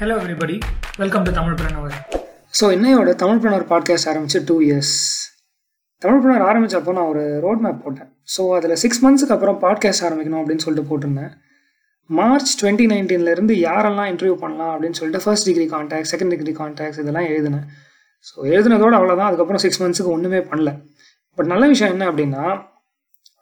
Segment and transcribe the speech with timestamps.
[0.00, 0.60] Hello everybody
[0.96, 1.94] welcome to Tamil Pranavar
[2.60, 4.90] so இன்னையோட Tamil Pranavar podcast ஆரம்பிச்சு two years
[5.98, 8.08] Tamil Pranavar ஆரம்பிச்சப்போ நான் ஒரு ரோட் மேப் போட்டேன்.
[8.36, 11.30] ஸோ அதில் சிக்ஸ் மந்த்ஸுக்கு அப்புறம் பாட்காஸ்ட் ஆரம்பிக்கணும் அப்படின்னு சொல்லிட்டு போட்டிருந்தேன்.
[12.10, 17.24] மார்ச் டுவெண்ட்டி நைன்டீன்லேருந்து யாரெல்லாம் இன்டர்வியூ பண்ணலாம் அப்படின்னு சொல்லிட்டு first degree contact second degree contacts இதெல்லாம்
[17.24, 17.64] எழுதினேன்.
[18.28, 20.72] ஸோ எழுதினதோடு அவ்வளோதான் அதுக்கப்புறம் சிக்ஸ் மந்த்ஸுக்கு ஒன்றுமே பண்ணல.
[21.34, 22.44] பட் நல்ல விஷயம் என்ன அப்படின்னா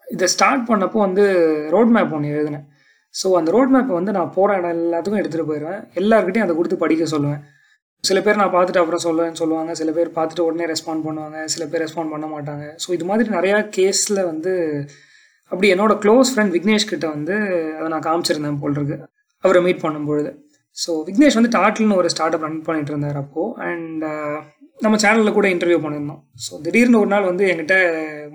[0.07, 1.25] இதை ஸ்டார்ட் பண்ணப்போ வந்து
[1.69, 2.65] ரோட் மேப் ஒன்று எழுதினேன்.
[3.19, 7.05] ஸோ அந்த ரோட் மேப்பை வந்து நான் போகிற இடம் எல்லாத்துக்கும் எடுத்துகிட்டு போயிடுவேன் எல்லாருக்கிட்டையும் அதை கொடுத்து படிக்க
[7.15, 7.41] சொல்லுவேன்.
[8.03, 9.71] சில பேர் நான் பார்த்துட்டு அப்புறம் சொல்லுவேன்னு சொல்லுவாங்க.
[9.81, 11.37] சில பேர் பார்த்துட்டு உடனே ரெஸ்பாண்ட் பண்ணுவாங்க.
[11.53, 12.65] சில பேர் ரெஸ்பாண்ட் பண்ண மாட்டாங்க.
[12.83, 14.53] ஸோ இது மாதிரி நிறையா கேஸில் வந்து
[15.51, 17.35] அப்படி என்னோட க்ளோஸ் ஃப்ரெண்ட் விக்னேஷ் கிட்ட வந்து
[17.77, 18.97] அதை நான் காமிச்சிருந்தேன் போல் இருக்கு.
[19.43, 20.31] அவரை மீட் பண்ணும்பொழுது.
[20.77, 24.37] ஸோ விக்னேஷ் வந்து டாட்டில்னு ஒரு ஸ்டார்ட் அப் ரன் பண்ணிட்டு இருந்தார் அப்போது அண்ட் uh,
[24.83, 26.21] நம்ம சேனலில் கூட இன்டர்வியூ பண்ணியிருந்தோம்.
[26.45, 27.75] ஸோ திடீர்னு ஒரு நாள் வந்து என்கிட்ட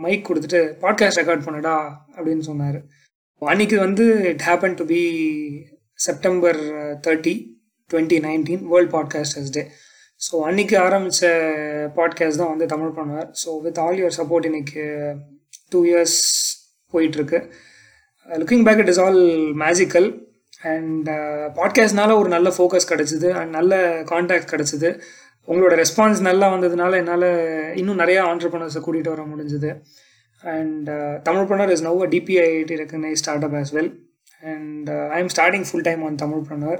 [0.05, 1.75] மைக் கொடுத்துட்டு பாட்காஸ்ட் ரெக்கார்ட் பண்ணுடா
[2.17, 2.79] அப்படின்னு சொன்னார்.
[3.49, 5.03] அன்னைக்கு வந்து it happen to be
[5.95, 6.59] September
[7.07, 7.35] thirty
[7.91, 9.63] twenty nineteen world podcasters day
[10.21, 11.29] so அன்னைக்கு ஆரம்பித்த
[11.97, 14.85] பாட்காஸ்ட் தான் வந்து தமிழ் பண்ணுவார் so with all your support இன்னைக்கு
[15.69, 16.19] டூ இயர்ஸ்
[16.93, 17.39] போயிட்டுருக்கு.
[18.29, 19.23] Looking back it is all
[19.65, 20.09] magical
[20.63, 21.09] and
[21.59, 23.29] பாட்காஸ்ட்னால ஒரு நல்ல ஃபோக்கஸ் கிடச்சிது.
[23.31, 23.75] அண்ட் நல்ல
[24.13, 24.91] கான்டாக்ட் கிடச்சிது.
[25.49, 27.29] உங்களோட ரெஸ்பான்ஸ் நல்லா வந்ததுனால என்னால்
[27.75, 29.71] இன்னும் நிறையா ஆண்டர்பனர்ஸை கூட்டிகிட்டு வர முடிஞ்சுது.
[30.43, 33.89] And uh, Tamilpreneur is now a DPIIT recognized startup as well.
[34.43, 36.79] And uh, I'm starting full time on Tamilpreneur.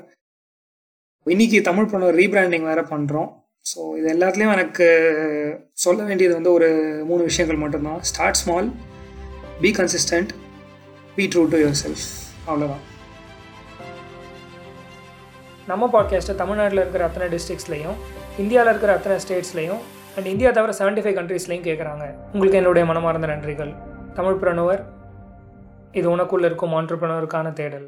[1.27, 3.27] இன்னைக்கு தமிழ் தமிழ்ப்ரனர் ரீபிராண்டிங் வேற பண்ணுறோம்
[3.67, 4.87] ஸோ இது எல்லாத்துலேயும் எனக்கு
[5.17, 6.69] uh, சொல்ல வேண்டியது வந்து ஒரு
[7.05, 8.69] மூணு விஷயங்கள் மட்டும்தான் start small
[9.61, 10.33] be consistent
[11.17, 12.07] be true to yourself
[12.49, 12.83] அவ்வளோதான்
[15.69, 17.99] நம்ம பாட்காஸ்ட்டை தமிழ்நாட்டில் இருக்கிற அத்தனை டிஸ்ட்ரிக்ஸ்லையும்
[18.39, 19.83] இந்தியாவில் இருக்கிற அத்தனை ஸ்டேட்ஸ்லையும்
[20.17, 23.73] அண்ட் இந்தியா தவிர செவன்டி ஃபைவ் கண்ட்ரீஸ்லையும் கேட்குறாங்க உங்களுக்கு என்னுடைய மனமார்ந்த நன்றிகள்.
[24.15, 24.83] தமிழ் பிரணுவர்
[25.93, 27.87] இது உனக்குள்ளே இருக்கும் ஆண்டர்பிரனருக்கான தேடல்.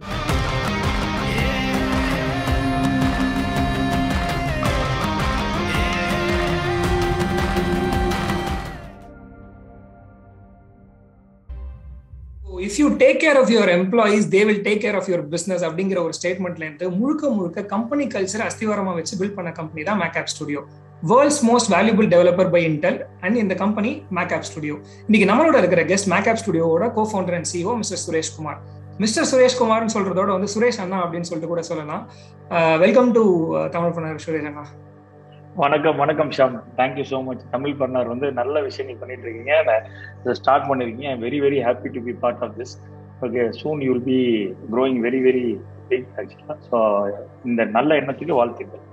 [12.73, 15.99] If you take care of your employees they will take care of your business அப்படிங்கிற
[16.07, 20.61] ஒரு ஸ்டேட்மெண்ட்ல இருந்து முழுக்க முழுக்க கம்பெனி கல்ச்சர் அஸ்திவாரமா வச்சு பில்ட் பண்ண கம்பெனி தான் MakeApp Studio
[21.11, 24.77] world's most valuable developer by Intel and இந்த கம்பெனி மேக்ஆப் ஸ்டுடியோ
[25.09, 28.61] இன்னைக்கு நம்மளோட இருக்கிற guest MakeApp ஸ்டுடியோட cofounder and CEO mister Suresh Kumar
[29.03, 32.03] mister சுரேஷ்குமார்னு சொல்றதோட வந்து சுரேஷ் அண்ணா அப்படின்னு சொல்லிட்டு கூட சொல்லலாம்.
[32.85, 33.23] வெல்கம் டு
[33.77, 34.65] தமிழ் பண்ணர் சுரேஷ் அண்ணா.
[35.61, 36.55] வணக்கம் வணக்கம் Sham.
[36.77, 39.53] Thank you so much Tamil பண்ணார் வந்து நல்ல விஷயம் நீ பண்ணிட்டு இருக்கீங்க
[40.21, 41.11] இதை ஸ்டார்ட் பண்ணிருக்கீங்க.
[41.25, 42.73] Very very happy to be part of this
[43.27, 44.17] okay soon you be
[44.71, 45.45] growing very very
[45.91, 46.79] big ஆக்சுவலாக ஸோ
[47.45, 48.85] இந்த நல்ல எண்ணத்துக்கு வாழ்த்துக்கள்.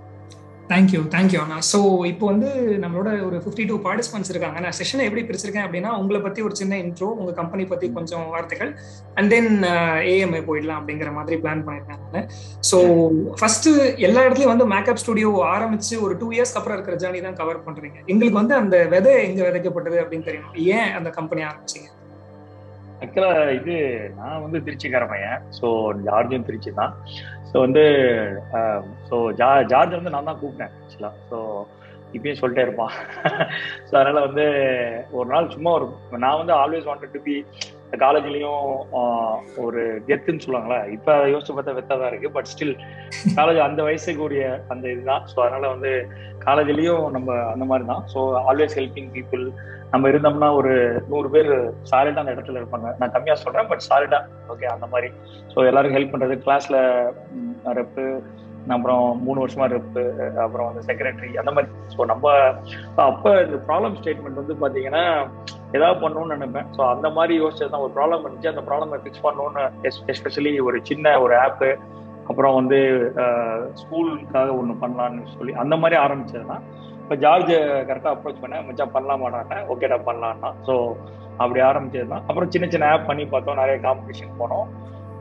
[0.71, 1.55] தேங்க்யூ தேங்க்யூ அண்ணா.
[1.69, 1.79] ஸோ
[2.11, 2.49] இப்போ வந்து
[2.83, 4.57] நம்மளோட ஒரு ஃபிஃப்டி டூ பார்ட்டிசிபென்ட்ஸ் இருக்காங்க.
[4.65, 8.71] நான் செஷனை எப்படி பிரிச்சிருக்கேன் அப்படின்னா உங்களை பற்றி ஒரு சின்ன இன்ட்ரோ உங்கள் கம்பெனி பற்றி கொஞ்சம் வார்த்தைகள்
[9.17, 9.51] அண்ட் தென்
[10.13, 12.29] ஏஎம்ஐ போயிடலாம் அப்படிங்கிற மாதிரி பிளான் பண்ணியிருக்கேன் நான்.
[12.71, 12.79] ஸோ
[13.41, 13.69] ஃபர்ஸ்ட்
[14.07, 17.97] எல்லா இடத்துலையும் வந்து மேக்கப் ஸ்டுடியோ ஆரம்பிச்சு ஒரு டூ இயர்ஸ்க்கு அப்புறம் இருக்கிற ஜேர்னி தான் கவர் பண்ணுறீங்க
[18.11, 20.51] எங்களுக்கு வந்து அந்த விதை எங்கே விதைக்கப்பட்டது அப்படின்னு தெரியும்.
[20.77, 21.89] ஏன் அந்த கம்பெனி ஆரம்பிச்சிங்க?
[23.01, 23.75] ஆக்சுவலா இது
[24.17, 25.41] நான் வந்து திருச்சிக்கார பையன்.
[25.59, 25.67] ஸோ
[26.07, 26.93] ஜார்ஜும் திருச்சி தான்.
[27.49, 27.83] ஸோ வந்து
[29.09, 31.37] ஸோ ஜா ஜார்ஜ் வந்து நான் தான் கூப்பிட்டேன் ஆக்சுவலா ஸோ
[32.13, 32.93] இப்பயும் சொல்லிட்டே இருப்பான்.
[33.89, 34.45] ஸோ அதனால வந்து
[35.11, 35.87] ஒரு நாள் சும்மா ஒரு
[36.25, 37.35] நான் வந்து ஆல்வேஸ் வாண்டட் டு பி
[38.03, 38.65] காலேஜ்லயும்
[39.65, 42.29] ஒரு கெத்துன்னு சொல்லுவாங்களா இப்போ யோசிச்சு பார்த்தா வெத்தா தான் இருக்கு.
[42.35, 42.75] பட் ஸ்டில்
[43.37, 45.23] காலேஜ் அந்த வயசுக்கு கூடிய அந்த இதுதான்.
[45.31, 45.91] ஸோ அதனால வந்து
[46.47, 49.45] காலேஜ்லயும் நம்ம அந்த மாதிரி தான் ஸோ ஆல்வேஸ் ஹெல்பிங் பீப்புள்
[49.93, 50.73] நம்ம இருந்தோம்னா ஒரு
[51.11, 51.53] நூறு பேர்
[51.91, 52.89] சாலிடா அந்த இடத்துல இருப்பாங்க.
[52.99, 54.19] நான் கம்மியா சொல்றேன் பட் சாலிடா
[54.53, 55.09] ஓகே அந்த மாதிரி.
[55.53, 56.37] ஸோ எல்லாரும் ஹெல்ப் பண்றது.
[56.45, 56.77] கிளாஸ்ல
[57.79, 58.05] ரெப்பு
[58.75, 60.01] அப்புறம் மூணு வருஷமா ரெப்பு
[60.43, 61.69] அப்புறம் வந்து செக்ரட்டரி அந்த மாதிரி.
[61.93, 62.33] ஸோ நம்ம
[63.07, 65.03] அப்போ இந்த ப்ராப்ளம் ஸ்டேட்மெண்ட் வந்து பாத்தீங்கன்னா
[65.77, 66.67] ஏதாவது பண்ணணும்னு நினைப்பேன்.
[66.75, 68.51] ஸோ அந்த மாதிரி யோசிச்சது தான் ஒரு ப்ராப்ளம் இருந்துச்சு.
[68.53, 69.63] அந்த ப்ராப்ளம் ஃபிக்ஸ் பண்ணணும்னு
[70.13, 71.69] எஸ்பெஷலி ஒரு சின்ன ஒரு ஆப்பு
[72.31, 72.79] அப்புறம் வந்து
[73.81, 76.63] ஸ்கூலுக்காக ஒன்று பண்ணலான்னு சொல்லி அந்த மாதிரி ஆரம்பிச்சது தான்
[77.03, 77.53] இப்போ ஜார்ஜ்
[77.89, 78.65] கரெக்டாக அப்ரோச் பண்ணேன்.
[78.67, 79.63] மச்சான் பண்ணலாமாடானேன்.
[79.73, 80.73] ஓகேடா பண்ணலான்னா ஸோ
[81.43, 83.59] அப்படி ஆரம்பிச்சது தான் அப்புறம் சின்ன சின்ன ஆப் பண்ணி பார்த்தோம்.
[83.61, 84.67] நிறைய காம்படிஷன் போனோம்.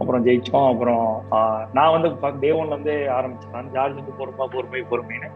[0.01, 0.67] அப்புறம் ஜெயிச்சோம்.
[0.73, 1.07] அப்புறம்
[1.77, 2.09] நான் வந்து
[2.43, 3.71] டே ஒன்லேருந்தே ஆரம்பிச்சேன்.
[3.77, 5.31] ஜார்ஜ் வந்து பொறுமை பொறுமை பொறுமைன்னு.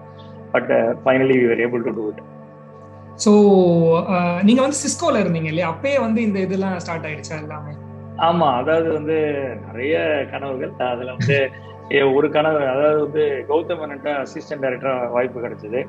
[0.55, 0.73] But
[1.05, 2.23] finally we able to do it
[3.19, 3.33] so
[4.43, 7.75] நீங்க வந்து சிஸ்கோல இருந்தீங்க இல்லையா அப்பயே வந்து இந்த இதெல்லாம் ஸ்டார்ட் ஆயிடுச்சா எல்லாமே?
[8.21, 9.19] ஆமா அதாவது வந்து
[9.67, 9.97] நிறைய
[10.33, 10.73] கனவுகள்.
[10.95, 11.39] அதுல வந்து
[12.17, 15.81] ஒரு கனவு அதாவது வந்து கௌதம் மேனன்ட்ட அசிஸ்டன்ட் டைரக்டரா வாய்ப்பு கிடைச்சது.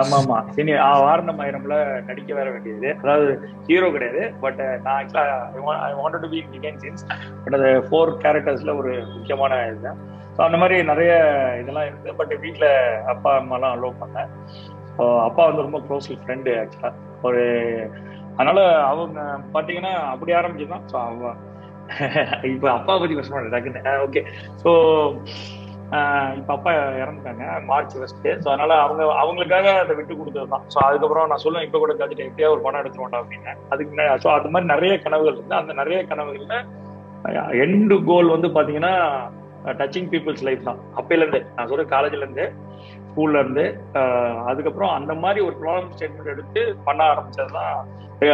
[0.00, 0.72] ஆமா ஆமா சரி
[1.04, 1.76] வாரணம் ஆயிரம்ல
[2.08, 2.90] நடிக்க வேற வேண்டியது.
[3.02, 3.30] அதாவது
[3.68, 4.22] ஹீரோ கிடையாது.
[4.44, 5.24] பட் நான் ஆக்சுவலா
[5.86, 7.04] ஐ வாண்டட் டு பி பிகைன் சீன்ஸ்
[7.44, 9.98] பட் அது ஃபோர் கேரக்டர்ஸ்ல ஒரு முக்கியமான இதுதான்.
[10.36, 11.12] ஸோ அந்த மாதிரி நிறைய
[11.62, 12.12] இதெல்லாம் இருக்கு.
[12.20, 12.70] பட் வீட்டில்
[13.14, 14.30] அப்பா அம்மாலாம் அலோவ் பண்ணேன்
[15.26, 17.42] அப்பா வந்து ரொம்ப க்ளோஸ் ஃப்ரெண்டு ஆக்சுவலாக ஒரு
[18.36, 19.20] அதனால அவங்க
[19.54, 20.84] பாத்தீங்கன்னா அப்படி ஆரம்பிச்சுதான்.
[20.92, 21.40] ஸோ அவன்
[22.52, 24.22] இப்போ அப்பா பத்தி பேச மாட்டேன் ஓகே
[24.62, 24.70] ஸோ
[26.38, 26.70] இப்போ அப்பா
[27.00, 31.66] இறந்துட்டாங்க மார்ச் ஃபர்ஸ்ட் ஸோ அதனால அவங்க அவங்களுக்காக அதை விட்டு கொடுத்தது தான் ஸோ அதுக்கப்புறம் நான் சொல்லுவேன்
[31.66, 33.52] இப்போ கூட கழிச்சிட்டு எப்படியா ஒரு படம் எடுத்துருவோம்டா அப்படின்னு.
[33.72, 36.58] அதுக்கு முன்னாடி ஸோ அது மாதிரி நிறைய கனவுகள் இருந்து அந்த நிறைய கனவுகள்ல
[37.64, 38.94] எண்டு கோல் வந்து பாத்தீங்கன்னா
[39.80, 40.80] டச்சிங் பீப்புள்ஸ் லைஃப் தான்.
[41.00, 42.46] அப்பையிலேருந்து நான் சொல்ற காலேஜ்ல இருந்து
[43.12, 43.64] ஸ்கூல்ல இருந்து
[44.50, 47.78] அதுக்கப்புறம் அந்த மாதிரி ஒரு ப்ராப்ளம் ஸ்டேட்மெண்ட் எடுத்து பண்ண ஆரம்பிச்சது தான்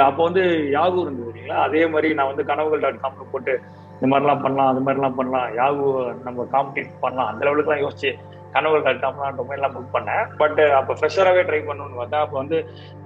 [0.09, 0.43] அப்போ வந்து
[0.77, 1.59] யாகு இருந்தது இல்லைங்களா?
[1.67, 3.53] அதே மாதிரி நான் வந்து கனவுகள் டாட் காம்ல போட்டு
[3.95, 5.87] இந்த மாதிரிலாம் பண்ணலாம் அது மாதிரிலாம் பண்ணலாம் யாகு
[6.27, 8.11] நம்ம காம்படிட் பண்ணலாம் அந்த லெவலுக்குலாம் யோசிச்சு
[8.55, 10.23] கனவுகள் டாட் காம்லாம் எல்லாம் புக் பண்ணேன்.
[10.41, 12.59] பட் அப்போ ஃப்ரெஷராகவே ட்ரை பண்ணணும்னு பார்த்தா அப்போ வந்து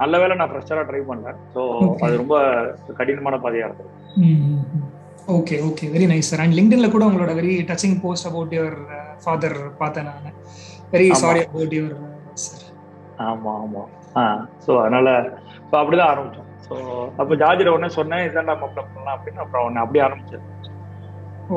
[0.02, 1.38] நல்ல வேலை நான் ஃப்ரெஷராக ட்ரை பண்ணேன்.
[1.54, 1.62] ஸோ
[2.06, 2.36] அது ரொம்ப
[3.00, 3.90] கடினமான பாதையாக இருந்தது.
[5.38, 8.78] Okay okay very nice sir and லிங்க்டின்ல கூட உங்களோட very touching post about your
[9.24, 10.36] father பார்த்தேன் நான்.
[10.92, 11.96] Very sorry about your
[12.44, 12.64] sir.
[13.26, 13.82] ஆமா ஆமா.
[14.16, 14.22] ஆ
[14.64, 15.08] ஸோ அதனால
[15.68, 16.48] ஸோ அப்படிதான் ஆரம்பிச்சோம்.
[16.66, 16.74] ஸோ
[17.20, 20.48] அப்போ ஜார்ஜில் உடனே சொன்னேன் இதான் நம்ம பண்ணலாம் அப்படின்னு அப்புறம் ஒன்று அப்படியே ஆரம்பிச்சது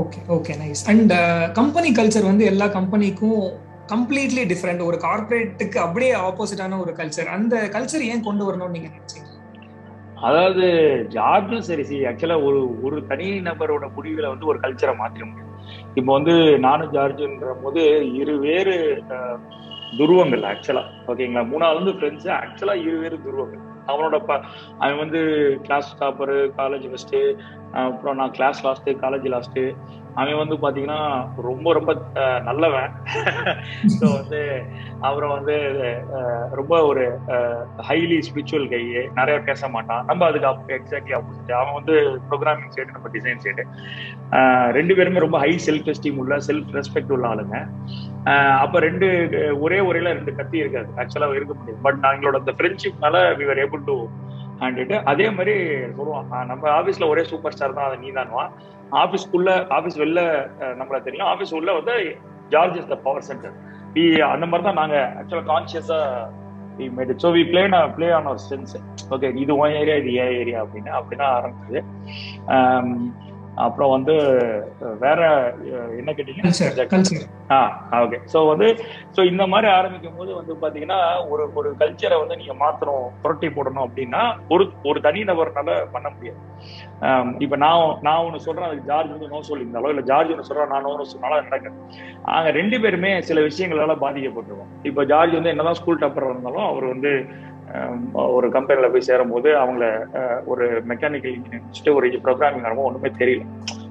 [0.02, 1.14] okay okay nice and
[1.60, 3.44] company culture வந்து எல்லா கம்பெனிக்கும்
[3.92, 9.30] கம்ப்ளீட்லி டிஃப்ரெண்ட் ஒரு கார்பரேட்டுக்கு அப்படியே ஆப்போசிட்டான ஒரு கல்ச்சர் அந்த கல்ச்சர் ஏன் கொண்டு வரணும்னு நீங்க நினைச்சீங்க?
[10.22, 10.66] அதாவது
[11.16, 15.52] ஜார்ஜும் சரி சி ஆக்சுவலா ஒரு ஒரு தனி நபரோட முடிவுல வந்து ஒரு கல்ச்சரை மாத்திர முடியும்.
[15.96, 17.84] இப்போ வந்து நானும் ஜார்ஜுன்ற போது
[18.14, 19.04] இரு வேறு
[19.98, 23.62] துருவங்கள் ஆக்சுவலா ஓகேங்களா மூணாவது வந்து ஃப்ரெண்ட்ஸ் ஆக்சுவலா இரு வேறு துருவங்கள்.
[23.88, 24.34] அவனோட ப
[24.78, 25.20] அவன் வந்து
[25.64, 27.20] கிளாஸ் டாப்பரு காலேஜ் ஃபஸ்ட்டு
[27.72, 29.64] அப்புறம் நான் கிளாஸ் லாஸ்ட்டு காலேஜ் லாஸ்ட்டு
[30.20, 31.00] அவன் வந்து பாத்தீங்கன்னா
[31.48, 31.92] ரொம்ப ரொம்ப
[32.48, 32.92] நல்லவன்.
[33.98, 34.40] ஸோ வந்து
[35.08, 35.56] அப்புறம் வந்து
[36.60, 37.04] ரொம்ப ஒரு
[37.90, 38.82] ஹைலி ஸ்பிரிச்சுவல் கை
[39.20, 40.04] நிறைய பேச மாட்டான்.
[40.10, 41.96] நம்ம அதுக்கு அப்போ எக்ஸாக்ட்லி ஆப்போசிட் அவன் வந்து
[42.30, 43.66] ப்ரோக்ராமிங் சைடு நம்ம டிசைன் சைடு
[44.80, 47.58] ரெண்டு பேருமே ரொம்ப ஹை செல்ஃப் எஸ்டீம் உள்ள செல்ஃப் ரெஸ்பெக்ட் உள்ள ஆளுங்க.
[48.64, 49.08] அப்ப ரெண்டு
[49.66, 50.90] ஒரே ஒரேல ரெண்டு கத்தி இருக்காது.
[51.02, 53.98] ஆக்சுவலா இருக்க முடியும் பட் நான் எங்களோட அந்த ஃப்ரெண்ட்ஷிப்னால we are able to
[54.62, 55.54] handle it அதே மாதிரி
[55.98, 58.52] சொல்லுவான் நம்ம ஆபீஸ்ல ஒரே சூப்பர் ஸ்டார் தான் அதை நீ தானுவான்
[59.04, 60.22] ஆபீஸ்க்குள்ள ஆஃபீஸ் வெளில
[60.80, 61.30] நம்மள தெரியும்.
[61.34, 61.96] ஆபீஸ் உள்ள வந்து
[62.50, 63.56] George is the power center
[63.96, 66.00] we அந்த மாதிரி தான் நாங்க ஆக்சுவலா கான்சியஸா
[66.78, 67.64] we made so we play
[67.98, 68.74] play on our sense
[69.16, 71.82] okay இது உன் ஏரியா இது ஏன் ஏரியா அப்படின்னு அப்படிதான் ஆரம்பிச்சது.
[73.56, 74.14] அப்புறம் வந்து
[75.00, 75.20] வேற
[76.00, 76.42] என்ன கேட்டீங்க?
[77.52, 77.60] ஆ
[78.04, 78.68] ஓகே ஸோ வந்து
[79.16, 83.86] ஸோ இந்த மாதிரி ஆரம்பிக்கும் போது வந்து பாத்தீங்கன்னா ஒரு ஒரு கல்ச்சரை வந்து நீங்க மாத்தணும் புரட்டி போடணும்
[83.88, 86.40] அப்படின்னா ஒரு ஒரு தனி நபர்னால பண்ண முடியாது.
[87.40, 90.88] இப்ப நான் நான் ஒண்ணு சொல்றேன் அதுக்கு ஜார்ஜ் வந்து நோ சொல்லியிருந்தாலோ இல்ல ஜார்ஜ் ஒன்று சொல்றேன் நான்
[90.88, 91.78] நோ சொன்னாலும் நடக்காது.
[92.26, 97.14] நாங்க ரெண்டு பேருமே சில விஷயங்களால பாதிக்கப்பட்டிருக்கோம் இப்ப ஜார்ஜ் வந்து என்னதான் ஸ்கூல் டப்பர் இருந்தாலும் அவர் வந்து
[98.38, 99.86] ஒரு கம்பெனியில் போய் சேரும் போது அவங்கள
[100.52, 103.46] ஒரு மெக்கானிக்கல் இன்ஜினியர் ஒரு ப்ரோக்ராமிங் ஆரம்பம் ஒன்றுமே தெரியல.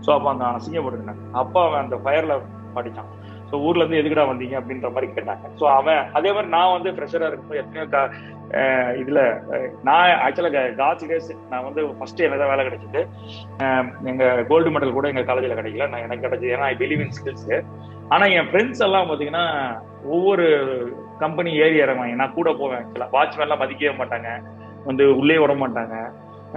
[0.04, 1.24] ஸோ அப்போ அந்த அசிங்கப்படுத்தினாங்க.
[1.42, 2.34] அப்போ அவன் அந்த ஃபயரில்
[2.76, 3.10] படித்தான்
[3.48, 5.48] ஸோ ஊர்ல இருந்து எதுக்குடா வந்தீங்க அப்படின்ற மாதிரி கேட்டாங்க.
[5.58, 8.04] ஸோ அவன் அதே மாதிரி நான் வந்து ஃப்ரெஷராக இருக்கும்போது எத்தனையோ
[9.02, 9.20] இதுல
[9.88, 13.00] நான் ஆக்சுவலாக காட்ஸ் டேஸ் நான் வந்து ஃபர்ஸ்ட் எனக்கு தான் வேலை கிடைச்சது.
[14.10, 15.88] எங்க கோல்டு மெடல் கூட எங்க காலேஜில் கிடைக்கல.
[15.92, 16.52] நான் எனக்கு கிடைச்சது.
[16.56, 17.48] ஏன்னா ஐ பிலீவ் இன் ஸ்கில்ஸ்
[18.08, 19.44] ஆனா என் ஃப்ரெண்ட்ஸ் எல்லாம் பாத்தீங்கன்னா
[20.04, 20.46] ஒவ்வொரு
[21.18, 22.14] கம்பெனி ஏறி இறங்குவாங்க.
[22.14, 22.82] நான் கூட போவேன்.
[22.84, 24.30] ஆக்சுவலா வாட்ச்மேன் எல்லாம் மதிக்கவே மாட்டாங்க.
[24.84, 25.96] வந்து உள்ளே விட மாட்டாங்க.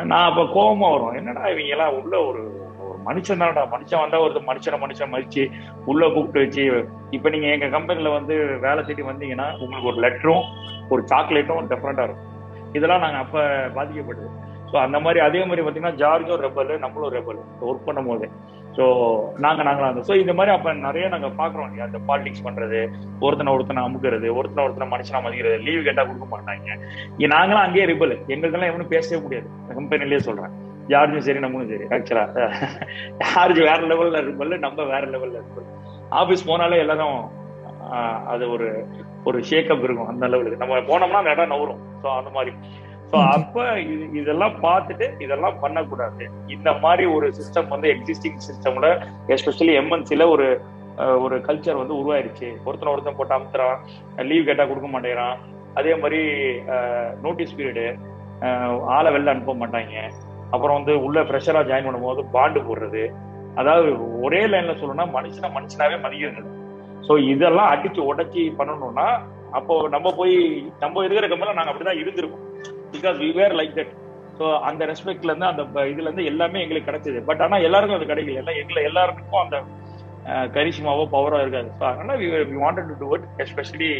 [0.03, 2.41] நான் அப்ப கோபமா வரும் என்னடா இவங்க எல்லாம் உள்ள ஒரு
[2.88, 3.63] ஒரு மனுஷன் தான்டா?
[3.71, 5.51] மனுஷன் வந்தா ஒரு மனுஷனை மனுஷன் மதிச்சு
[5.85, 6.63] உள்ள கூப்பிட்டு வச்சு
[7.09, 10.43] இப்ப நீங்க எங்க கம்பெனில வந்து வேலை தேடி வந்தீங்கன்னா உங்களுக்கு ஒரு லெட்டரும்
[10.89, 12.33] ஒரு சாக்லேட்டும் டிஃப்ரெண்டா இருக்கும்.
[12.73, 13.39] இதெல்லாம் நாங்க அப்ப
[13.75, 14.29] பாதிக்கப்பட்டது
[14.71, 18.27] ஸோ அந்த மாதிரி அதே மாதிரி பார்த்தீங்கன்னா ஜார்ஜும் ரெபல் நம்மளும் ரெபல் ஒர்க் பண்ணும் போது.
[18.77, 18.85] ஸோ
[19.43, 21.67] நாங்க நாங்களாம் இருந்தோம் ஸோ இந்த மாதிரி அப்ப நிறைய நாங்க பாக்குறோம்.
[21.69, 22.79] இல்லையா அந்த பாலிடிக்ஸ் பண்றது
[23.25, 26.75] ஒருத்தனை ஒருத்தனை அமுக்கிறது ஒருத்தனை ஒருத்தனை மனுஷனை மதிக்கிறது லீவு கேட்டா கொடுக்க மாட்டாங்க.
[27.36, 29.47] நாங்களாம் அங்கேயே ரிபல் எங்களுக்கெல்லாம் எவனும் பேசவே முடியாது.
[29.79, 30.53] கம்பெனிலேயே சொல்றேன்.
[30.91, 31.88] ஜார்ஜும் சரி நம்மளும் சரி.
[31.95, 32.25] ஆக்சுவலா
[33.21, 35.67] ஜார்ஜ் வேற லெவல்ல ரிபல் நம்ம வேற லெவல்ல ரிபல்
[36.21, 37.17] ஆபீஸ் போனாலே எல்லாரும்
[38.33, 38.67] அது ஒரு
[39.29, 41.81] ஒரு ஷேக்கப் இருக்கும் அந்த லெவலுக்கு நம்ம போனோம்னா அந்த இடம் நவரும்.
[42.03, 42.53] ஸோ அந்த மாதிரி.
[43.11, 46.23] ஸோ அப்ப இது இதெல்லாம் பார்த்துட்டு இதெல்லாம் பண்ணக்கூடாது.
[46.55, 48.87] இந்த மாதிரி ஒரு சிஸ்டம் வந்து எக்ஸிஸ்டிங் சிஸ்டம்ல
[49.35, 50.47] எஸ்பெஷலி எம்என்சில ஒரு
[51.25, 52.47] ஒரு கல்ச்சர் வந்து உருவாயிருச்சு.
[52.67, 53.77] ஒருத்தனை ஒருத்தன் போட்டு அமுத்துறான்.
[54.29, 55.35] லீவ் கேட்டா கொடுக்க மாட்டேங்கிறான்.
[55.79, 56.21] அதே மாதிரி
[57.25, 57.85] நோட்டீஸ் பீரியடு
[58.95, 59.95] ஆளை வெளில அனுப்ப மாட்டாங்க.
[60.53, 63.03] அப்புறம் வந்து உள்ள ஃப்ரெஷரா ஜாயின் பண்ணும்போது பாண்டு போடுறது.
[63.61, 63.89] அதாவது
[64.25, 66.55] ஒரே லைன்ல சொல்லணும்னா மனுஷனை மனுஷனாவே மதிக்கிறது
[67.07, 69.07] ஸோ இதெல்லாம் அடிச்சு உடச்சி பண்ணணும்னா
[69.57, 70.35] அப்போ நம்ம போய்
[70.83, 72.45] நம்ம இருக்கிற கம்பெனில நாங்க அப்படிதான் இருந்திருக்கோம்.
[72.94, 73.94] Because we were like that
[74.39, 77.20] so அந்த ரெஸ்பெக்ட்ல இருந்து அந்த இதுல இருந்து எல்லாமே எங்களுக்கு கிடைச்சது.
[77.29, 78.41] பட் ஆனா எல்லாருக்கும் அது கிடைக்கல.
[78.41, 79.58] எல்லாம் எங்களை எல்லாருக்கும் அந்த
[80.56, 81.70] கரிஷ்மாவோ பவரோ இருக்காது.
[81.77, 83.91] ஸோ அதனால we we wanted to do it especially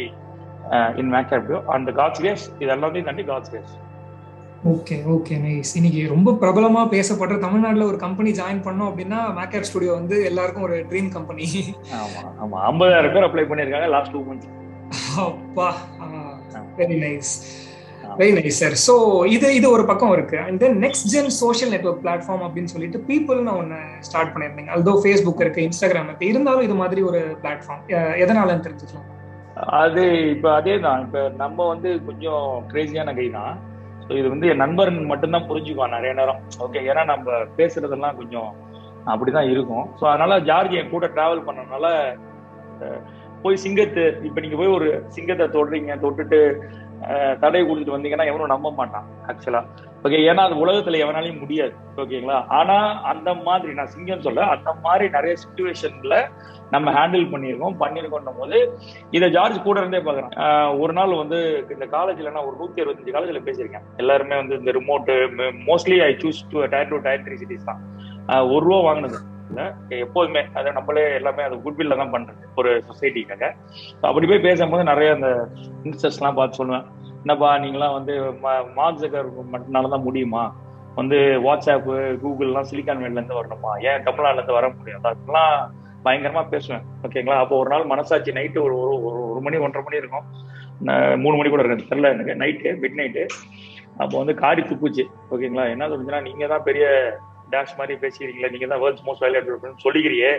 [1.00, 3.74] in மேக்கப்டியோ அந்த காட்ஸ் வேஸ் இது எல்லாத்தையும் தாண்டி God's ways
[4.70, 9.92] okay okay nice இன்னைக்கு ரொம்ப பிரபலமா பேசப்படுற தமிழ்நாட்டுல ஒரு கம்பெனி ஜாயின் பண்ணோம் அப்படின்னா மேக்கப் ஸ்டுடியோ
[9.98, 11.44] வந்து எல்லாருக்கும் ஒரு ட்ரீம் கம்பெனி
[11.98, 12.56] ஆமா ஆமா.
[12.70, 14.50] ஐம்பதாயிரம் பேர் அப்ளை பண்ணிருக்காங்க லாஸ்ட் டூ மந்த்ஸ்
[15.26, 15.68] அப்பா
[16.78, 17.32] very nice
[18.16, 18.94] very nice sir so
[19.34, 20.36] இது இது ஒரு பக்கம் இருக்கு.
[20.46, 24.70] And then next gen social network platform அப்படின்னு சொல்லிட்டு பீப்புள்னு ஒன்று ஸ்டார்ட் பண்ணியிருந்தீங்க.
[24.76, 27.82] அல்தோ ஃபேஸ்புக் இருக்கு இன்ஸ்டாகிராம் இருக்கு இருந்தாலும் இது மாதிரி ஒரு பிளாட்ஃபார்ம்
[28.24, 29.08] எதனாலன்னு தெரிஞ்சுக்கலாம்?
[29.82, 30.02] அது
[30.34, 33.54] இப்போ அதே தான் இப்போ நம்ம வந்து கொஞ்சம் கிரேசியான கை தான்.
[34.06, 36.40] ஸோ இது வந்து என் நண்பன் மட்டும்தான் புரிஞ்சுக்குவான் நிறைய நேரம்.
[36.66, 38.50] ஓகே ஏன்னா நம்ம பேசுறதெல்லாம் கொஞ்சம்
[39.12, 39.86] அப்படிதான் இருக்கும்.
[40.00, 41.86] ஸோ அதனால ஜார்ஜ் என் கூட டிராவல் பண்ணனால
[43.42, 44.86] போய் சிங்கத்தை இப்போ நீங்க போய் ஒரு
[45.16, 46.40] சிங்கத்தை தொடுறீங்க தொட்டுட்டு
[47.40, 49.62] தடை கொடுத்துட்டு வந்தீங்கன்னா எவனும் நம்ப மாட்டான் ஆக்சுவலா
[50.04, 51.72] ஓகே ஏன்னா அது உலகத்துல எவனாலையும் முடியாது.
[52.02, 52.76] ஓகேங்களா ஆனா
[53.12, 56.16] அந்த மாதிரி நான் சிங்கம் சொல்ல அந்த மாதிரி நிறைய சுச்சுவேஷன்ல
[56.74, 58.58] நம்ம ஹேண்டில் பண்ணியிருக்கோம் பண்ணியிருக்கோம் போது
[59.16, 61.38] இதை ஜார்ஜ் கூட இருந்தே பாக்குறேன் ஒரு நாள் வந்து
[61.74, 63.86] இந்த காலேஜ்ல நான் ஒரு நூத்தி அறுபத்தஞ்சு காலேஜ்ல பேசியிருக்கேன்.
[64.02, 65.10] எல்லாருமே வந்து இந்த remote
[65.70, 67.82] mostly I choose to tier two tier three cities தான்.
[68.54, 69.20] ஒரு ரூபா வாங்கினது.
[69.48, 69.64] இல்லை.
[70.04, 73.50] எப்போதுமே அதை நம்மளே எல்லாமே அது குட்வில்ல தான் பண்றது ஒரு சொசைட்டிக்காக
[74.10, 75.28] அப்படி போய் பேசும்போது நிறைய அந்த
[75.88, 76.86] இன்ஸ்டர்ஸ்லாம் பார்த்து சொல்லுவேன்.
[77.22, 78.14] என்னப்பா நீங்களாம் வந்து
[78.78, 80.44] மார்க் ஜக்கர் மட்டும்னால தான் முடியுமா?
[80.98, 83.72] வந்து வாட்ஸ்அப்பு கூகுள்லாம் சிலிக்கான் வேல்ல வரணுமா?
[83.88, 85.06] ஏன் தமிழ்நாடுலேருந்து வர முடியாது?
[85.10, 85.52] அதெல்லாம்
[86.04, 86.84] பயங்கரமா பேசுவேன்.
[87.06, 88.76] ஓகேங்களா அப்போ ஒரு நாள் மனசாட்சி நைட்டு ஒரு
[89.08, 90.26] ஒரு ஒரு மணி ஒன்றரை மணி இருக்கும்.
[91.22, 92.34] மூணு மணி கூட இருக்கு தெரில எனக்கு.
[92.42, 93.24] நைட்டு மிட் நைட்டு
[94.02, 95.04] அப்போ வந்து காரி துப்புச்சு.
[95.32, 96.86] ஓகேங்களா என்ன சொல்லுச்சுன்னா நீங்க தான் பெரிய
[97.52, 100.32] டேஷ் மாதிரி பேசிக்கிறீங்களே நீங்க தான் வேர்ல்ட்ஸ் மோஸ்ட் வேல்யூ சொல்லிக்கிறியே.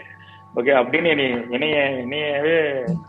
[0.59, 1.25] ஓகே அப்படின்னு என்னை
[1.55, 2.55] என்னைய என்னையவே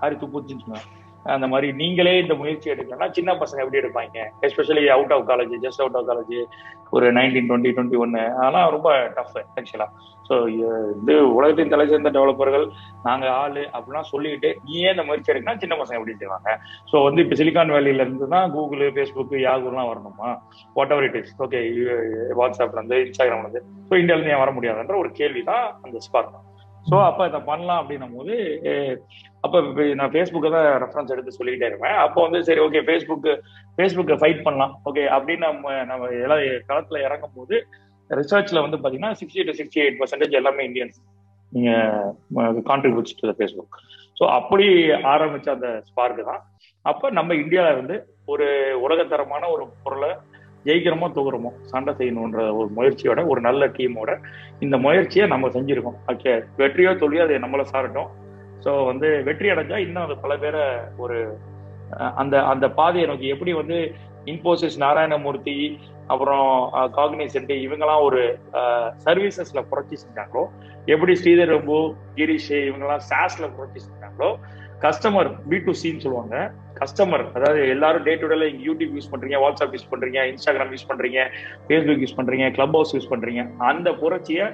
[0.00, 0.80] காரி துப்புச்சுன்னு
[1.25, 4.19] அந்த மாதிரி நீங்களே இந்த முயற்சி எடுக்கணும்னா சின்ன பசங்க எப்படி எடுப்பாங்க?
[4.47, 6.37] Especially out of college just out of college
[6.90, 9.88] ஒரு நைன்டீன் டுவெண்ட்டி டுவெண்ட்டி ஒன்னு அதெல்லாம் ரொம்ப டஃப் ஆக்சுவலா
[10.30, 10.37] ஸோ
[11.00, 12.66] இது உலகத்தின் தலை சேர்ந்த டெவலப்பர்கள்
[13.06, 16.50] நாங்க ஆளு அப்படிலாம் சொல்லிட்டு நீ ஏன் இந்த முயற்சி எடுக்கணும் சின்ன பசங்க எப்படி செய்வாங்க?
[16.90, 20.30] ஸோ வந்து இப்போ சிலிகான் வேலியில இருந்து தான் கூகுள் ஃபேஸ்புக் யாகுலாம் வரணுமா?
[20.76, 21.62] Whatever it is okay
[22.40, 26.38] வாட்ஸ்அப்ல இருந்து இன்ஸ்டாகிராம்ல இருந்து ஸோ இந்தியாவிலேருந்து ஏன் வர முடியாதுன்ற ஒரு கேள்வி தான் அந்த ஸ்பார்க்
[26.87, 28.34] ஸோ அப்போ இதை பண்ணலாம் அப்படின்னும் போது
[29.44, 29.58] அப்போ
[29.99, 31.96] நான் ஃபேஸ்புக்கை தான் ரெஃபரன்ஸ் எடுத்து சொல்லிக்கிட்டே இருப்பேன்.
[32.04, 33.32] அப்போ வந்து சரி ஓகே ஃபேஸ்புக்கு
[33.76, 34.72] ஃபேஸ்புக்கை ஃபைட் பண்ணலாம்.
[34.88, 37.56] ஓகே அப்படின்னு நம்ம நம்ம எல்லாம் களத்தில் இறங்கும் போது
[38.10, 40.98] ரிசர்ச்ல வந்து பார்த்தீங்கன்னா sixty to sixty eight percentage எல்லாமே இந்தியன்ஸ்
[41.52, 41.70] நீங்க
[42.70, 43.78] கான்ட்ரிபியூட்ஸ் டு ஃபேஸ்புக்
[44.18, 44.66] ஸோ அப்படி
[45.12, 46.42] ஆரம்பிச்ச அந்த ஸ்பார்க் தான்.
[46.84, 47.96] அப்போ நம்ம இந்தியாவில இருந்து
[48.32, 48.46] ஒரு
[48.86, 50.10] உலகத்தரமான ஒரு பொருளை
[50.66, 54.10] ஜெயிக்கிறோமோ தூக்குறோமோ சண்டை செய்யணுன்ற ஒரு முயற்சியோட ஒரு நல்ல டீமோட
[54.64, 55.96] இந்த முயற்சியை நம்ம செஞ்சிருக்கோம்.
[56.12, 58.10] ஓகே வெற்றியோ தோல்வியோ அதை நம்மள சாரட்டும்.
[58.64, 60.64] ஸோ வந்து வெற்றி அடைஞ்சா இன்னும் அது பல பேரை
[61.04, 61.18] ஒரு
[62.20, 63.78] அந்த அந்த பாதையை நோக்கி எப்படி வந்து
[64.26, 65.56] இன்போசிஸ் நாராயணமூர்த்தி
[66.12, 66.46] அப்புறம்
[66.98, 68.20] காக்னிசென்ட் இவங்கெல்லாம் ஒரு
[69.06, 70.42] சர்வீசஸ்ல புரட்சி செஞ்சாங்களோ
[70.86, 71.78] எப்படி ஸ்ரீதர் ரம்பு
[72.14, 74.30] கிரீஷ் இவங்கெல்லாம் சாஸ்ல புரட்சி செஞ்சாங்களோ
[74.84, 76.36] கஸ்டமர் பி டு சின்னு சொல்லுவாங்க.
[76.80, 81.18] கஸ்டமர் அதாவது எல்லாரும் டே டு டேல யூடியூப் யூஸ் பண்றீங்க வாட்ஸ்அப் யூஸ் பண்றீங்க இன்ஸ்டாகிராம் யூஸ் பண்றீங்க
[81.66, 83.42] ஃபேஸ்புக் யூஸ் பண்றீங்க கிளப் ஹவுஸ் யூஸ் பண்றீங்க.
[83.58, 84.46] அந்த புரட்சியை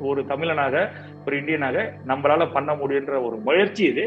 [0.00, 0.88] ஒரு தமிழனாக
[1.26, 1.78] ஒரு இந்தியனாக
[2.10, 4.04] நம்மளால பண்ண முடியுன்ற ஒரு முயற்சி இது.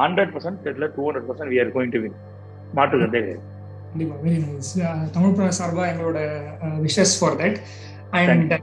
[0.00, 2.18] ஹண்ட்ரட் பர்சன்ட் இல்லை two hundred percent we are going to win
[3.04, 3.44] சந்தேகம்
[3.90, 4.72] கண்டிப்பா வெரி நைஸ்
[5.16, 6.18] தமிழ் சார்பா எங்களோட
[6.86, 7.58] wishes for that
[8.20, 8.54] and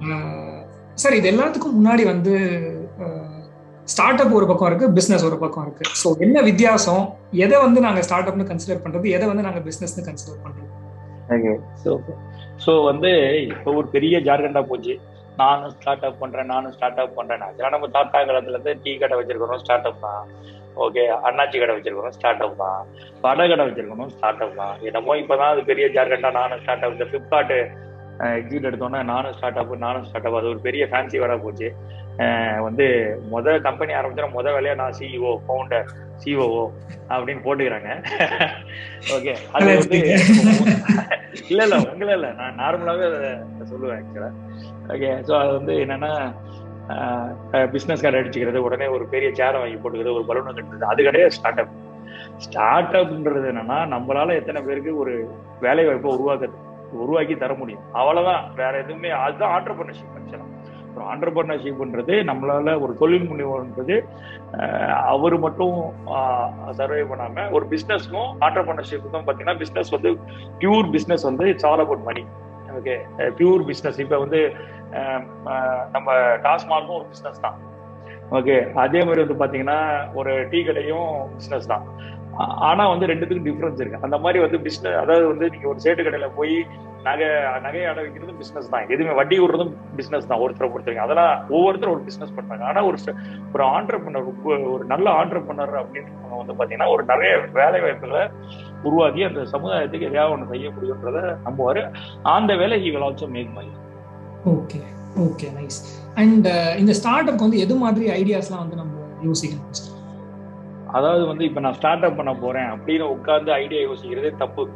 [1.04, 2.34] sir இது எல்லாத்துக்கும் முன்னாடி வந்து
[3.94, 5.84] ஸ்டார்ட் அப் ஒரு பக்கம் இருக்கு பிசினஸ் ஒரு பக்கம் இருக்கு.
[6.02, 7.04] ஸோ என்ன வித்தியாசம்?
[7.44, 9.08] எதை வந்து நாங்க ஸ்டார்ட் அப்னு கன்சிடர் பண்றது?
[9.16, 10.72] எதை வந்து நாங்க பிசினஸ்னு கன்சிடர் பண்றோம்
[12.64, 13.12] ஸோ வந்து
[13.52, 14.96] இப்போ ஒரு பெரிய ஜார்க்கண்டா போச்சு.
[15.42, 17.44] நானும் ஸ்டார்ட் அப் பண்றேன் நானும் ஸ்டார்ட் அப் பண்றேன்
[17.76, 20.24] நம்ம தாத்தா காலத்துல இருந்து டீ கடை வச்சிருக்கிறோம் ஸ்டார்ட் அப் தான்.
[20.78, 22.80] ஓகே அண்ணாச்சி கடை வச்சிருக்கிறோம் ஸ்டார்ட் அப் தான்.
[23.24, 24.76] வடை கடை வச்சிருக்கணும் ஸ்டார்ட் அப் தான்.
[24.88, 27.56] என்னமோ இப்பதான் அது பெரிய ஜார்க்கண்டா நானும் ஸ்டார்ட் அப் இந்த பிளிப்கார்ட்
[28.36, 31.70] எக்ஸிட் எடுத்தோன்னா நானும் ஸ்டார்ட் அப் நானும் ஸ்டார்ட் அப் அது ஒரு பெரிய ஃபேன்சி வர போச்சு.
[32.66, 32.86] வந்து
[33.32, 35.88] முத கம்பெனி ஆரம்பிச்சா முத வேலையா நான் சிஇஓ ஃபவுண்டர்
[36.22, 36.62] சிஓஓ
[37.10, 37.90] அப்படின்னு போட்டுக்கிறாங்க.
[39.16, 39.98] ஓகே அது வந்து
[41.50, 42.28] இல்ல இல்ல உங்கள இல்ல.
[42.40, 43.08] நான் நார்மலாவே
[43.72, 44.30] சொல்லுவேன் ஆக்சுவலா
[44.94, 46.12] ஓகே ஸோ அது வந்து என்னன்னா
[47.72, 51.60] பிஸ்னஸ் கார்டு அடிச்சுக்கிறது உடனே ஒரு பெரிய சேரை வாங்கி போட்டுக்கிறது ஒரு பலூன் கட்டுறது அது கிடையாது ஸ்டார்ட்
[51.60, 51.74] அப்
[52.38, 55.14] ஸ்டார்ட் அப்ன்றது என்னன்னா நம்மளால எத்தனை பேருக்கு ஒரு
[55.60, 56.50] வேலை வாய்ப்பை உருவாக்க
[56.94, 57.82] உருவாக்கி தர முடியும்.
[57.92, 58.44] அவ்வளவுதான்.
[58.56, 60.46] வேற எதுவுமே அதுதான் ஆண்டர்பிரினர்ஷிப் ஆக்சுவலா
[60.96, 63.96] ஒரு ஆண்டர்பிரினர்ஷிப்ன்றது நம்மளால ஒரு தொழில் முனைவோன்றது
[64.92, 65.78] அவர் மட்டும்
[66.72, 70.12] சர்வே பண்ணாம ஒரு பிசினஸ்க்கும் ஆண்டர்பிரினர்ஷிப்புக்கும் பாத்தீங்கன்னா பிசினஸ் வந்து
[70.60, 72.26] பியூர் பிசினஸ் வந்து it's all about money
[72.78, 72.96] okay.
[73.38, 74.42] Pure business இப்ப வந்து
[75.96, 76.14] நம்ம
[76.46, 77.58] டாஸ்மார்க்கும் ஒரு பிசினஸ் தான்.
[78.32, 78.58] ஓகே.
[78.86, 79.80] அதே மாதிரி வந்து பாத்தீங்கன்னா
[80.14, 81.86] ஒரு டீ கடையும் பிசினஸ் தான்.
[82.70, 84.02] ஆனா வந்து ரெண்டுத்துக்கும் டிஃபரன்ஸ் இருக்கு.
[84.08, 86.56] அந்த மாதிரி வந்து பிசினஸ் அதாவது வந்து நீங்க ஒரு சேட்டு கடையில போய்
[87.08, 87.28] நகை
[87.66, 88.86] நகையை அடை வைக்கிறதும் பிசினஸ் தான்.
[88.94, 91.08] எதுவுமே வட்டி விடுறதும் பிசினஸ் தான் ஒருத்தரை பொறுத்தவரைக்கும்.
[91.08, 92.66] அதெல்லாம் ஒவ்வொருத்தரும் ஒரு பிசினஸ் பண்றாங்க.
[92.72, 92.98] ஆனா ஒரு
[93.54, 94.28] ஒரு ஆண்டர்பனர்
[94.74, 98.24] ஒரு நல்ல ஆண்டர்பனர் அப்படின்னு வந்து பாத்தீங்கன்னா ஒரு நிறைய வேலை வாய்ப்புகளை
[98.88, 101.84] உருவாக்கி அந்த சமுதாயத்துக்கு எதையாவது ஒன்று செய்ய முடியுன்றத நம்புவாரு.
[102.38, 103.68] அந்த வேலை he will also make my
[104.56, 104.82] okay
[105.28, 105.82] okay nice
[106.22, 106.48] and
[106.84, 108.94] இந்த ஸ்டார்ட் அப் வந்து எது மாதிரி ஐடியாஸ்லாம் வந்து நம்ம
[109.30, 109.94] யோசிக்கணும்
[110.88, 114.70] அதாவது வந்து இப்ப நான் ஸ்டார்ட் அப் பண்ண போறேன் அப்படின்னு உட்கார்ந்து ஐடியா யோசிக்கிறதே தப்பு.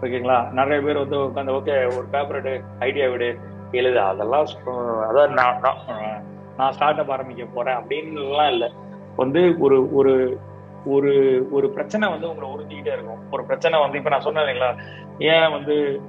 [0.00, 0.50] ஓகேங்களா?
[0.50, 3.38] நிறைய பேர் வந்து உட்காந்து ஓகே ஒரு பேப்பர் எடு ஐடியா விடு
[3.72, 4.00] எழுது.
[4.00, 5.60] அதெல்லாம் அதாவது அதான் நான்
[6.56, 8.72] நான், ஸ்டார்ட் அப் ஆரம்பிக்க போறேன் அப்படின்னுலாம் இல்லை.
[9.16, 10.38] வந்து ஒரு ஒரு
[10.84, 11.12] ஒரு
[11.50, 13.30] ஒரு பிரச்சனை வந்து உங்களை உறுத்திக்கிட்டே இருக்கும்.
[13.30, 14.78] ஒரு பிரச்சனை வந்து இப்ப நான் சொன்னேன் இல்லைங்களா?
[15.18, 16.00] ஏன் வந்து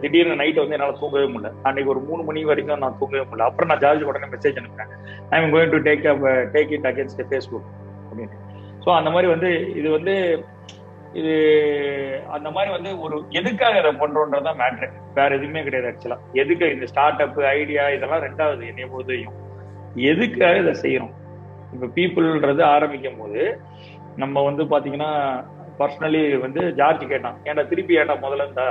[0.00, 1.52] திடீர்னு நைட் வந்து என்னால தூங்கவே முடியல.
[1.62, 3.48] அன்னைக்கு ஒரு மூணு மணி வரைக்கும் நான் தூங்கவே முடியல.
[3.50, 4.90] அப்புறம் நான் ஜார்ஜ் உடனே மெசேஜ் அனுப்புறேன்.
[5.30, 6.18] I am going to take
[6.54, 7.68] take it against Facebook
[8.18, 8.46] அப்படின்னு
[8.84, 10.14] ஸோ அந்த மாதிரி வந்து இது வந்து
[11.12, 11.34] இது
[12.30, 17.22] அந்த மாதிரி வந்து ஒரு எதுக்காக இதை பண்றோன்றதான் மேட்ரு வேற எதுவுமே கிடையாது ஆக்சுவலா எதுக்கு இந்த ஸ்டார்ட்
[17.22, 19.36] அப் ஐடியா இதெல்லாம் ரெண்டாவது என்னைய பொறுத்தையும்
[20.08, 21.14] எதுக்காக இதை செய்யறோம்
[21.72, 23.42] இப்ப பீப்புள்ன்றது ஆரம்பிக்கும் போது
[24.16, 25.10] நம்ம வந்து பாத்தீங்கன்னா
[25.78, 28.68] பர்சனலி வந்து ஜார்ஜ் கேட்டான் ஏன்டா திருப்பி ஏன்டா முதல்ல இருந்தா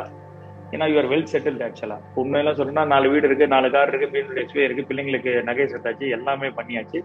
[0.74, 4.66] ஏன்னா யுவர் வெல் செட்டில்டு ஆக்சுவலா உண்மையெல்லாம் சொல்லணும்னா நாலு வீடு இருக்கு நாலு கார் இருக்கு பிஎன்டபிள்யூ எக்ஸ்பி
[4.68, 7.00] இருக்கு பிள்ளைங்களுக்கு நகை சேர்த்தாச்சு எல்லாமே பண்ணியாச்சு.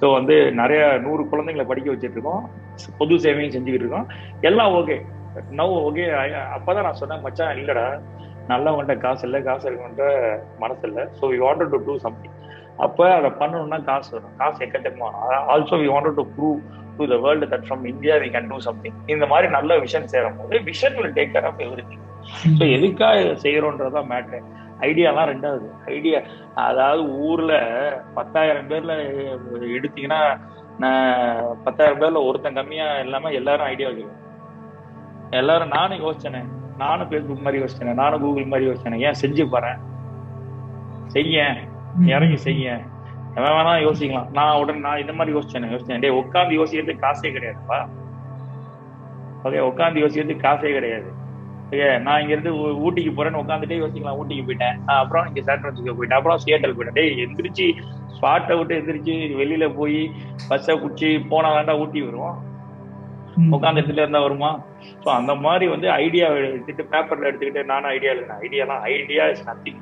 [0.00, 2.44] ஸோ வந்து நிறைய நூறு குழந்தைங்களை படிக்க வச்சுட்டு இருக்கோம்
[3.00, 4.08] பொது சேவையும் செஞ்சுக்கிட்டு இருக்கோம்.
[4.50, 4.96] எல்லாம் ஓகே
[5.60, 6.04] நவ் ஓகே
[6.56, 7.86] அப்பதான் நான் சொன்னேன் மச்சான் இல்லடா.
[8.52, 9.38] நல்லவன்ட்ட காசு இல்லை.
[9.48, 10.06] காசு இருக்கவன்ட்ட
[10.62, 11.04] மனசு இல்லை.
[11.18, 12.34] So we wanted to do something
[12.84, 15.08] அப்போ அதை பண்ணணும்னா காசு வரும் காசு எக்கச்சக்கமா
[15.52, 16.58] also we wanted to prove
[16.98, 20.36] to the world that from India we can do something இந்த மாதிரி நல்ல விஷன் சேரும்
[20.40, 22.04] போது vision will take care of everything
[22.58, 24.38] so எதுக்காக இதை செய்யறோன்றதான் மேட்ரு
[24.80, 25.66] ஐடியாலாம் ரெண்டாவது.
[25.86, 26.20] ஐடியா
[26.54, 27.52] அதாவது ஊர்ல
[28.14, 28.94] பத்தாயிரம் பேர்ல
[29.76, 30.40] எடுத்தீங்கன்னா
[30.78, 31.10] நான்
[31.64, 34.22] பத்தாயிரம் பேர்ல ஒருத்தன் கம்மியா இல்லாம எல்லாரும் ஐடியா வைக்கிறோம்
[35.30, 36.42] எல்லாரும் நானும் யோசிச்சேனே.
[36.78, 37.92] நானும் ஃபேஸ்புக் மாதிரி யோசிச்சேனே.
[37.92, 38.98] நானும் கூகுள் மாதிரி யோசிச்சேனே.
[38.98, 39.78] ஏன் செஞ்சு பாறேன்
[41.06, 41.56] செய்ய.
[42.06, 42.80] இறங்கி செய்ய.
[43.34, 44.28] எவன் வேணா யோசிக்கலாம்.
[44.32, 46.00] நான் உடனே நான் இந்த மாதிரி யோசிச்சேன் யோசிச்சேன்.
[46.00, 47.78] டே உட்காந்து யோசிக்கிறதுக்கு காசே கிடையாதுப்பா.
[49.44, 51.15] ஓகே உட்காந்து யோசிக்கிறதுக்கு காசே கிடையாது.
[52.04, 52.52] நான் இங்க இருந்து
[52.86, 54.18] ஊட்டிக்கு போறேன்னு உட்காந்துட்டே யோசிக்கலாம்.
[54.20, 54.76] ஊட்டிக்கு போயிட்டேன்.
[55.02, 56.18] அப்புறம் இங்க சான் பிரான்சிஸ்கோ போயிட்டேன்.
[56.20, 56.98] அப்புறம் சியேட்டல் போயிட்டேன்.
[56.98, 57.66] டேய் எந்திரிச்சு
[58.16, 59.98] ஸ்பாட்டை விட்டு எந்திரிச்சு வெளியில போய்
[60.50, 62.36] பஸ்ஸை குடிச்சு போனா வேண்டா ஊட்டி வருவோம்.
[63.54, 64.50] உட்காந்து இடத்துல இருந்தா வருமா?
[65.02, 69.80] ஸோ அந்த மாதிரி வந்து ஐடியா எடுத்துட்டு பேப்பர்ல எடுத்துக்கிட்டு நானும் ஐடியா எழுதினேன் ஐடியாலாம் idea is nothing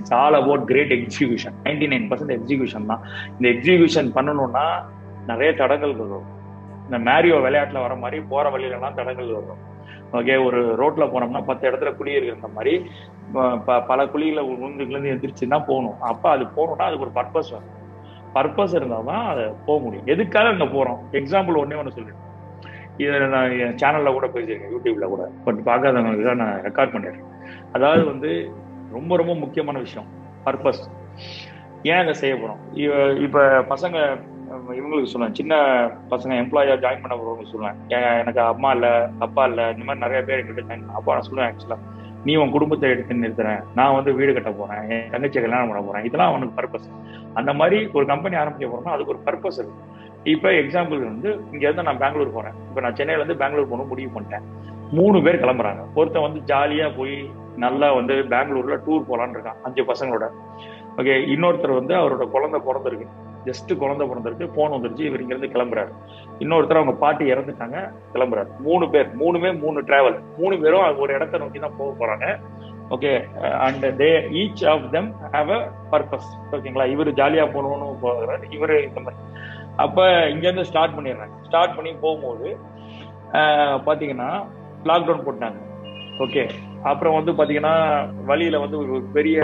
[0.00, 3.04] it's all about great execution ninety nine percent execution தான்.
[3.36, 4.66] இந்த எக்ஸிகியூஷன் பண்ணணும்னா
[5.30, 6.26] நிறைய தடங்கள் வரும்.
[6.86, 9.62] இந்த மேரியோ விளையாட்டுல வர மாதிரி போற வழியிலலாம் தடங்கள் வரும்.
[10.12, 12.90] ஓகே ஒரு ரோட்ல போனோம்னா பத்து இடத்துல குழி இருக்கிற மாதிரி
[13.32, 16.00] ப- பல குழியில உளுந்துலேருந்து எந்திரிச்சு போகணும்.
[16.00, 17.74] அப்ப அது போகணும்னா அதுக்கு ஒரு பர்பஸ் வரும்
[18.34, 20.06] பர்பஸ் இருந்தால் தான் அதை போக முடியும்.
[20.06, 22.24] எதுக்காக அங்கே போகிறோம் எக்ஸாம்பிள் ஒன்றே ஒன்று சொல்லிடுறேன்.
[22.96, 25.30] இதை நான் என் சேனலில் கூட பேசியிருக்கேன் யூடியூப்ல கூட.
[25.44, 27.26] பட் பார்க்காதவங்களுக்கு தான் நான் ரெக்கார்ட் பண்ணிடுறேன்.
[27.72, 28.50] அதாவது வந்து
[28.92, 30.08] ரொம்ப ரொம்ப முக்கியமான விஷயம்.
[30.44, 30.82] பர்பஸ்
[31.82, 32.60] ஏன் அதை செய்ய போகிறோம்
[33.20, 34.18] இப்போ பசங்க
[34.78, 35.54] இவங்களுக்கு சொல்லுவேன் சின்ன
[36.10, 37.76] பசங்க எம்ப்ளாயா ஜாயின் பண்ண போறவங்க சொல்லுவேன்
[38.20, 41.78] எனக்கு அம்மா இல்ல அப்பா இல்ல இந்த மாதிரி நிறைய பேர் என்கிட்ட ஜாயின் அப்பா நான் சொல்லுவேன் ஆக்சுவலா
[42.24, 43.60] நீ உன் குடும்பத்தை எடுத்து நிறுத்துறேன்.
[43.74, 44.80] நான் வந்து வீடு கட்ட போறேன்.
[44.90, 46.04] என் தங்கச்சியை கல்யாணம் பண்ண போறேன்.
[46.04, 46.88] இதெல்லாம் அவனுக்கு பர்பஸ்
[47.34, 49.82] அந்த மாதிரி ஒரு கம்பெனி ஆரம்பிக்க போறோம்னா அதுக்கு ஒரு பர்பஸ் இருக்கு.
[50.24, 52.52] இப்ப எக்ஸாம்பிள் வந்து இங்க இருந்து நான் பெங்களூர் போறேன்.
[52.68, 54.46] இப்ப நான் சென்னையில இருந்து பெங்களூர் போகணும் முடிவு பண்ணிட்டேன்.
[54.92, 55.84] மூணு பேர் கிளம்புறாங்க.
[55.94, 59.60] ஒருத்தன் வந்து ஜாலியா போய் நல்லா வந்து பெங்களூர்ல டூர் போலான்னு இருக்கான்.
[59.62, 60.26] அஞ்சு பசங்களோட.
[60.96, 63.06] ஓகே இன்னொருத்தர் வந்து அவரோட குழந்தை பிறந்திருக்கு.
[63.48, 65.92] ஜஸ்ட் குழந்தை பிறந்திருக்கு போன் வந்துருச்சு இவர் இங்கிருந்து கிளம்புறாரு.
[66.42, 67.78] இன்னொருத்தர் அவங்க பாட்டி இறந்துட்டாங்க
[68.14, 68.50] கிளம்புறாரு.
[68.66, 72.26] மூணு பேர் மூணுமே மூணு டிராவல் மூணு பேரும் ஒரு இடத்த நோக்கி தான் போக போறாங்க.
[72.94, 73.12] Okay
[73.66, 74.10] and they
[74.42, 75.60] each of them have a
[75.92, 78.44] purpose ஓகேங்களா இவர் ஜாலியா போகணும்னு போகிறாரு.
[78.56, 79.22] இவர் இந்த மாதிரி.
[79.84, 80.04] அப்ப
[80.34, 81.34] இங்கிருந்து ஸ்டார்ட் பண்ணிடுறாங்க.
[81.48, 82.48] ஸ்டார்ட் பண்ணி போகும்போது
[83.88, 84.30] பாத்தீங்கன்னா
[84.90, 85.58] லாக்டவுன் போட்டாங்க.
[86.24, 86.42] ஓகே
[86.90, 87.72] அப்புறம் வந்து பாத்தீங்கன்னா
[88.28, 89.38] வழியில வந்து ஒரு பெரிய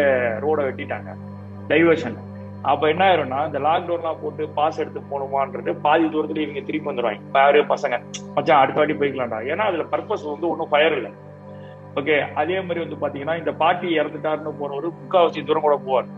[0.45, 1.11] ரோடை வெட்டிட்டாங்க.
[1.71, 2.17] டைவர்ஷன்
[2.63, 7.63] அப்ப என்ன ஆயிரும்னா இந்த லாக்டவுன்லாம் போட்டு பாஸ் எடுத்து போகணுமான்றது பாதி தூரத்துல இவங்க திரும்பி வந்துடுவாங்க யாரு
[7.63, 8.03] பசங்க.
[8.35, 9.41] மச்சான் அடுத்த வாட்டி போய்க்கலாம்டா.
[9.53, 11.11] ஏன்னா அதுல பர்பஸ் வந்து ஒன்றும் ஃபயர் இல்லை.
[11.95, 16.11] ஓகே அதே மாதிரி வந்து பாத்தீங்கன்னா இந்த பாட்டி இறந்துட்டாருன்னு போனவர் முக்காவாசி தூரம் கூட போவார்.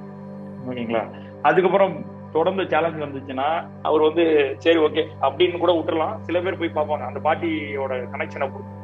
[0.68, 1.04] ஓகேங்களா?
[1.42, 6.20] அதுக்கப்புறம் தொடர்ந்து சேலஞ்ச் வந்துச்சுன்னா அவர் வந்து சரி ஓகே அப்படின்னு கூட விட்டுறலாம்.
[6.20, 7.06] சில பேர் போய் பார்ப்பாங்க.
[7.06, 8.80] அந்த பாட்டியோட கனெக்ஷனை பொறுத்து.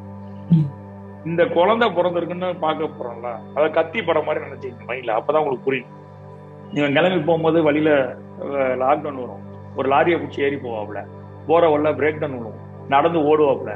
[1.25, 5.99] இந்த குழந்தை பிறந்திருக்குன்னு பார்க்க போறோம்ல அதை கத்தி படம் மாதிரி நினைச்சீங்க மைண்ட்ல அப்பதான் உங்களுக்கு புரியும்.
[6.77, 7.89] இவன் கிளம்பி போகும்போது வழியில
[8.81, 9.45] லாக்டவுன் வரும்.
[9.77, 10.99] ஒரு லாரியை பிடிச்சி ஏறி போவாப்ல
[11.47, 12.59] போற வழில பிரேக் டவுன் வரும்
[12.93, 13.71] நடந்து ஓடுவாப்ல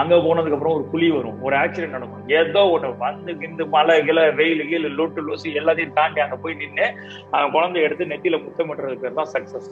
[0.00, 1.36] அங்க போனதுக்கு அப்புறம் ஒரு புலி வரும்.
[1.46, 2.22] ஒரு ஆக்சிடென்ட் நடக்கும்.
[2.38, 6.86] ஏதோ ஒண்ணு வந்து கிந்து மழை கிளை வெயில் கீழ் லொட்டு லூசி எல்லாத்தையும் தாண்டி அங்க போய் நின்று
[7.34, 9.68] அவன் குழந்தைய எடுத்து நெத்தியில முத்தமிட்டுறது பேர் தான் சக்சஸ்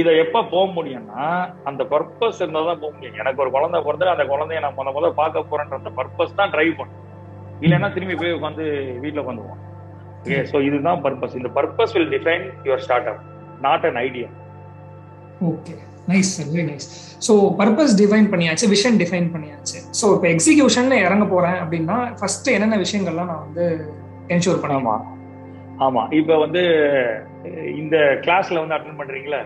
[0.00, 1.26] இதை எப்ப போக முடியும்னா
[1.70, 3.18] அந்த பர்பஸ் இருந்தா தான் போக முடியும்.
[3.22, 6.74] எனக்கு ஒரு குழந்தை பிறந்து அந்த குழந்தைய நான் முத முத பார்க்க போறேன்ற அந்த பர்பஸ் தான் டிரைவ்
[6.80, 7.02] பண்ணும்.
[7.64, 8.66] இல்லைன்னா திரும்பி போய் உட்காந்து
[9.04, 9.60] வீட்டுல உட்காந்துவோம்
[10.22, 13.22] ஓகே ஸோ இதுதான் பர்பஸ் இந்த purpose will define your startup
[13.60, 14.28] not an idea
[15.50, 15.74] okay
[16.08, 16.86] nice sir very nice
[17.20, 19.78] so purpose define பண்ணியாச்சு விஷன் டிஃபைன் பண்ணியாச்சு.
[19.92, 23.66] ஸோ இப்போ எக்ஸிகியூஷன்ல இறங்க போறேன் அப்படின்னா ஃபர்ஸ்ட் என்னென்ன விஷயங்கள்லாம் நான் வந்து
[24.28, 25.08] என்ஷூர் பண்ணணும்
[25.80, 26.02] ஆமா.
[26.12, 26.62] இப்ப வந்து
[27.74, 29.40] இந்த கிளாஸ்ல வந்து அட்டன் பண்றீங்களா?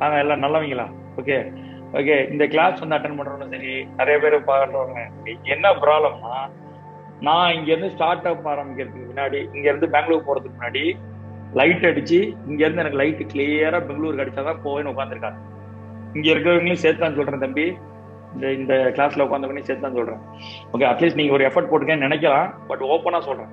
[0.00, 0.86] நாங்க எல்லாம் நல்லவங்களா?
[1.16, 1.36] ஓகே
[1.92, 5.00] ஓகே இந்த கிளாஸ் வந்து அட்டன் பண்றோம்னு சரி நிறைய பேர் பாக்குறவங்க
[5.54, 6.36] என்ன ப்ராப்ளம்னா
[7.26, 10.84] நான் இங்க இருந்து ஸ்டார்ட் அப் ஆரம்பிக்கிறதுக்கு முன்னாடி இங்க இருந்து பெங்களூர் போறதுக்கு முன்னாடி
[11.58, 12.18] லைட் அடிச்சு
[12.50, 15.40] இங்க இருந்து எனக்கு லைட் கிளியரா பெங்களூருக்கு அடிச்சாதான் போவேன்னு உட்காந்துருக்காங்க
[16.16, 17.66] இங்க இருக்கிறவங்களையும் சேர்த்து தான் சொல்றேன் தம்பி.
[18.34, 20.20] இந்த இந்த கிளாஸ்ல உட்காந்தவங்களையும் சேர்த்து தான் சொல்றேன்.
[20.72, 23.50] ஓகே அட்லீஸ்ட் நீங்க ஒரு எஃபர்ட் போட்டுக்கன்னு நினைக்கலாம் பட் ஓப்பனா சொல்றேன்.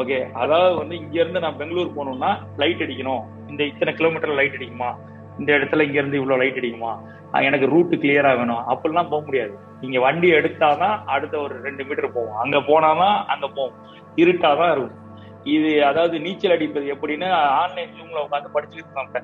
[0.00, 2.30] ஓகே அதாவது வந்து இங்க இருந்து நான் பெங்களூர் போகணும்னா
[2.62, 3.22] லைட் அடிக்கணும்.
[3.50, 4.90] இந்த இத்தனை கிலோமீட்டர் லைட் அடிக்குமா?
[5.38, 6.92] இந்த இடத்துல இங்க இருந்து இவ்வளவு லைட் அடிக்குமா
[7.32, 8.64] எனக்கு ரூட் கிளியரா வேணும்.
[8.70, 9.54] அப்படிலாம் போக முடியாது.
[9.80, 12.36] நீங்க வண்டி எடுத்தாதான் அடுத்த ஒரு ரெண்டு மீட்டர் போவோம்.
[12.36, 13.76] அங்க போனாதான் அங்க போவோம்.
[14.16, 15.00] இருட்டாதான் இருக்கும்.
[15.44, 19.22] இது அதாவது நீச்சல் அடிப்பது எப்படின்னு ஆன்லைன் ஜூம்ல உட்காந்து படிச்சுட்டு இருக்காங்க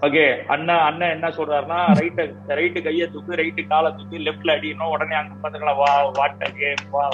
[0.00, 4.90] ஓகே அண்ணன் அண்ணன் என்ன சொல்றாருன்னா ரைட்டு ரைட்டு கையை தூக்கு ரைட்டு காலை தூக்கு லெஃப்ட்ல அடிக்கணும்.
[4.90, 7.08] உடனே அங்க பாத்துக்கலாம் வா வாட்டே வா.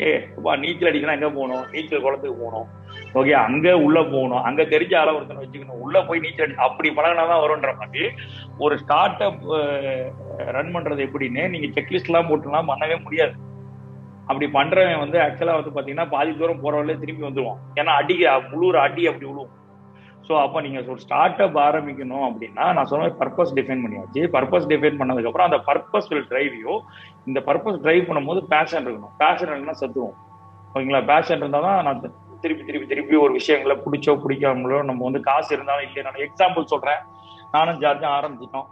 [0.00, 1.64] ஏ வா நீச்சல் அடிக்கணும் எங்க போகணும்?
[1.72, 2.75] நீச்சல் குளத்துக்கு போகணும்.
[3.18, 4.42] ஓகே அங்க உள்ள போகணும்.
[4.48, 5.80] அங்க தெரிஞ்ச ஆள ஒருத்தனை வச்சுக்கணும்.
[5.84, 8.04] உள்ள போய் நீச்சல் அடி அப்படி பழகினாதான் வரும்ன்ற மாதிரி
[8.64, 9.44] ஒரு ஸ்டார்ட் அப்
[10.56, 13.34] ரன் பண்றது எப்படின்னு நீங்க செக்லிஸ்ட் எல்லாம் போட்டுலாம் பண்ணவே முடியாது.
[14.30, 17.62] அப்படி பண்றவன் வந்து ஆக்சுவலா வந்து பாத்தீங்கன்னா பாதி தூரம் போறவர்களே திரும்பி வந்துருவான்.
[17.80, 19.52] ஏன்னா அடிக்க முழுற அடி அப்படி உழுவும்.
[20.26, 24.22] ஸோ அப்போ நீங்க ஒரு ஸ்டார்ட் அப் ஆரம்பிக்கணும் அப்படின்னா நான் சொன்ன பர்பஸ் டிஃபைன் பண்ணியாச்சு.
[24.36, 26.72] பர்பஸ் டிஃபைன் பண்ணதுக்கு அப்புறம் அந்த பர்பஸ் வில் டிரைவ் யூ
[27.28, 29.14] இந்த பர்பஸ் டிரைவ் பண்ணும்போது பேஷன் இருக்கணும்.
[29.22, 30.16] பேஷன் இல்லைன்னா சத்துவோம்
[30.72, 32.02] ஓகேங்களா பேஷன் இருந்தால் தான் நான்
[32.40, 36.10] திருப்பி திருப்பி திருப்பி ஒரு விஷயங்களை பிடிச்சோ பிடிக்காமலோ நம்ம வந்து காசு இருந்தாலும் இல்லையா.
[36.10, 37.00] நான் எக்ஸாம்பிள் சொல்றேன்.
[37.52, 38.66] நானும் ஜார்ஜும் ஆரம்பிச்சிட்டோம்.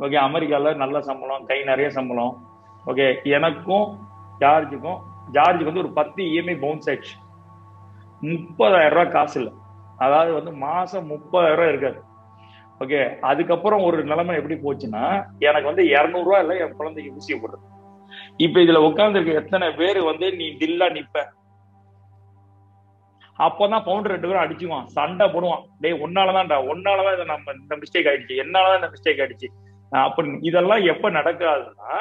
[0.00, 2.34] ஓகே அமெரிக்கால நல்ல சம்பளம் கை நிறைய சம்பளம்.
[2.86, 3.86] ஓகே எனக்கும்
[4.40, 5.00] ஜார்ஜுக்கும்
[5.32, 7.16] ஜார்ஜுக்கு வந்து ஒரு பத்து இஎம்ஐ பவுன்ஸ் ஆயிடுச்சு.
[8.22, 9.52] முப்பதாயிரம் ரூபாய் காசு இல்லை.
[9.96, 12.00] அதாவது வந்து மாசம் முப்பதாயிரம் ரூபாய் இருக்காது.
[12.80, 17.66] ஓகே அதுக்கப்புறம் ஒரு நிலைமை எப்படி போச்சுன்னா எனக்கு வந்து இரநூறுவா இல்லை என் குழந்தைக்கு ஊசி போடுறது.
[18.36, 21.24] இப்ப இதுல உட்கார்ந்துருக்க எத்தனை பேர் வந்து நீ தில்லா நிப்ப.
[23.46, 25.62] அப்பதான் பவுண்டர் ரெண்டு பேரும் அடிச்சுவான் சண்டை போடுவான்.
[25.80, 28.40] டேய் ஒன்னாலதான்டா ஒன்னாலதான் இதை நம்ம இந்த மிஸ்டேக் ஆயிடுச்சு.
[28.44, 29.48] என்னாலதான் இந்த மிஸ்டேக் ஆயிடுச்சு.
[30.02, 31.94] அப்படின்னு இதெல்லாம் எப்ப நடக்காதுன்னா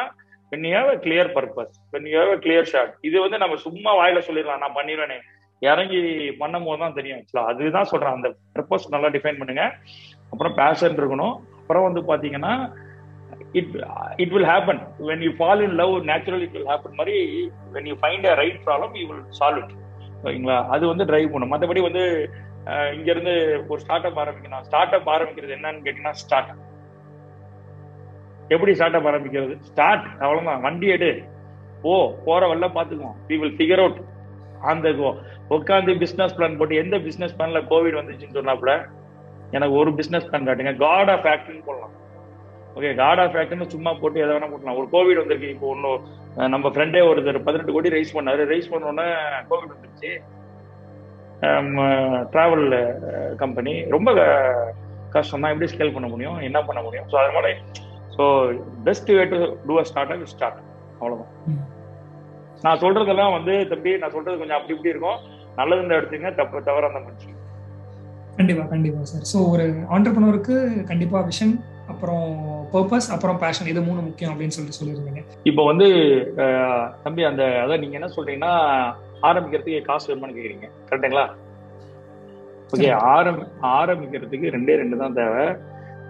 [0.51, 4.61] when you have a clear purpose when you இது வந்து நம்ம சும்மா வாயில சொல்லிடலாம்.
[4.63, 5.17] நான் பண்ணிடுவேனே.
[5.59, 6.01] இறங்கி
[6.41, 8.15] பண்ணும் போது தான் தெரியும் ஆக்சுவலா அதுதான் சொல்றேன்.
[8.17, 9.63] அந்த பர்பஸ் நல்லா டிஃபைன் பண்ணுங்க.
[10.31, 11.35] அப்புறம் பேஷன் இருக்கணும்.
[11.59, 12.53] அப்புறம் வந்து பாத்தீங்கன்னா
[13.59, 13.75] it
[14.23, 17.17] it will happen when you fall in love natural it will happen மாதிரி
[17.73, 19.75] when you find a right problem you will solve it
[20.23, 21.51] ஓகேங்களா அது வந்து டிரைவ் பண்ணும்.
[21.53, 22.03] மற்றபடி வந்து
[22.95, 23.33] இங்க இருந்து
[23.71, 26.51] ஒரு ஸ்டார்ட் அப் ஆரம்பிக்கணும் ஸ்டார்ட் அப் ஆரம்பிக்கிறது என்னன்னு கேட்டீங்கன்னா ஸ்டார்ட்
[28.53, 29.55] எப்படி ஸ்டார்ட் அப் ஆரம்பிக்கிறது?
[29.69, 30.61] ஸ்டார்ட் அவ்வளவுதான்.
[30.67, 31.11] வண்டி எடு.
[31.89, 33.99] ஓ போற வல்ல பாத்துக்குவோம் வி வில் ஃபிகர் அவுட்
[34.71, 34.89] அந்த
[35.55, 38.73] உட்காந்து பிசினஸ் பிளான் போட்டு எந்த பிசினஸ் பிளான்ல கோவிட் வந்துச்சுன்னு சொன்னாப்புல
[39.57, 40.73] எனக்கு ஒரு பிசினஸ் பிளான் காட்டுங்க.
[40.85, 41.93] காட் ஆஃப் ஆக்ட்னு போடலாம்.
[42.77, 44.79] ஓகே காட் ஆஃப் ஆக்ட்னு சும்மா போட்டு எதை வேணா போட்டலாம்.
[44.81, 46.01] ஒரு கோவிட் வந்திருக்கு இப்போ ஒன்னும்
[46.53, 48.41] நம்ம ஃப்ரெண்டே ஒருத்தர் பதினெட்டு கோடி ரைஸ் பண்ணாரு.
[48.53, 49.07] ரைஸ் பண்ணோன்னே
[49.49, 50.11] கோவிட் வந்துருச்சு.
[52.33, 52.65] டிராவல்
[53.41, 54.09] கம்பெனி ரொம்ப
[55.15, 56.37] கஷ்டம் தான் எப்படி ஸ்கேல் பண்ண முடியும்?
[56.47, 57.07] என்ன பண்ண முடியும்?
[57.11, 57.53] ஸோ அது மாதிரி
[58.15, 58.23] so
[58.87, 60.59] best way to do a startup start
[60.99, 61.31] அவ்வளோதான்
[62.65, 65.19] நான் சொல்றதெல்லாம் வந்து தம்பி நான் சொல்றது கொஞ்சம் அப்படி இப்படி இருக்கும்.
[65.59, 67.29] நல்லது இந்த எடுத்துங்க தப்பு தவற அந்த முடிச்சு
[68.39, 70.55] கண்டிப்பா கண்டிப்பா சார் ஸோ ஒரு ஆண்டர்பனருக்கு
[70.91, 71.53] கண்டிப்பா விஷன்
[71.99, 72.27] அப்புறம்
[72.73, 75.21] பர்பஸ் அப்புறம் பேஷன் இது மூணு முக்கியம் அப்படின்னு சொல்லிட்டு சொல்லியிருந்தீங்க.
[75.49, 75.87] இப்போ வந்து
[77.05, 78.51] தம்பி அந்த அதான் நீங்க என்ன சொல்றீங்கன்னா
[79.29, 80.67] ஆரம்பிக்கிறதுக்கு காசு வேணுமான்னு கேக்குறீங்க.
[80.89, 81.25] கரெக்டுங்களா?
[82.73, 83.43] ஓகே ஆரம்பி
[83.77, 85.45] ஆரம்பிக்கிறதுக்கு ரெண்டே ரெண்டு தான் தேவை.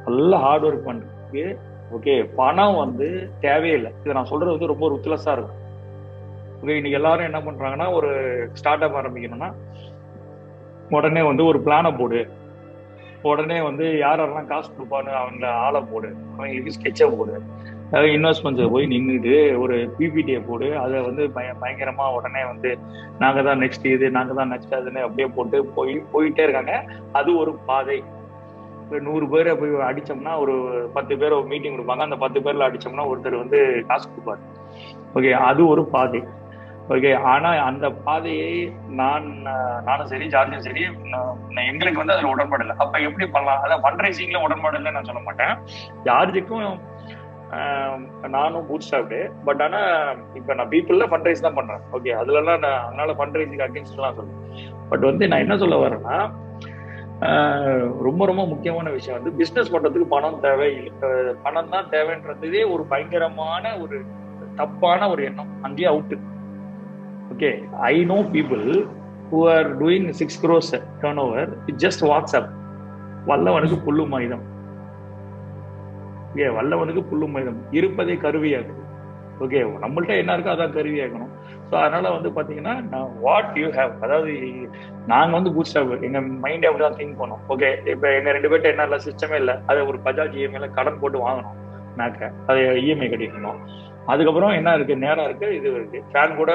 [0.08, 1.46] நல்லா ஹார்ட் ஒர்க் பண்றதுக்கு
[1.98, 3.08] ஓகே பணம் வந்து
[3.46, 3.92] தேவையில்லை.
[4.04, 5.62] இதை நான் சொல்றது வந்து ரொம்ப ருத்லஸா இருக்கும்.
[6.62, 8.12] ஓகே இன்னைக்கு எல்லாரும் என்ன பண்றாங்கன்னா ஒரு
[8.60, 9.50] ஸ்டார்ட் அப் ஆரம்பிக்கணும்னா
[10.98, 12.22] உடனே வந்து ஒரு பிளானை போடு.
[13.22, 16.10] உடனே வந்து யாரெல்லாம் காசு கொடுப்பான்னு அவங்கள ஆளை போடு.
[16.38, 17.34] அவங்களுக்கு ஸ்கெட்சை போடு.
[17.88, 20.78] அதாவது இன்வெஸ்ட்மெண்ட்ஸை போய் நின்றுட்டு ஒரு பிபிடியை போடு.
[20.78, 22.78] அதை வந்து பய பயங்கரமாக உடனே வந்து
[23.20, 26.84] நாங்கள் தான் நெக்ஸ்ட் இது நாங்கள் தான் நெக்ஸ்ட் அதுன்னு அப்படியே போட்டு போய் போயிட்டே இருக்காங்க.
[27.12, 28.04] அது ஒரு பாதை.
[29.08, 30.54] நூறு பேரை போய் அடிச்சோம்னா ஒரு
[30.94, 32.06] பத்து பேர் ஒரு மீட்டிங் கொடுப்பாங்க.
[32.10, 34.42] அந்த பத்து பேரில் அடிச்சோம்னா ஒருத்தர் வந்து காசு கொடுப்பாரு.
[35.16, 36.24] ஓகே அது ஒரு பாதை.
[36.94, 38.54] ஓகே ஆனா அந்த பாதையை
[39.00, 39.26] நான்
[39.88, 40.84] நானும் சரி ஜார்ஜும் சரி
[41.72, 43.60] எங்களுக்கு வந்து அதுல உடன்பாடு அப்ப எப்படி பண்ணலாம்?
[43.64, 45.54] அதான் ஃபண்ட் ரைசிங்ல உடன்பாடு இல்லை நான் சொல்ல மாட்டேன்.
[46.08, 46.66] ஜார்ஜுக்கும்
[48.36, 49.82] நானும் பூட் ஸ்டாப்டு பட் ஆனா
[50.40, 51.84] இப்ப நான் பீப்புள்ல ஃபண்ட் ரைஸ் தான் பண்றேன்.
[51.98, 56.18] ஓகே அதுலலாம் நான் அதனால ஃபண்ட் ரைசிங் அகேன்ஸ்ட்லாம் சொல்லுவேன் பட் வந்து நான் என்ன சொல்ல வரேன்னா
[58.08, 60.70] ரொம்ப ரொம்ப முக்கியமான விஷயம் வந்து பிசினஸ் பண்றதுக்கு பணம் தேவை
[61.46, 63.98] பணம் தான் தேவைன்றதே ஒரு பயங்கரமான ஒரு
[64.60, 65.52] தப்பான ஒரு எண்ணம்.
[65.66, 66.16] அங்கேயே out
[67.34, 67.50] okay
[67.92, 68.66] I know people
[69.32, 70.72] who are doing six crores
[71.26, 72.50] turnover it just WhatsApp
[73.30, 74.46] வல்லவனுக்கு புல்லு மாயுதம்
[76.32, 78.76] ஓகே வல்லவனுக்கு புல்லு மாயுதம் இருப்பதே கருவியாகுது
[79.44, 81.34] ஓகே நம்மள்ட்ட என்ன இருக்கோ அதான் கருவியாக்கணும்.
[81.70, 84.32] ஸோ அதனால வந்து பாத்தீங்கன்னா வாட் யூ ஹேவ் அதாவது
[85.12, 87.44] நாங்கள் வந்து பூட் எங்கள் எங்க மைண்ட் அப்படிதான் திங்க் பண்ணோம்.
[87.54, 89.56] ஓகே இப்போ எங்க ரெண்டு பேர்ட்ட என்ன இல்லை சிஸ்டமே இல்லை.
[89.70, 91.56] அதை ஒரு பஜாஜ் இஎம்ஐல கடன் போட்டு வாங்கணும்.
[92.02, 93.62] நாக்க அதை இஎம்ஐ கட்டிக்கணும்
[94.12, 94.96] அதுக்கப்புறம் என்ன இருக்கு?
[95.06, 96.00] நேரம் இருக்கு இது இருக்கு.
[96.12, 96.52] ஃபேன் கூட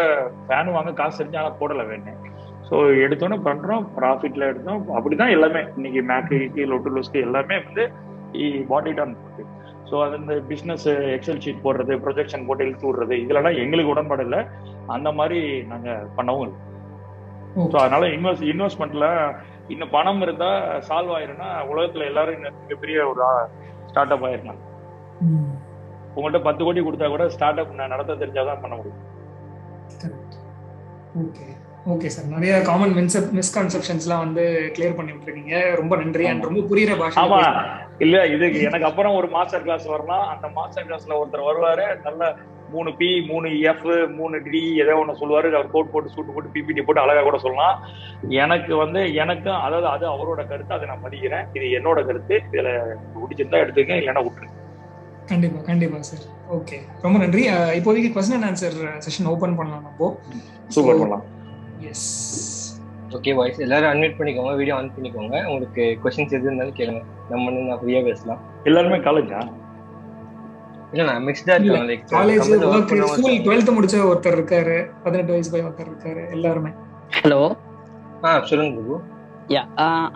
[0.46, 2.20] ஃபேன் வாங்க காசு தெரிஞ்சு ஆனால் போடலை வேணும்
[2.68, 4.82] ஸோ எடுத்தோன்னே பண்றோம் ப்ராஃபிட்ல எடுத்தோம்.
[4.96, 5.62] அப்படிதான் எல்லாமே.
[5.78, 6.36] இன்னைக்கு மேக்கு
[6.72, 7.84] லொட்டுலோஸ்க்கு எல்லாமே வந்து
[8.70, 9.14] பாடி டான்
[9.88, 10.86] ஸோ அது இந்த பிஸ்னஸ்
[11.16, 14.40] எக்ஸல் ஷீட் போடுறது ப்ரொஜெக்ஷன் போட்டு இழுத்து விடுறது இதுலலாம் எங்களுக்கு உடன்பாடு இல்லை.
[14.94, 15.40] அந்த மாதிரி
[15.72, 16.60] நாங்கள் பண்ணவும் இல்லை.
[17.72, 19.08] ஸோ அதனால இன்வெஸ்ட் இன்வெஸ்ட்மெண்ட்ல
[19.74, 20.48] இன்னும் பணம் இருந்தா
[20.88, 23.22] சால்வ் ஆயிரும்னா உலகத்துல எல்லாரும் மிகப்பெரிய ஒரு
[23.90, 24.62] ஸ்டார்ட் அப் ஆயிருந்தாங்க
[26.16, 29.02] உங்கள்கிட்ட பத்து கோடி கொடுத்தா கூட ஸ்டார்ட் அப் நடத்த தெரிஞ்சாதான் பண்ண முடியும்.
[31.22, 31.44] ஓகே
[31.92, 34.44] ஓகே சார் நிறைய காமன் மின்ஸ் மிஸ்கான்செப்ஷன்ஸ்லாம் வந்து
[34.76, 35.56] கிளியர் பண்ணி விட்டுருக்கீங்க.
[35.80, 37.40] ரொம்ப நன்றி அண்ட் ரொம்ப புரியுற பாஷை ஆமா.
[38.04, 40.24] இல்ல இதுக்கு எனக்கு அப்புறம் ஒரு மாஸ்டர் கிளாஸ் வரலாம்.
[40.32, 41.86] அந்த மாஸ்டர் கிளாஸ்ல ஒருத்தர் வருவாரு.
[42.06, 42.30] நல்ல
[42.72, 43.84] மூணு பி மூணு எஃப்
[44.18, 45.48] மூணு டி ஏதோ ஒன்று சொல்லுவாரு.
[45.58, 47.76] அவர் கோட் போட்டு சூட்டு போட்டு பிபிடி போட்டு அழகா கூட சொல்லலாம்.
[48.42, 51.46] எனக்கு வந்து எனக்கும் அதாவது அது அவரோட கருத்து அதை நான் மதிக்கிறேன்.
[51.58, 52.36] இது என்னோட கருத்து.
[52.52, 52.72] இதுல
[53.14, 54.53] பிடிச்சிருந்தா எடுத்துக்க இல்லைன்னா விட்டுருங்க.
[55.30, 56.24] கண்டிப்பா கண்டிப்பா சார்
[56.56, 57.42] ஓகே ரொம்ப நன்றி.
[57.78, 60.06] இப்போதைக்கு question and answer session open பண்ணலாம் அப்போ
[60.74, 61.24] சூப்பர் பண்ணலாம்.
[61.90, 62.06] எஸ்
[63.16, 65.34] ஓகே வாய்ஸ் எல்லாரும் அன்மியூட் பண்ணிக்கோங்க வீடியோ ஆன் பண்ணிக்கோங்க.
[65.50, 67.02] உங்களுக்கு கொஸ்டின்ஸ் எது இருந்தாலும் கேளுங்க.
[67.32, 68.40] நம்ம நான் ஃப்ரீயா பேசலாம்.
[68.70, 69.40] எல்லாருமே காலேஜா
[70.94, 75.68] இல்ல நான் மிக்ஸ்டா இருக்கேன் like college work school 12th முடிச்ச ஒருத்தர் இருக்காரு 18 வயசு பையன்
[75.68, 76.70] ஒருத்தர் இருக்காரு எல்லாருமே.
[77.22, 77.40] ஹலோ
[78.26, 78.98] ஆ சொல்லுங்க பிரபு
[79.48, 79.62] யா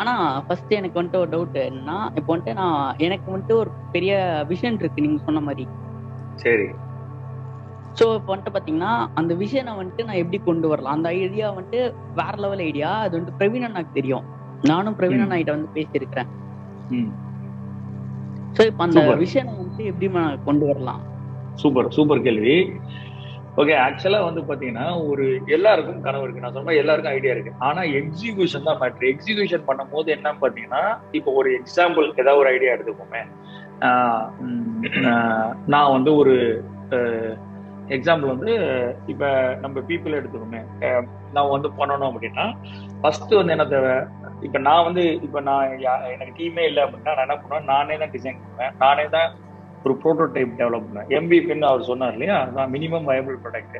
[0.00, 4.12] ஆனா ஃபர்ஸ்ட் எனக்கு வந்துட்டு ஒரு டவுட் என்னன்னா இப்போ வந்துட்டு நான் எனக்கு வந்துட்டு ஒரு பெரிய
[4.48, 5.64] விஷன் இருக்கு நீங்க சொன்ன மாதிரி.
[6.34, 6.68] சரி.
[7.98, 10.92] ஸோ இப்போ வந்துட்டு பார்த்தீங்கன்னா அந்த விஷனை வந்துட்டு நான் எப்படி கொண்டு வரலாம்?
[10.92, 11.80] அந்த ஐடியா வந்துட்டு
[12.14, 14.26] வேற லெவல் ஐடியா அது வந்துட்டு பிரவீன் அண்ணாக்கு தெரியும்.
[14.62, 16.30] நானும் பிரவீன் அண்ணா வந்து பேசியிருக்கிறேன்.
[18.56, 19.00] ஸோ இப்போ அந்த.
[19.24, 20.08] விஷனை வந்துட்டு எப்படி
[20.44, 21.02] கொண்டு வரலாம்?
[21.54, 22.56] சூப்பர் சூப்பர் கேள்வி.
[23.60, 25.24] ஓகே ஆக்சுவலா வந்து பாத்தீங்கன்னா ஒரு
[25.56, 26.42] எல்லாருக்கும் கனவு இருக்கு.
[26.44, 27.52] நான் சொன்ன எல்லாருக்கும் ஐடியா இருக்கு.
[27.68, 30.82] ஆனா எக்ஸிகியூஷன் தான் மேட்ரு எக்ஸிகியூஷன் பண்ணும் போது என்னன்னு பாத்தீங்கன்னா
[31.18, 33.22] இப்போ ஒரு எக்ஸாம்பிள் ஏதாவது ஒரு ஐடியா எடுத்துக்கோமே.
[35.74, 36.34] நான் வந்து ஒரு
[37.96, 38.52] எக்ஸாம்பிள் வந்து
[39.12, 39.24] இப்ப
[39.64, 40.62] நம்ம பீப்புள் எடுத்துக்கோமே.
[41.36, 42.46] நான் வந்து பண்ணணும் அப்படின்னா
[43.02, 43.94] ஃபர்ஸ்ட் வந்து என்ன தேவை?
[44.46, 45.70] இப்ப நான் வந்து இப்ப நான்
[46.14, 47.68] எனக்கு டீமே இல்லை அப்படின்னா நான் என்ன பண்ணுவேன்?
[47.72, 48.74] நானே தான் டிசைன் பண்ணுவேன்.
[48.84, 49.28] நானே தான்
[49.84, 52.36] ஒரு ப்ரோட்டோடைப் டெவலப் பண்ணுவேன் எம்பிபின்னு அவர் சொன்னார் இல்லையா?
[52.44, 53.78] அதுதான் மினிமம் வயபிள் ப்ராடக்ட்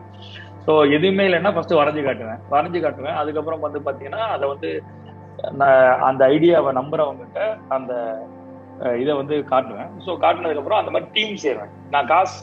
[0.66, 2.40] ஸோ எதுவுமே இல்லைன்னா ஃபர்ஸ்ட் வரைஞ்சு காட்டுவேன்.
[2.54, 3.16] வரைஞ்சு காட்டுவேன்.
[3.20, 4.70] அதுக்கப்புறம் வந்து பார்த்தீங்கன்னா அதை வந்து
[5.61, 7.42] நான் அந்த ஐடியாவை நம்புறவங்ககிட்ட
[7.76, 7.92] அந்த
[9.02, 9.90] இதை வந்து காட்டுவேன்.
[10.04, 11.72] ஸோ காட்டினதுக்கப்புறம் அந்த மாதிரி டீம் சேருவேன்.
[11.94, 12.38] நான் காசு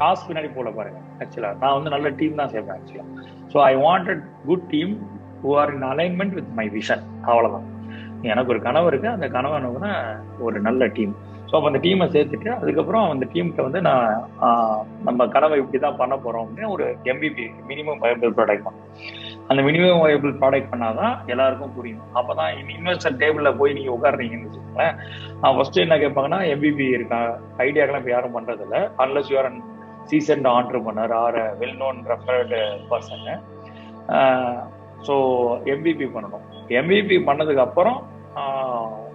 [0.00, 3.06] காசு பின்னாடி போல பாருங்க ஆக்சுவலா நான் வந்து நல்ல டீம் தான் சேர்ப்பேன் ஆக்சுவலா
[3.52, 4.92] so I wanted good team
[5.42, 7.66] who are in alignment with my vision அவ்வளோதான்
[8.30, 9.08] எனக்கு ஒரு கனவு இருக்கு.
[9.08, 9.90] அந்த கனவு நோக்குனா
[10.38, 11.14] ஒரு நல்ல டீம்
[11.48, 14.08] ஸோ அப்போ அந்த டீமை சேர்த்துட்டு அதுக்கப்புறம் அந்த டீமுக்கு வந்து நான்
[15.08, 18.78] நம்ம கடவை இப்படி தான் பண்ண போகிறோம் அப்படின்னு ஒரு எம்பிபி மினிமம் வயபிள் ப்ராடக்ட் தான்.
[19.50, 22.02] அந்த மினிமம் வயபிள் ப்ராடக்ட் பண்ணாதான் எல்லாருக்கும் புரியும்.
[22.18, 24.96] அப்போ தான் இனி இன்வெஸ்டர் டேபிளில் போய் நீங்கள் உட்காருறீங்கன்னு வச்சுக்கோங்களேன்.
[25.56, 27.20] ஃபர்ஸ்ட் என்ன கேட்பாங்கன்னா எம்பிபி இருக்கா?
[27.66, 29.62] ஐடியாக்கெல்லாம் இப்போ யாரும் பண்ணுறதில்ல unless you're an
[30.12, 33.24] seasoned entrepreneur or well known referred person
[35.06, 35.14] so
[35.72, 36.44] MVP பண்ணணும்.
[36.80, 37.98] எம்பிபி பண்ணதுக்கு அப்புறம்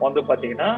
[0.05, 0.71] வந்து பார்த்தீங்கன்னா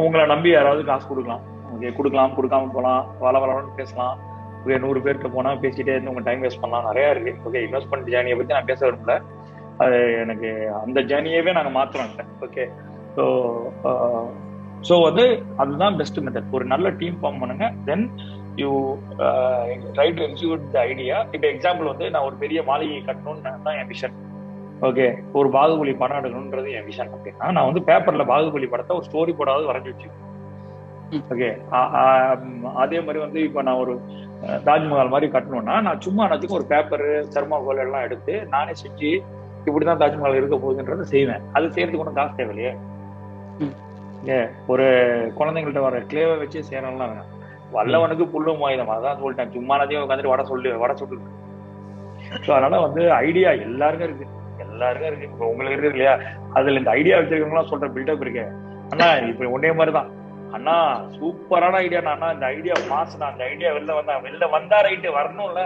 [0.00, 1.42] உங்களை நம்பி யாராவது காசு கொடுக்கலாம்.
[1.74, 4.14] ஓகே கொடுக்கலாம் கொடுக்காம போகலாம் வள வளன்னு பேசலாம்.
[4.62, 6.86] ஓகே நூறு பேர்கிட்ட போனால் பேசிட்டே இருந்து உங்க டைம் வேஸ்ட் பண்ணலாம்.
[6.90, 7.32] நிறையா இருக்கு.
[7.46, 9.16] ஓகே இன்வெஸ்ட்மெண்ட் ஜேர்னியை பற்றி நான் பேச விரும்பல.
[9.82, 10.48] அது எனக்கு
[10.84, 12.12] அந்த ஜேர்னியவே நாங்கள் மாத்துறோம்
[12.46, 12.64] ஓகே
[13.16, 13.24] ஸோ
[14.88, 15.24] ஸோ வந்து
[15.62, 17.66] அதுதான் பெஸ்ட் மெத்தட் ஒரு நல்ல டீம் ஃபார்ம் பண்ணுங்க.
[17.88, 18.04] Then
[18.62, 18.70] you
[19.96, 23.90] try to execute the idea இப்போ எக்ஸாம்பிள் வந்து நான் ஒரு பெரிய மாளிகை கட்டணும்னு தான் என்
[23.92, 24.16] விஷன்
[24.88, 25.06] ஓகே
[25.38, 29.68] ஒரு பாகுபலி படம் எடுக்கணும்ன்றது என் விஷன் அப்படின்னா நான் வந்து பேப்பர்ல பாகுபலி படத்தை ஒரு ஸ்டோரி போடாவது
[29.70, 30.28] வரைஞ்சி வச்சுக்கேன்
[31.32, 31.48] ஓகே
[32.82, 33.94] அதே மாதிரி வந்து இப்போ நான் ஒரு
[34.68, 39.10] தாஜ்மஹால் மாதிரி கட்டணும்னா நான் சும்மா நச்சுக்கு ஒரு பேப்பர் தெர்மாகோல் எல்லாம் எடுத்து நானே செஞ்சு
[39.66, 41.42] இப்படிதான் தாஜ்மஹால் இருக்க போகுதுன்றதை செய்வேன்.
[41.56, 42.72] அது செய்யறதுக்கு ஒன்றும் காசு தேவையில்லையே.
[44.30, 44.38] ஏ
[44.72, 44.86] ஒரு
[45.38, 47.30] குழந்தைங்கள்ட்ட வர கிளேவை வச்சு செய்யறோம்லாம் வேணும்.
[47.76, 49.54] வல்லவனுக்கு புல்லும் ஆயுதம் அதான் சொல்லிட்டேன்.
[49.56, 51.18] சும்மா நதியும் உட்காந்துட்டு வட சொல்லு வட சொல்லு.
[52.44, 54.26] ஸோ அதனால வந்து ஐடியா எல்லாருக்கும் இருக்கு.
[54.82, 55.28] எல்லாருக்கும் இருக்கு.
[55.30, 56.14] இப்போ உங்களுக்கு இருக்கு இல்லையா?
[56.58, 58.44] அதுல இந்த ஐடியா வச்சிருக்கவங்களாம் சொல்ற பில்டப் இருக்கு.
[58.92, 60.10] அண்ணா இப்ப ஒன்னே மாதிரி தான்
[60.56, 60.76] அண்ணா
[61.16, 62.28] சூப்பரான ஐடியா அண்ணா.
[62.36, 65.62] இந்த ஐடியா மாசம் அந்த ஐடியா வெளில வந்தா வெளில வந்தா ரைட்டு வரணும்ல.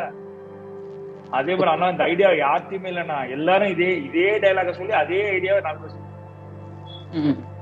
[1.38, 3.16] அதே மாதிரி அண்ணா இந்த ஐடியா யார்த்தையுமே இல்லைண்ணா.
[3.36, 5.82] எல்லாரும் இதே இதே டைலாக சொல்லி அதே ஐடியாவை நான்.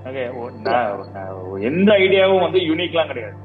[0.08, 0.22] ஓகே
[1.68, 3.36] எந்த ஐடியாவும் வந்து யூனிக்லாம் கிடையாது.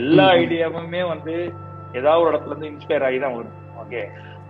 [0.00, 0.26] எல்லா.
[0.42, 1.34] ஐடியாவுமே வந்து
[1.98, 3.58] ஏதாவது ஒரு இடத்துல இருந்து இன்ஸ்பயர் ஆகி தான் வரும்.
[3.82, 4.02] ஓகே.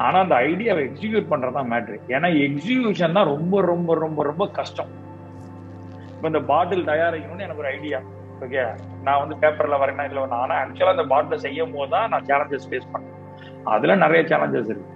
[0.06, 4.90] ஆனா அந்த ஐடியாவை எக்ஸிக்யூட் பண்றதுதான் மேட்ரு ஏன்னா எக்ஸிக்யூஷன் தான் ரொம்ப ரொம்ப ரொம்ப ரொம்ப கஷ்டம்.
[6.14, 8.00] இப்போ இந்த பாட்டில் தயாரிக்கணும்னு எனக்கு ஒரு ஐடியா
[8.44, 8.62] ஓகே
[9.06, 12.68] நான் வந்து பேப்பர்ல வரேன்னா இதுல ஒன்று ஆனா ஆக்சுவலா அந்த பாட்டில் செய்யும் போது தான் நான் சேலஞ்சஸ்
[12.70, 13.16] ஃபேஸ் பண்ணேன்.
[13.74, 14.88] அதுல நிறைய சேலஞ்சஸ் இருக்கு.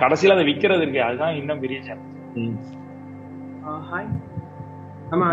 [0.00, 1.00] கடைசியில அதை விற்கிறது இருக்கு.
[1.08, 2.72] அதுதான் இன்னும் பெரிய சேலஞ்ச்
[3.90, 4.08] ஹாய்
[5.12, 5.26] ஆமா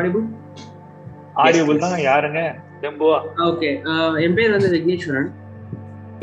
[1.85, 2.41] தான் யாருங்க?
[2.83, 3.17] தெம்புவா
[3.49, 3.69] ஓகே
[4.25, 5.29] என் பேர் வந்து விக்னேஸ்வரன்.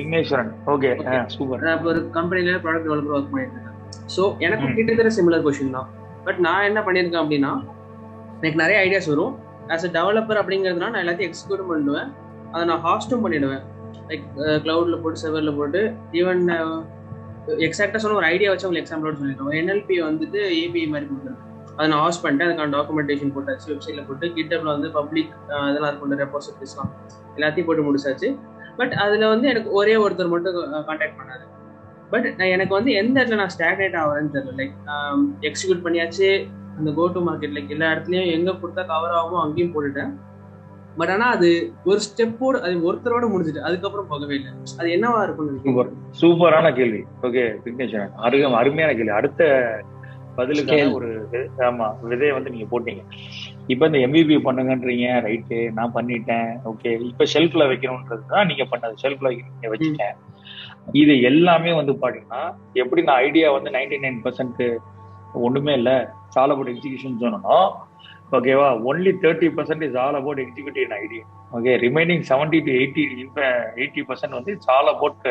[0.01, 0.91] விக்னேஸ்வரன் ஓகே
[1.37, 3.77] சூப்பர் நான் இப்போ ஒரு கம்பெனில ப்ராடக்ட் டெவலப்பர் ஒர்க் பண்ணிட்டு இருக்கேன்
[4.15, 4.75] ஸோ எனக்கு ம்.
[4.77, 5.89] கிட்டத்தட்ட சிமிலர் கொஷின் தான்.
[6.27, 7.53] பட் நான் என்ன பண்ணியிருக்கேன் அப்படின்னா
[8.41, 9.33] எனக்கு நிறைய ஐடியாஸ் வரும்.
[9.75, 12.09] ஆஸ் அ டெவலப்பர் அப்படிங்கிறதுனால நான் எல்லாத்தையும் எக்ஸிக்யூட் பண்ணிடுவேன்.
[12.53, 13.65] அதை நான் ஹாஸ்டும் பண்ணிடுவேன்.
[14.11, 14.25] லைக்
[14.65, 15.81] க்ளவுடில் போட்டு செவரில் போட்டு
[16.21, 16.43] ஈவன்
[17.67, 21.47] எக்ஸாக்டாக சொன்ன ஒரு ஐடியா வச்சு உங்களுக்கு எக்ஸாம்பிளோட சொல்லிடுவோம் என்எல்பி வந்துட்டு ஏபிஐ மாதிரி கொடுத்துருக்கேன்.
[21.77, 25.31] அதை நான் ஹாஸ்ட் பண்ணிட்டேன் அதுக்கான டாக்குமெண்டேஷன் போட்டாச்சு வெப்சைட்டில் போட்டு கிட்டப்ல வந்து பப்ளிக்
[25.71, 26.91] இதெல்லாம் இருக்கும் ரெப்போசிட்டரிஸ்லாம்
[27.37, 28.29] எல்லாத்தையும் போட்டு முடிச்சாச்சு.
[28.81, 30.57] பட் அதில் வந்து எனக்கு ஒரே ஒருத்தர் மட்டும்
[30.89, 31.45] காண்டாக்ட் பண்ணாரு.
[32.13, 34.55] பட் நான் எனக்கு வந்து எந்த இடத்துல நான் ஸ்டாக்னேட் ஆகிறேன்னு தெரியல.
[34.61, 34.75] லைக்
[35.49, 36.31] எக்ஸிக்யூட் பண்ணியாச்சு.
[36.79, 40.13] அந்த கோ டு மார்க்கெட் லைக் எல்லா இடத்துலையும் எங்கே கொடுத்தா கவர் ஆகுமோ அங்கேயும் போட்டுட்டேன்.
[40.99, 41.49] பட் ஆனால் அது
[41.91, 44.53] ஒரு ஸ்டெப்போடு அது ஒருத்தரோட முடிஞ்சுட்டு அதுக்கப்புறம் போகவே இல்லை.
[44.81, 45.91] அது என்னவா இருக்கும்னு சூப்பர்.
[46.21, 47.03] சூப்பரான கேள்வி.
[47.29, 49.15] ஓகே விக்னேஸ்வரன் அருகம் அருமையான கேள்வி.
[49.21, 49.51] அடுத்த
[50.39, 50.93] பதிலுக்கான Scale.
[50.99, 51.09] ஒரு
[51.69, 53.03] ஆமா விதையை வந்து நீங்க போட்டீங்க.
[53.73, 58.95] இப்ப இந்த எம்பிபி பண்ணுங்கன்றீங்க ரைட்டு நான் பண்ணிட்டேன் ஓகே இப்ப ஷெல்ஃப்ல வைக்கணும்ன்றது தான் நீங்க பண்ணது.
[59.03, 60.17] ஷெல்ஃப்ல நீங்க வச்சுட்டேன்.
[61.01, 62.43] இது எல்லாமே வந்து பாத்தீங்கன்னா
[62.83, 64.63] எப்படி நான் ஐடியா வந்து நைன்டி நைன் பர்சன்ட்
[65.47, 65.91] ஒண்ணுமே இல்ல
[66.35, 67.69] சால் அபவுட் எக்ஸிகியூஷன் சொன்னோம்
[68.39, 71.25] ஓகேவா only thirty percent is all about executive idea
[71.59, 73.05] okay remaining seventy to eighty
[73.79, 75.27] eighty percent வந்து it's all about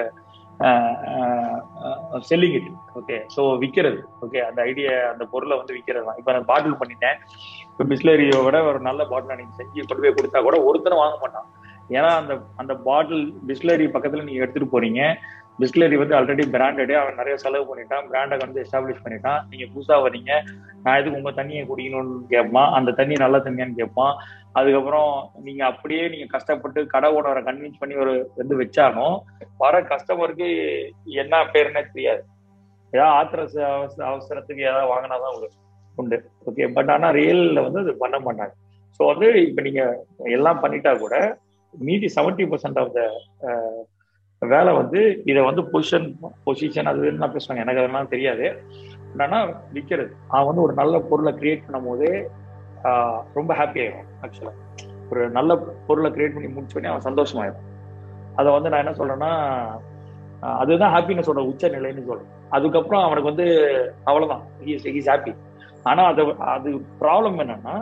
[2.30, 2.70] selling it
[3.00, 6.18] okay so விற்கிறது ஓகே அந்த ஐடியா அந்த பொருளை வந்து விற்கிறது தான்.
[6.22, 7.18] இப்போ நான் பாட்டில் பண்ணிட்டேன்.
[7.72, 11.48] இப்போ பிஸ்லரியை விட ஒரு நல்ல பாட்டில் நீங்க செஞ்சு கொண்டு போய் கொடுத்தா கூட ஒருத்தரும் வாங்க மாட்டான்.
[11.98, 15.02] ஏன்னா அந்த அந்த பாட்டில் பிஸ்லரி பக்கத்துல நீங்க எடுத்துட்டு போறீங்க.
[15.62, 18.06] பிஸ்லரி வந்து ஆல்ரெடி பிராண்டடே அவன் நிறைய செலவு பண்ணிட்டான்.
[18.12, 19.40] பிராண்டை வந்து எஸ்டாப்ளிஷ் பண்ணிட்டான்.
[19.52, 20.32] நீங்க புதுசா வரீங்க
[20.84, 22.70] நான் எதுக்கு உங்க தண்ணியை குடிக்கணும்னு கேட்பான்.
[22.78, 24.14] அந்த தண்ணி நல்ல தண்ணியான்னு கேட்பான்.
[24.60, 25.12] அதுக்கப்புறம்
[25.48, 29.16] நீங்க அப்படியே நீங்க கஷ்டப்பட்டு கடை ஓனரை கன்வின்ஸ் பண்ணி ஒரு வந்து வச்சாலும்
[29.64, 30.48] வர கஸ்டமருக்கு
[31.24, 32.24] என்ன பேருன்னே தெரியாது.
[32.94, 33.42] ஏதாவது ஆத்திர
[34.12, 35.50] அவசரத்துக்கு ஏதாவது வாங்கினாதான் ஒரு
[35.98, 36.18] உண்டு.
[36.50, 38.54] ஓகே பட் ஆனா ரியல்ல வந்து அது பண்ண மாட்டாங்க.
[38.98, 39.84] ஸோ வந்து இப்ப நீங்க
[40.38, 41.16] எல்லாம் பண்ணிட்டா கூட
[41.74, 43.02] மீதி செவன்டி பர்சன்ட் ஆஃப் த
[44.42, 46.06] வேலை வந்து இதை வந்து பொசிஷன்
[46.46, 47.64] பொசிஷன் அது என்ன பேசுவாங்க.
[47.64, 48.46] எனக்கு அதெல்லாம் தெரியாது.
[49.12, 49.40] என்னன்னா
[49.74, 52.12] விற்கிறது அவன் வந்து ஒரு நல்ல பொருளை கிரியேட் பண்ணும் போதே
[53.38, 54.54] ரொம்ப ஹாப்பி ஆயிடும் ஆக்சுவலா
[55.12, 55.52] ஒரு நல்ல
[55.88, 57.66] பொருளை கிரியேட் பண்ணி முடிச்ச உடனே அவன் சந்தோஷமாயிடும்
[58.36, 59.32] அதை வந்து நான் என்ன சொல்றேன்னா
[60.62, 62.30] அதுதான் ஹாப்பினஸ் ஹாப்பினஸோட உச்ச நிலைன்னு சொல்றேன்.
[62.58, 63.48] அதுக்கப்புறம் அவனுக்கு வந்து
[64.10, 64.44] அவ்வளவுதான்.
[64.66, 65.34] ஹீஸ் ஹாப்பி
[65.90, 66.22] ஆனா அது
[66.56, 66.70] அது
[67.02, 67.76] ப்ராப்ளம் என்னன்னா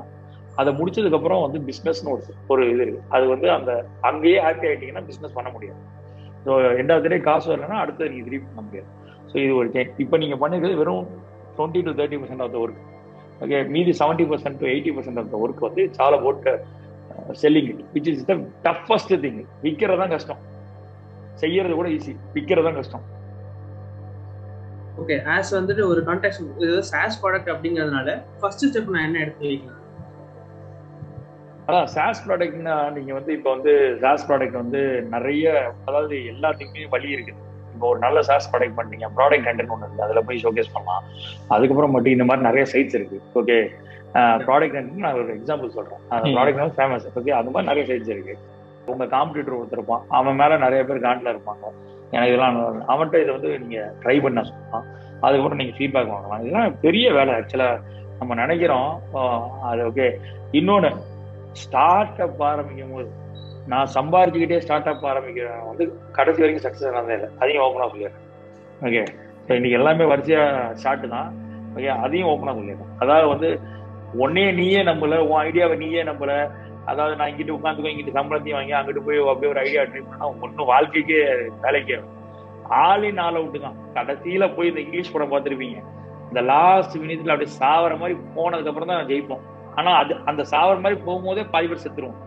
[0.56, 3.04] அதை முடிச்சதுக்கு அப்புறம் வந்து பிசினஸ்னு ஒரு ஒரு இது இருக்கு.
[3.10, 3.72] அது வந்து அந்த
[4.10, 5.82] அங்கேயே ஹாப்பி ஆயிட்டீங்கன்னா பிசினஸ் பண்ண முடியாது.
[6.48, 8.90] ஸோ ரெண்டாவது டே காசு வரலன்னா அடுத்தது நீங்கள் திருப்பி பண்ண முடியாது.
[9.32, 11.08] ஸோ இது ஒரு சேஞ்ச் இப்போ நீங்கள் பண்ணிருக்கிறது வெறும்
[11.58, 12.82] twenty to thirty percent of the work
[13.46, 16.52] okay மீதி seventy percent to eighty percent of the work வந்து சாலை போட்டு
[17.42, 18.36] selling it which is the
[18.68, 20.42] toughest thing விற்கிறது தான் கஷ்டம்.
[21.42, 23.04] செய்யறது கூட ஈஸி விற்கிறது தான் கஷ்டம்.
[25.02, 29.77] ஓகே ஆஸ் வந்துட்டு ஒரு கான்டாக்ட் இது சாஸ் ப்ராடக்ட் அப்படிங்கிறதுனால ஃபர்ஸ்ட் ஸ்டெப் நான் என்ன எடுத்து வைக்கலாம்?
[31.68, 33.72] அதான் சாஸ் ப்ராடக்ட்னா நீங்க வந்து இப்போ வந்து
[34.04, 34.82] சாஸ் ப்ராடக்ட் வந்து
[35.16, 35.46] நிறைய
[35.88, 40.26] அதாவது எல்லாத்துக்குமே வழி இருக்குது இப்போ ஒரு நல்ல சாஸ் ப்ராடக்ட் பண்ணீங்க ப்ராடக்ட் கண்டென்ட் ஒன்று இருக்கு அதில்
[40.28, 41.04] போய் ஷோகேஸ் பண்ணலாம்.
[41.56, 43.18] அதுக்கப்புறம் மட்டும் இந்த மாதிரி நிறைய சைட்ஸ் இருக்கு.
[43.40, 43.58] ஓகே
[44.48, 46.02] ப்ராடக்ட் கண்டென்ட் நான் ஒரு எக்ஸாம்பிள் சொல்றேன்.
[46.14, 46.32] அந்த.
[46.38, 48.36] ப்ராடக்ட் வந்து ஃபேமஸ் ஓகே அது மாதிரி நிறைய சைட்ஸ் இருக்கு.
[48.94, 50.06] உங்க காம்படிட்டர் ஒருத்தர் இருப்பான்.
[50.20, 51.66] அவன் மேல நிறைய பேர் காண்டில் இருப்பாங்க.
[52.16, 52.58] எனக்கு இதெல்லாம்.
[52.92, 54.88] அவன்கிட்ட இதை வந்து நீங்க ட்ரை பண்ண சொல்லலாம்.
[55.26, 56.42] அதுக்கப்புறம் நீங்க ஃபீட்பேக் வாங்கலாம்.
[56.46, 57.70] இதெல்லாம் பெரிய வேலை ஆக்சுவலா
[58.20, 58.90] நம்ம நினைக்கிறோம்.
[59.70, 60.08] அது ஓகே
[60.60, 60.92] இன்னொன்னு
[61.62, 63.10] ஸ்டார்ட் அப் ஆரம்பிக்கும் போது
[63.72, 65.86] நான் சம்பாரிச்சுக்கிட்டே ஸ்டார்ட் அப் ஆரம்பிக்கிறேன் வந்து
[66.18, 67.30] கடைசி வரைக்கும் சக்ஸஸ் ஆனதே இல்லை.
[67.42, 68.24] அதையும் ஓப்பனாக சொல்லிடுறேன்.
[68.88, 69.02] ஓகே
[69.48, 71.30] ஸோ இன்னைக்கு எல்லாமே வரிசையாக ஷார்ட்டு தான்.
[71.76, 72.94] ஓகே அதையும் ஓப்பனாக சொல்லிடுறேன்.
[73.04, 73.50] அதாவது வந்து
[74.24, 76.34] உன்னையே நீயே நம்பல உன் ஐடியாவை நீயே நம்பல.
[76.92, 80.70] அதாவது நான் இங்கிட்டு உட்காந்துக்கோ இங்கிட்டு சம்பளத்தையும் வாங்கி அங்கிட்டு போய் அப்படியே ஒரு ஐடியா ட்ரீட் பண்ணா ஒன்றும்
[80.74, 81.20] வாழ்க்கைக்கே
[81.66, 81.98] வேலைக்கே
[82.86, 83.78] ஆளின் ஆள் அவுட்டு தான்.
[83.98, 85.80] கடைசியில போய் இந்த இங்கிலீஷ் படம் பார்த்துருப்பீங்க.
[86.30, 89.44] இந்த லாஸ்ட் மினிட்ல அப்படியே சாவர மாதிரி போனதுக்கு அப்புறம் தான் ஜெயிப்போம்.
[89.78, 92.22] ஆனா அது அந்த சாவர மாதிரி போகும்போதே பாதி பேர் செத்துருவோம்.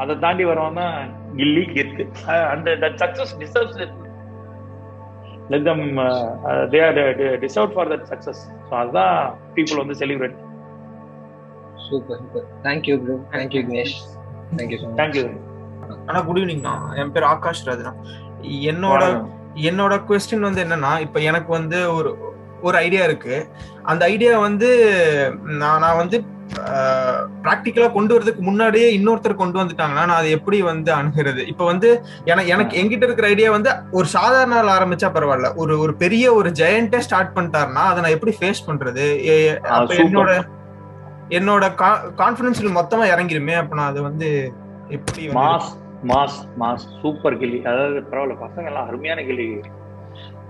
[0.00, 0.94] அதை தாண்டி வரவன் தான்
[1.38, 2.04] கில்லி கெத்து.
[2.52, 2.68] அந்த
[3.02, 3.80] success deserves
[5.52, 5.84] let them
[6.72, 7.00] they are
[7.44, 9.14] deserve for that success so அதுதான்
[9.56, 10.38] பீப்புள் வந்து celebrate
[11.86, 13.96] super super thank you bro thank you Vignesh
[14.58, 15.24] thank you thank you
[16.08, 17.92] ஆனா குட் ஈவினிங் தான் என் பேர் ஆகாஷ் ராஜனா
[18.70, 19.02] என்னோட
[19.70, 22.10] என்னோட கொஸ்டின் வந்து என்னன்னா இப்ப எனக்கு வந்து ஒரு
[22.62, 23.36] ஒரு ஐடியா இருக்கு.
[23.84, 24.68] அந்த ஐடியா வந்து
[25.60, 26.16] நான் நான் வந்து
[27.42, 31.42] ப்ராக்டிக்கலா கொண்டு வரதுக்கு முன்னாடியே இன்னொருத்தர் கொண்டு வந்துட்டாங்கன்னா நான் அதை எப்படி வந்து அணுகிறது?
[31.46, 31.88] இப்ப வந்து
[32.26, 35.50] எனக்கு எனக்கு என்கிட்ட இருக்கிற ஐடியா வந்து ஒரு சாதாரண ஆள் ஆரம்பிச்சா பரவாயில்ல.
[35.56, 39.06] ஒரு ஒரு பெரிய ஒரு ஜெயண்டே ஸ்டார்ட் பண்ணிட்டாருன்னா அதை நான் எப்படி ஃபேஸ் பண்றது?
[39.72, 39.94] அப்ப.
[40.04, 40.32] என்னோட
[41.32, 41.64] என்னோட
[42.18, 44.28] கான்பிடன்ஸ் மொத்தமா இறங்கிருமே அப்ப நான் அதை வந்து
[44.90, 45.70] எப்படி மாஸ்
[46.10, 49.46] மாஸ் மாஸ் சூப்பர் கிளி அதாவது பரவாயில்ல பசங்க எல்லாம் அருமையான கிளி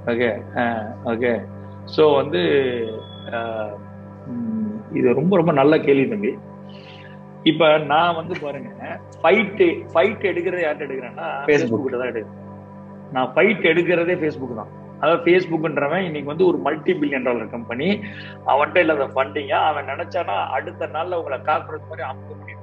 [0.07, 0.31] ஓகே
[1.05, 1.33] ஓகே
[1.97, 2.41] ஸோ வந்து
[4.99, 6.33] இது ரொம்ப ரொம்ப நல்ல கேள்வி தம்பி.
[7.51, 8.71] இப்ப நான் வந்து பாருங்க
[9.23, 9.63] ஃபைட்
[9.93, 11.49] ஃபைட் எடுக்கிறது யார்கிட்ட எடுக்கிறேன்னா Facebook.
[11.49, 12.39] ஃபேஸ்புக் கிட்ட தான் எடுக்கிறேன்.
[13.15, 14.71] நான் ஃபைட் எடுக்கிறதே ஃபேஸ்புக் தான்.
[15.01, 17.89] அதாவது ஃபேஸ்புக்ன்றவன் இன்னைக்கு வந்து ஒரு மல்டி பில்லியன் டாலர் கம்பெனி
[18.53, 22.61] அவன்கிட்ட இல்லாத ஃபண்டிங்க அவன் நினைச்சானா அடுத்த நாள்ல உங்களை காக்குறது மாதிரி அமுக்க முடியும்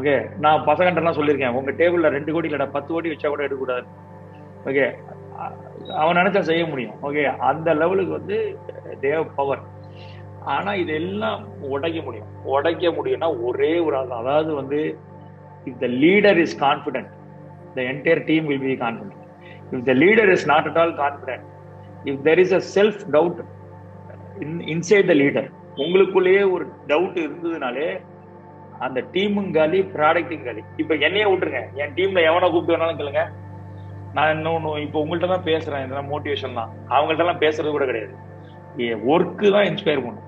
[0.00, 0.14] ஓகே
[0.44, 1.56] நான் பசங்கள்ட்ட எல்லாம் சொல்லியிருக்கேன்.
[1.58, 3.86] உங்க டேபிள்ல ரெண்டு கோடி இல்லடா பத்து கோடி வச்சா கூட எடுக்கக்கூடாது.
[4.70, 4.86] ஓகே
[6.02, 6.94] அவன் நினைச்சா செய்ய முடியும்.
[7.06, 8.36] ஓகே அந்த லெவலுக்கு வந்து
[9.00, 9.62] தேவ பவர்
[10.54, 11.40] ஆனா இதெல்லாம்
[11.74, 12.30] உடைக்க முடியும்.
[12.54, 14.80] உடைக்க முடியும்னா ஒரே ஒரு ஆள் அதாவது வந்து
[15.70, 17.12] if the leader is confident
[17.76, 19.22] the entire team will be confident
[19.74, 21.46] if the leader is not at all confident
[22.10, 23.40] if there is a self doubt
[24.74, 25.48] inside the leader
[25.84, 27.88] உங்களுக்குள்ளேயே ஒரு டவுட் இருந்ததுனாலே
[28.84, 31.60] அந்த டீமும் காலி ப்ராடக்டும் காலி இப்ப என்னையே விட்டுருங்க.
[31.82, 33.22] என் டீம்ல எவனை கூப்பிட்டு வேணாலும் கேளுங்க.
[34.16, 35.84] நான் இன்னொன்னு இப்போ உங்கள்ட்ட தான் பேசுறேன்.
[35.86, 36.70] இதெல்லாம் மோட்டிவேஷன் தான்.
[36.94, 38.14] அவங்கள்ட்ட எல்லாம் பேசுறது கூட கிடையாது.
[39.12, 40.22] ஒர்க்கு தான் இன்ஸ்பயர் பண்ணும்.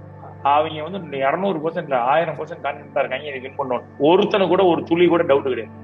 [0.54, 3.28] அவங்க வந்து இரநூறு பர்சன்ட் ஆயிரம் பர்சன்ட் கான்ஃபிடண்டா இருக்காங்க.
[3.30, 5.74] இது வின் பண்ணணும் ஒருத்தனை கூட ஒரு துளி கூட டவுட் கிடையாது.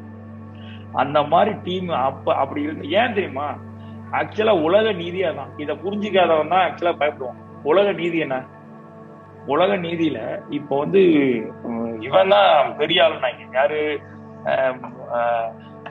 [1.03, 3.47] அந்த மாதிரி டீம் அப்ப அப்படி இருக்கு ஏன் தெரியுமா?
[4.19, 7.41] ஆக்சுவலா உலக நீதியா தான் இதை புரிஞ்சிக்காதவன் தான் ஆக்சுவலா பயப்படுவான்.
[7.71, 8.37] உலக நீதி என்ன?
[9.53, 10.19] உலக நீதியில
[10.59, 11.01] இப்போ வந்து
[12.07, 13.81] இவன் தான் பெரிய ஆளுனாங்க யாரு?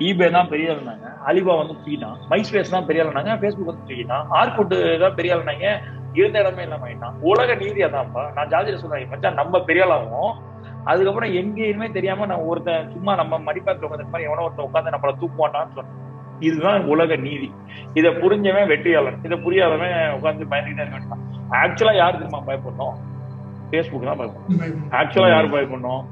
[0.07, 4.75] ஈபே தான் பெரிய ஆளுனாங்க அலிபா வந்து தூக்கிட்டான் மைஸ்பேஸ் தான் பெரிய ஆளுனாங்க ஃபேஸ்புக் வந்து தூக்கிட்டான் ஆர்குட்
[5.03, 5.67] தான் பெரிய ஆளுனாங்க
[6.19, 7.15] இருந்த இடமே இல்லாம ஆயிட்டான்.
[7.29, 8.23] உலக நீதி அதான்ப்பா.
[8.35, 9.07] நான் ஜாதியில சொல்றேன்.
[9.11, 10.33] மச்சான் நம்ம பெரிய ஆளாகும்
[10.91, 15.75] அதுக்கப்புறம் எங்கேயுமே தெரியாம நான் ஒருத்தன் சும்மா நம்ம மடிப்பாத்துல உட்காந்து மாதிரி எவனோ ஒருத்தன் உட்காந்து நம்மள தூக்குவானான்னு
[15.77, 15.99] சொன்னேன்.
[16.47, 17.49] இதுதான் உலக நீதி.
[17.99, 19.19] இதை புரிஞ்சவன் வெற்றியாளன்.
[19.27, 21.23] இதை புரியாதவன் உட்காந்து பயந்துக்கிட்டே இருக்க வேண்டாம்
[21.61, 22.97] ஆக்சுவலா யார் தெரியுமா பயப்படணும்?
[23.69, 24.83] ஃபேஸ்புக் தான் பயப்படணும்.
[24.99, 26.03] ஆக்சுவலா யார் பயப்படணும்?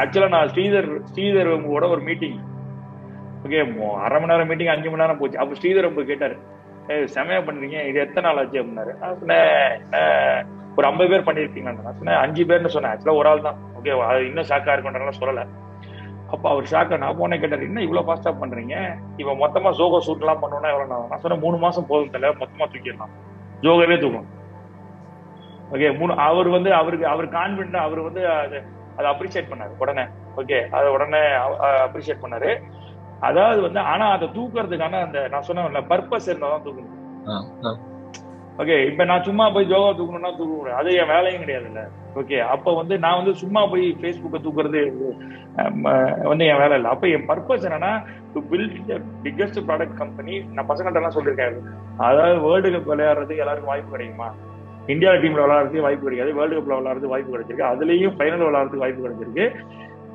[0.00, 2.38] ஆக்சுவலா நான் ஸ்ரீதர் ஸ்ரீதர் கூட ஒரு மீட்டிங்
[3.44, 3.60] ஓகே
[4.04, 5.38] அரை மணி நேரம் மீட்டிங் அஞ்சு மணி நேரம் போச்சு.
[5.42, 6.36] அப்ப ஸ்ரீதர் அப்ப கேட்டாரு
[6.92, 8.58] ஏய் செமையா பண்றீங்க இது எத்தனை நாள் ஆச்சு?
[8.60, 8.92] அப்படின்னாரு.
[9.00, 12.92] நான் சொன்னேன் ஒரு ஐம்பது பேர் பண்ணிருப்பீங்களா நான் சொன்னேன் அஞ்சு பேர்னு சொன்னேன்.
[12.92, 13.58] ஆக்சுவலா ஒரு ஆள் தான்.
[13.78, 15.44] ஓகே அது இன்னும் ஷாக்கா இருக்குன்றனால சொல்லல.
[16.34, 18.74] அப்ப அவர் ஷாக்கா நான் போனே கேட்டாரு என்ன இவ்வளவு ஃபாஸ்டா பண்றீங்க?
[19.22, 23.14] இவன் மொத்தமா ஜோகோ சூட்லாம் எல்லாம் பண்ணணும்னா எவ்வளவு நான் சொன்னேன் மூணு மாசம் போதும் தல மொத்தமா தூக்கிடலாம்.
[23.64, 24.28] ஜோகவே தூக்கும்
[25.74, 29.72] ஓகே மூணு அவர் வந்து அவருக்கு அவர் கான்பிடண்டா அவர் வந்து அதை அப்ரிஷியேட் பண்ணாரு.
[29.82, 30.04] உடனே
[30.40, 31.20] ஓகே அதை உடனே
[31.86, 32.50] அப்ரிஷியேட் பண்ணாரு.
[33.28, 36.94] அதாவது வந்து ஆனா அதை தூக்குறதுக்கான அந்த நான் சொன்னேன்ல பர்பஸ் இருந்தா தான் தூக்கணும்.
[38.62, 41.82] ஓகே இப்ப நான் சும்மா போய் ஜோகா தூக்கணும்னா தூக்க அது என் வேலையும் கிடையாதுல்ல.
[42.20, 44.80] ஓகே அப்ப வந்து நான் வந்து சும்மா போய் ஃபேஸ்புக்கை தூக்குறது
[46.30, 46.90] வந்து என் வேலை இல்லை.
[46.94, 47.92] அப்ப என் பர்பஸ் என்னன்னா
[48.34, 48.76] to build
[49.24, 51.58] biggest product company நான் பசங்கள்ட்ட எல்லாம் சொல்லியிருக்கேன்
[52.08, 54.28] அதாவது வேர்ல்டு கப் விளையாடுறதுக்கு எல்லாருக்கும் வாய்ப்பு கிடைக்குமா?
[54.94, 56.32] இந்தியா டீம்ல விளையாடுறதுக்கு வாய்ப்பு கிடைக்காது.
[56.38, 57.70] வேர்ல்டு கப்ல விளையாடுறதுக்கு வாய்ப்பு கிடைச்சிருக்கு.
[57.72, 59.46] அதுலயும் ஃபைனல் விளையாடுறதுக்கு வாய்ப்பு கிடைச்சிருக்கு.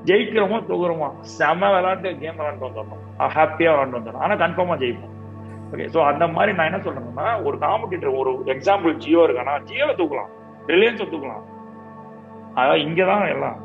[0.07, 3.03] ஜெயிக்கிறோமோ தூக்குறோமோ செம விளாண்டு கேம் விளாண்டு வந்துடணும்.
[3.35, 4.23] ஹாப்பியா விளாண்டு வந்துடணும்.
[4.25, 5.13] ஆனா கன்ஃபார்மா ஜெயிப்போம்.
[5.71, 10.31] ஓகே ஸோ அந்த மாதிரி நான் என்ன சொல்றேன்னா ஒரு காம்படிட்டர் ஒரு எக்ஸாம்பிள் ஜியோ இருக்கானா ஜியோவை தூக்கலாம்.
[10.73, 11.43] ரிலையன்ஸை தூக்கலாம்.
[12.59, 13.57] அதாவது இங்கதான் எல்லாம்.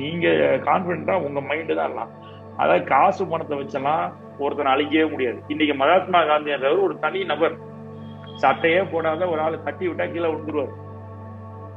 [0.00, 0.26] நீங்க
[0.68, 2.10] கான்பிடண்டா உங்க மைண்டு தான் எல்லாம்.
[2.60, 4.04] அதாவது காசு பணத்தை வச்செல்லாம்
[4.44, 5.38] ஒருத்தனை அழிக்கவே முடியாது.
[5.52, 7.56] இன்னைக்கு மகாத்மா காந்தி என்றவர் ஒரு தனி நபர்.
[8.42, 10.74] சட்டையே போடாத ஒரு ஆளை தட்டி விட்டா கீழே விழுந்துருவார்.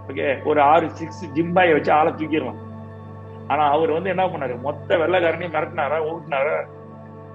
[0.09, 2.59] ஓகே ஒரு ஆறு சிக்ஸ் ஜிம்பாயை வச்சு ஆளை தூக்கிடுவான்
[3.49, 4.55] ஆனா அவர் வந்து என்ன பண்ணாரு?
[4.65, 6.57] மொத்த வெள்ளக்காரனையும் மிரட்டினாரா ஓட்டுனாரா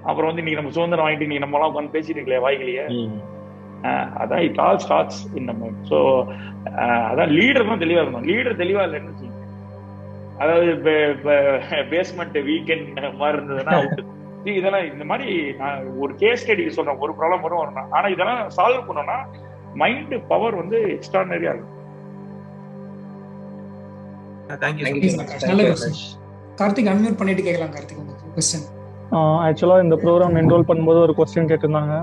[0.05, 2.85] அப்புறம் வந்து இன்னைக்கு நம்ம சுதந்திரம் வாங்கிட்டு நீங்க நம்ம எல்லாம் உட்காந்து பேசிட்டு இருக்கலையே
[3.89, 5.97] ஆஹ் அதான் இட் ஆல் ஸ்டார்ட்ஸ் இந்த மைண்ட் ஸோ
[7.11, 8.27] அதான் லீடர் தான் தெளிவா இருக்கணும்.
[8.29, 9.41] லீடர் தெளிவா இல்லைன்னு வச்சுக்கோங்க.
[10.39, 10.93] அதாவது
[11.91, 12.87] பேஸ்மெண்ட் வீக்கெண்ட்
[13.21, 13.75] மாதிரி இருந்ததுன்னா
[14.51, 15.27] இதெல்லாம் இந்த மாதிரி
[15.59, 16.99] நான் ஒரு கேஸ் ஸ்டடிக்கு சொல்றேன்.
[17.03, 19.15] ஒரு ப்ராப்ளம் வரும் வரணும் ஆனா இதெல்லாம் சால்வ் பண்ணோம்னா
[19.75, 21.74] மைண்ட் பவர் வந்து எக்ஸ்ட்ரானரியா இருக்கும்.
[26.59, 28.65] கார்த்திக் அன்மியூட் பண்ணிட்டு கேட்கலாம் கார்த்திக் உங்களுக்கு கொஸ்டின்
[29.47, 31.95] ஆக்சுவலாக இந்த ப்ரோக்ராம் என்ரோல் பண்ணும்போது ஒரு கொஸ்டின் கேட்டிருந்தாங்க.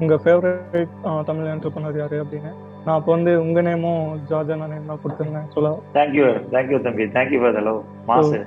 [0.00, 0.92] உங்கள் ஃபேவரட்
[1.28, 2.50] தமிழ் என்டர்பிரனர் யாரு அப்படின்னு.
[2.84, 5.48] நான் அப்போ வந்து உங்கள் நேமும் ஜார்ஜனா நேம் தான் கொடுத்துருந்தேன்.
[5.96, 7.06] தேங்க்யூ தேங்க்யூ தம்பி.
[7.16, 7.80] தேங்க்யூ ஃபார் லவ்
[8.10, 8.38] மாசு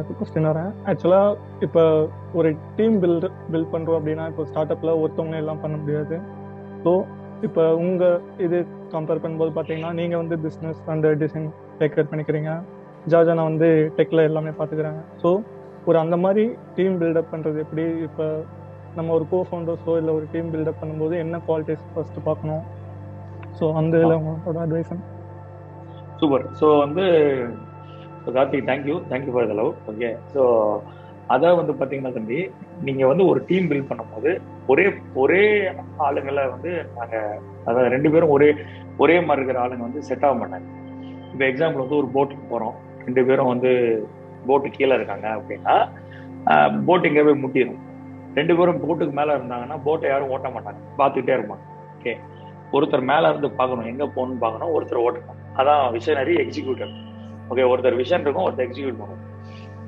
[0.00, 0.70] இப்போ கொஸ்டின் வரேன்.
[0.90, 1.36] ஆக்சுவலாக
[1.66, 1.82] இப்போ
[2.38, 6.16] ஒரு டீம் பில்ட் பில்ட் பண்ணுறோம் அப்படின்னா இப்போ ஸ்டார்ட் அப்பில் ஒருத்தவங்க எல்லாம் பண்ண முடியாது.
[6.84, 6.92] ஸோ
[7.46, 8.58] இப்போ உங்கள் இது
[8.94, 12.50] கம்பேர் பண்ணும்போது பார்த்தீங்கன்னா நீங்கள் வந்து பிஸ்னஸ் அந்த டிசைன் டேக் கேர் பண்ணிக்கிறீங்க.
[13.12, 15.30] ஜாஜானா வந்து டெக்கில் எல்லாமே பார்த்துக்கிறாங்க ஸோ
[15.88, 16.44] ஒரு அந்த மாதிரி
[16.76, 17.84] டீம் பில்டப் பண்ணுறது எப்படி?
[18.06, 18.26] இப்போ
[18.98, 22.64] நம்ம ஒரு கோ ஃபவுண்டர்ஸோ இல்லை ஒரு டீம் பில்டப் பண்ணும்போது என்ன குவாலிட்டிஸ் ஃபர்ஸ்ட் பார்க்கணும்?
[23.58, 24.92] ஸோ அந்த இதில் உங்களோட அட்வைஸ்
[26.20, 27.04] சூப்பர் ஸோ வந்து
[28.36, 30.42] Karthik thank you thank you for the love okay so
[31.32, 32.38] அதான் வந்து பாத்தீங்கன்னா தம்பி
[32.86, 34.30] நீங்கள் வந்து ஒரு டீம் பில்ட் பண்ணும்போது
[34.72, 34.84] ஒரே
[35.22, 35.42] ஒரே
[36.06, 38.48] ஆளுங்களை வந்து நாங்கள் அதாவது ரெண்டு பேரும் ஒரே
[39.02, 40.68] ஒரே மாதிரி இருக்கிற ஆளுங்க வந்து செட் ஆக மாட்டாங்க.
[41.32, 43.70] இப்போ எக்ஸாம்பிள் வந்து ஒரு போட்டுக்கு போகிறோம் ரெண்டு பேரும் வந்து
[44.48, 45.76] போட்டு கீழே இருக்காங்க அப்படின்னா
[46.88, 47.80] போட் எங்கே போய் முட்டிடும்
[48.38, 50.80] ரெண்டு பேரும் போட்டுக்கு மேலே இருந்தாங்கன்னா போட்டை யாரும் ஓட்ட மாட்டாங்க.
[51.00, 51.64] பார்த்துக்கிட்டே இருப்பாங்க.
[51.98, 52.14] ஓகே.
[52.76, 55.40] ஒருத்தர் மேலே இருந்து பார்க்கணும் எங்கே போகணும்னு பார்க்கணும் ஒருத்தர் ஓட்டணும்.
[55.60, 56.92] அதான் விஷனரி எக்ஸிக்யூட்டிவ்
[57.50, 59.30] ஓகே ஒருத்தர் விஷன் இருக்கும் ஒருத்தர் எக்ஸிக்யூட் பண்ணணும்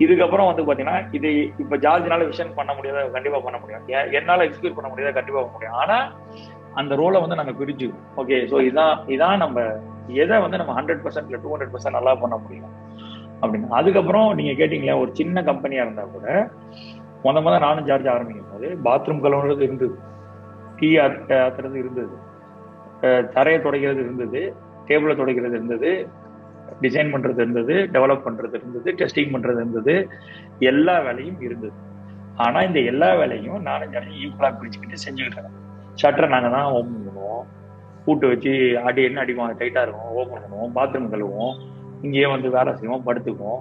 [0.05, 1.29] இதுக்கப்புறம் வந்து பாத்தீங்கன்னா இது
[1.63, 3.85] இப்ப ஜார்ஜினால விஷன் பண்ண முடியாத கண்டிப்பா பண்ண முடியும்.
[4.19, 5.79] என்னால எக்ஸிக்யூட் பண்ண முடியாத கண்டிப்பா பண்ண முடியும்.
[5.83, 5.97] ஆனா
[6.81, 7.87] அந்த ரோலை வந்து நாங்க பிரிச்சு
[8.23, 9.61] ஓகே ஸோ இதான் இதான் நம்ம
[10.23, 12.75] எதை வந்து நம்ம ஹண்ட்ரட் பர்சன்ட் இல்லை டூ ஹண்ட்ரட் பர்சன்ட் நல்லா பண்ண முடியும்.
[13.43, 13.69] அப்படின்னு.
[13.79, 16.27] அதுக்கப்புறம் நீங்க கேட்டீங்களே ஒரு சின்ன கம்பெனியா இருந்தா கூட
[17.25, 19.97] முத முத நானும் ஜார்ஜ் ஆரம்பிக்கும் போது பாத்ரூம் கழுவுறது இருந்தது.
[20.79, 22.15] டீ ஆத்துறது இருந்தது.
[23.35, 24.41] தரையை துடைக்கிறது இருந்தது.
[24.89, 25.91] டேபிளை துடைக்கிறது இருந்தது.
[26.81, 30.09] டிசைன் பண்ணுறது இருந்தது டெவலப் பண்ணுறது இருந்தது டெஸ்டிங் பண்ணுறது இருந்தது
[30.59, 31.73] எல்லா வேலையும் இருந்தது.
[32.37, 35.51] ஆனால் இந்த எல்லா வேலையும் நானும் ஜனையும் ஈக்குவலாக பிரிச்சுக்கிட்டு செஞ்சுக்கிட்டேன்.
[36.03, 37.43] ஷட்டரை நாங்கள் தான் ஓப்பன் பண்ணுவோம்.
[38.05, 40.11] பூட்டு வச்சு அடி என்ன அடிக்கும் டைட்டாக இருக்கும்.
[40.11, 40.79] ஓப்பன் பண்ணுவோம்.
[40.79, 41.61] பாத்ரூம் கழுவுவோம்.
[42.03, 43.59] இங்கேயே வந்து வேலை செய்வோம் படுத்துக்குவோம்.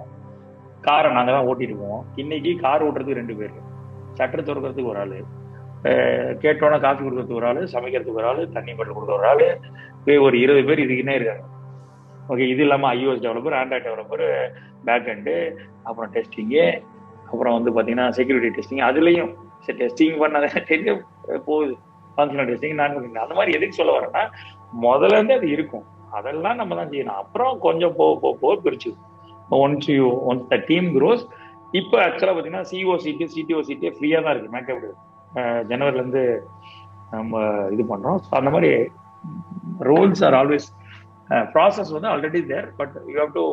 [0.80, 3.50] காரை நாங்கள் தான் ஓட்டிட்டு இன்னைக்கு கார் ஓட்டுறதுக்கு ரெண்டு பேர்.
[4.12, 5.24] சட்டர் திறக்கிறதுக்கு ஒரு ஆள்.
[5.82, 9.58] அஹ் கேட்டோன்னே காஃபி கொடுக்கறதுக்கு ஒரு ஆள் சமைக்கிறதுக்கு ஒரு ஆள் தண்ணி பட்டு கொடுக்க ஒரு ஆள்.
[10.18, 11.42] ஒரு இருபது பேர் இதுக்குன்னே இருக்காங்க.
[12.32, 14.24] ஓகே இது இல்லாமல் iOS developer Android developer
[14.86, 15.34] back end
[15.88, 16.64] அப்புறம் டெஸ்டிங்கு
[17.30, 19.32] அப்புறம் வந்து பார்த்தீங்கன்னா செக்யூரிட்டி டெஸ்டிங் அதுலயும்
[19.64, 20.90] சரி டெஸ்டிங் பண்ணாத தெரிய
[21.48, 21.72] போகுது?
[22.16, 24.22] ஃபங்க்ஷனல் டெஸ்டிங் நான் ஃபங்க்ஷனல் அந்த மாதிரி எதுக்கு சொல்ல வரேன்னா
[24.84, 25.84] முதல்ல இருந்து அது இருக்கும்.
[26.18, 27.18] அதெல்லாம் நம்ம தான் செய்யணும்.
[27.22, 28.90] அப்புறம் கொஞ்சம் போக போக போக பிரிச்சு.
[29.62, 31.24] Once you once the team grows
[31.80, 34.52] இப்போ ஆக்சுவலாக பார்த்தீங்கன்னா சிஓ சீட்டு சிடிஓ சீட்டே ஃப்ரீயாக தான் இருக்கு.
[34.56, 34.86] மேக்கப்
[35.70, 36.22] ஜனவரிலேருந்து
[37.14, 37.42] நம்ம
[37.74, 38.70] இது பண்ணுறோம் ஸோ அந்த மாதிரி
[39.88, 40.68] ரோல்ஸ் ஆர் ஆல்வேஸ்
[41.54, 43.44] ப்ராசஸ் வந்து already there but you have to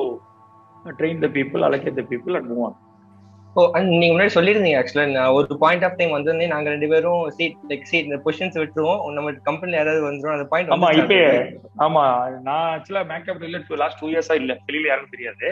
[0.98, 2.80] train the people allocate the people and move on
[3.56, 3.62] ஓ
[3.92, 7.86] நீங்க முன்னாடி சொல்லியிருந்தீங்க ஆக்சுவலா நான் ஒரு பாயிண்ட் ஆஃப் டைம் வந்து நாங்க ரெண்டு பேரும் சீட் லைக்
[7.90, 11.18] சீட் இந்த பொசிஷன்ஸ் விட்டுருவோம் நம்ம கம்பெனில யாராவது வந்துரும் அந்த பாயிண்ட் ஆமா இப்ப
[11.86, 12.04] ஆமா
[12.48, 15.48] நான் ஆக்சுவலா மேக்கப் இல்ல லாஸ்ட் டூ இயர்ஸா இல்ல வெளியில யாருக்கும் தெரியாது.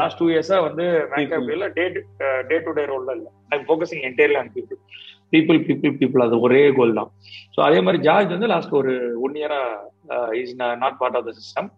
[0.00, 1.84] லாஸ்ட் டூ இயர்ஸா வந்து மேக்கப் இல்ல டே
[2.50, 3.28] டே டு டே ரோல்ல இல்ல.
[3.52, 4.78] I focusing entirely on people
[5.32, 7.10] people people people அது ஒரே கோல் தான்.
[7.54, 8.92] ஸோ அதே மாதிரி ஜார்ஜ் வந்து லாஸ்ட் ஒரு
[9.24, 9.60] ஒன் இயரா
[10.40, 11.68] is not part of the system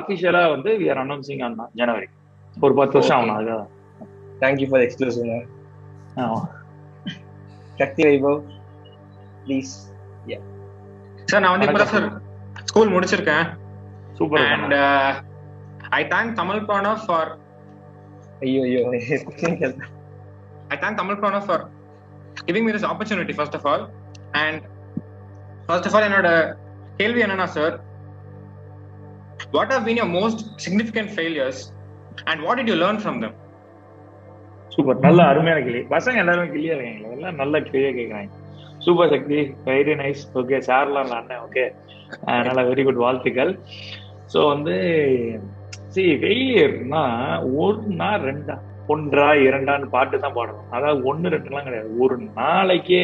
[0.00, 2.08] அபிஷியலா வந்து we are announcing on January
[2.56, 3.68] ஒரு பத்து வருஷம் ஆகணும் அதுதான்
[4.42, 5.30] thank you for exclusive
[7.82, 8.40] Shakti Vaibhav
[9.44, 9.72] please
[11.30, 12.08] sir நான் வந்து இப்பதான் சார்
[12.70, 13.46] ஸ்கூல் முடிச்சிருக்கேன்.
[14.18, 14.74] Super and
[15.98, 17.30] I thank Tamil Pranav for
[18.46, 18.82] ஐயோ ஐயோ
[20.72, 21.56] I thank Tamil Pranav for
[22.48, 23.80] giving me this opportunity, first of all.
[24.34, 24.58] And
[25.68, 26.28] first of all, என்னோட
[27.00, 27.74] கேள்வி என்னன்னா sir
[29.56, 31.62] what have been your most significant failures
[32.30, 33.36] and what did you learn from them
[34.74, 35.80] super நல்ல அருமையான கேள்வி.
[35.94, 38.30] பசங்க எல்லாரும் கிளியா இருக்காங்க எல்லாம் நல்ல கிளியா கேட்கறாங்க
[38.84, 39.38] super Shakti
[39.68, 41.64] very nice okay சார்லாம் அண்ணன் ஓகே
[42.48, 43.50] நல்ல வெரி குட் வாழ்த்துக்கள்.
[44.32, 44.76] ஸோ வந்து
[45.94, 47.02] சி ஃபெயிலியர்னா
[47.64, 48.56] ஒன்னா ரெண்டா?
[48.92, 50.70] ஒன்றா இரண்டான்னு பாட்டு தான் பாடணும்.
[50.76, 51.90] அதாவது ஒன்று ரெண்டுலாம் கிடையாது.
[52.04, 53.02] ஒரு நாளைக்கே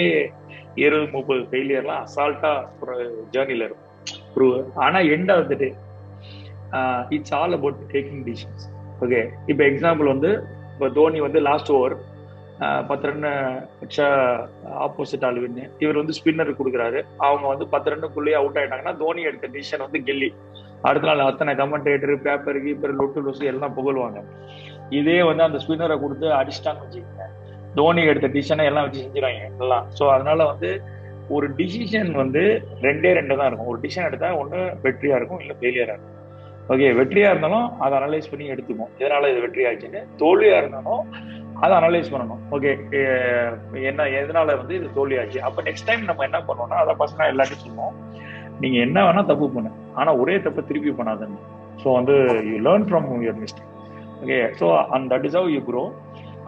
[0.84, 2.94] இருபது முப்பது ஃபெயிலியர்லாம் அசால்ட்டா ஒரு
[3.34, 3.85] ஜேர்னில இருக்கும்.
[4.34, 5.70] ப்ரூவ் ஆனா end of the day
[7.16, 8.66] it's all about taking decisions
[9.04, 10.30] okay இப்போ எக்ஸாம்பிள் வந்து
[10.74, 11.96] இப்போ தோனி வந்து லாஸ்ட் ஓவர்
[12.88, 13.24] பத்து ரன்
[13.80, 14.04] வச்சா
[14.84, 17.00] ஆப்போசிட் ஆள் வின்னு இவர் வந்து ஸ்பின்னர் கொடுக்குறாரு.
[17.26, 20.28] அவங்க வந்து பத்து ரன்னுக்குள்ளேயே அவுட் ஆயிட்டாங்கன்னா தோனி எடுத்த டிசிஷன் வந்து கில்லி.
[20.88, 24.20] அடுத்த நாள் அத்தனை கமெண்டேட்டர் பேப்பர் கீப்பர் லொட்டு லொசு எல்லாம் புகழ்வாங்க.
[25.00, 27.26] இதே வந்து அந்த ஸ்பின்னரை கொடுத்து அடிச்சிட்டான்னு வச்சுக்கோங்க.
[27.78, 29.86] தோனி எடுத்த டிசிஷனை எல்லாம் வச்சு செஞ்சிருவாங்க எல்லாம்.
[29.98, 30.70] ஸோ அதனால வந்து
[31.34, 32.42] ஒரு டிசிஷன் வந்து
[32.86, 33.70] ரெண்டே ரெண்டு தான் இருக்கும்.
[33.72, 36.12] ஒரு டிசிஷன் எடுத்தா ஒன்று வெற்றியா இருக்கும் இல்லை ஃபெயிலியரா இருக்கும்.
[36.72, 41.02] ஓகே வெற்றியா இருந்தாலும் அதை அனலைஸ் பண்ணி எடுத்துக்கும் எதனால இது வெற்றி ஆச்சுன்னு தோல்வியா இருந்தாலும்
[41.64, 42.40] அதை அனலைஸ் பண்ணணும்.
[42.56, 42.70] ஓகே
[43.90, 45.38] என்ன எதனால வந்து இது தோல்வி ஆச்சு?
[45.48, 47.96] அப்ப நெக்ஸ்ட் டைம் நம்ம என்ன பண்ணோம்னா அதை பசங்க எல்லாத்தையும் சொல்லுவோம்.
[48.62, 49.70] நீங்க என்ன வேணா தப்பு பண்ணு.
[50.00, 51.40] ஆனா ஒரே தப்பு திருப்பி பண்ணாதுன்னு
[51.82, 52.14] ஸோ வந்து
[52.50, 53.72] you learn from your mistake
[54.22, 55.82] okay so and that is how you grow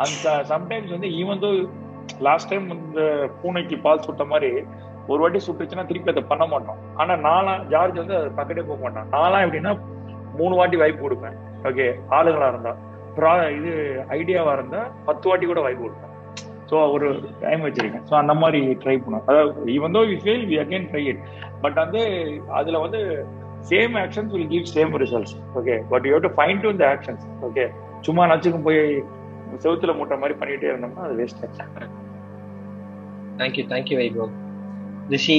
[0.05, 1.51] அந்த சம்டைம்ஸ் வந்து ஈவன் தோ
[2.27, 3.03] லாஸ்ட் டைம் இந்த
[3.41, 4.51] பூனைக்கு பால் சுட்ட மாதிரி
[5.11, 6.81] ஒரு வாட்டி சுட்டுச்சுன்னா திருப்பி அதை பண்ண மாட்டோம்.
[7.01, 9.09] ஆனா நாலாம் ஜார்ஜ் வந்து அதை பக்கத்தே போக மாட்டான்.
[9.15, 9.73] நான்லாம் எப்படின்னா
[10.41, 11.39] மூணு வாட்டி வாய்ப்பு கொடுப்பேன்.
[11.71, 11.87] ஓகே
[12.19, 12.75] ஆளுங்களா இருந்தா.
[13.59, 13.73] இது
[14.19, 16.15] ஐடியாவா இருந்தா பத்து வாட்டி கூட வாய்ப்பு கொடுப்பேன்.
[16.71, 17.07] ஸோ ஒரு
[17.43, 18.05] டைம் வச்சிருக்கேன்.
[18.09, 21.23] ஸோ அந்த மாதிரி ட்ரை பண்ணும் அதாவது even though we fail we again try it
[21.63, 22.03] but வந்து
[22.59, 23.01] அதுல வந்து
[23.71, 27.65] same actions will give same results okay but you do fine to இந்த ஆக்ஷன்ஸ் ஓகே
[28.07, 28.83] சும்மா நச்சுக்கும் போய்
[29.65, 31.43] செவுத்துல மூட்டை மாதிரி பண்ணிட்டே இருந்தோம்னா அது waste
[33.41, 34.33] thank you thank you Vaibhav
[35.15, 35.39] Rishi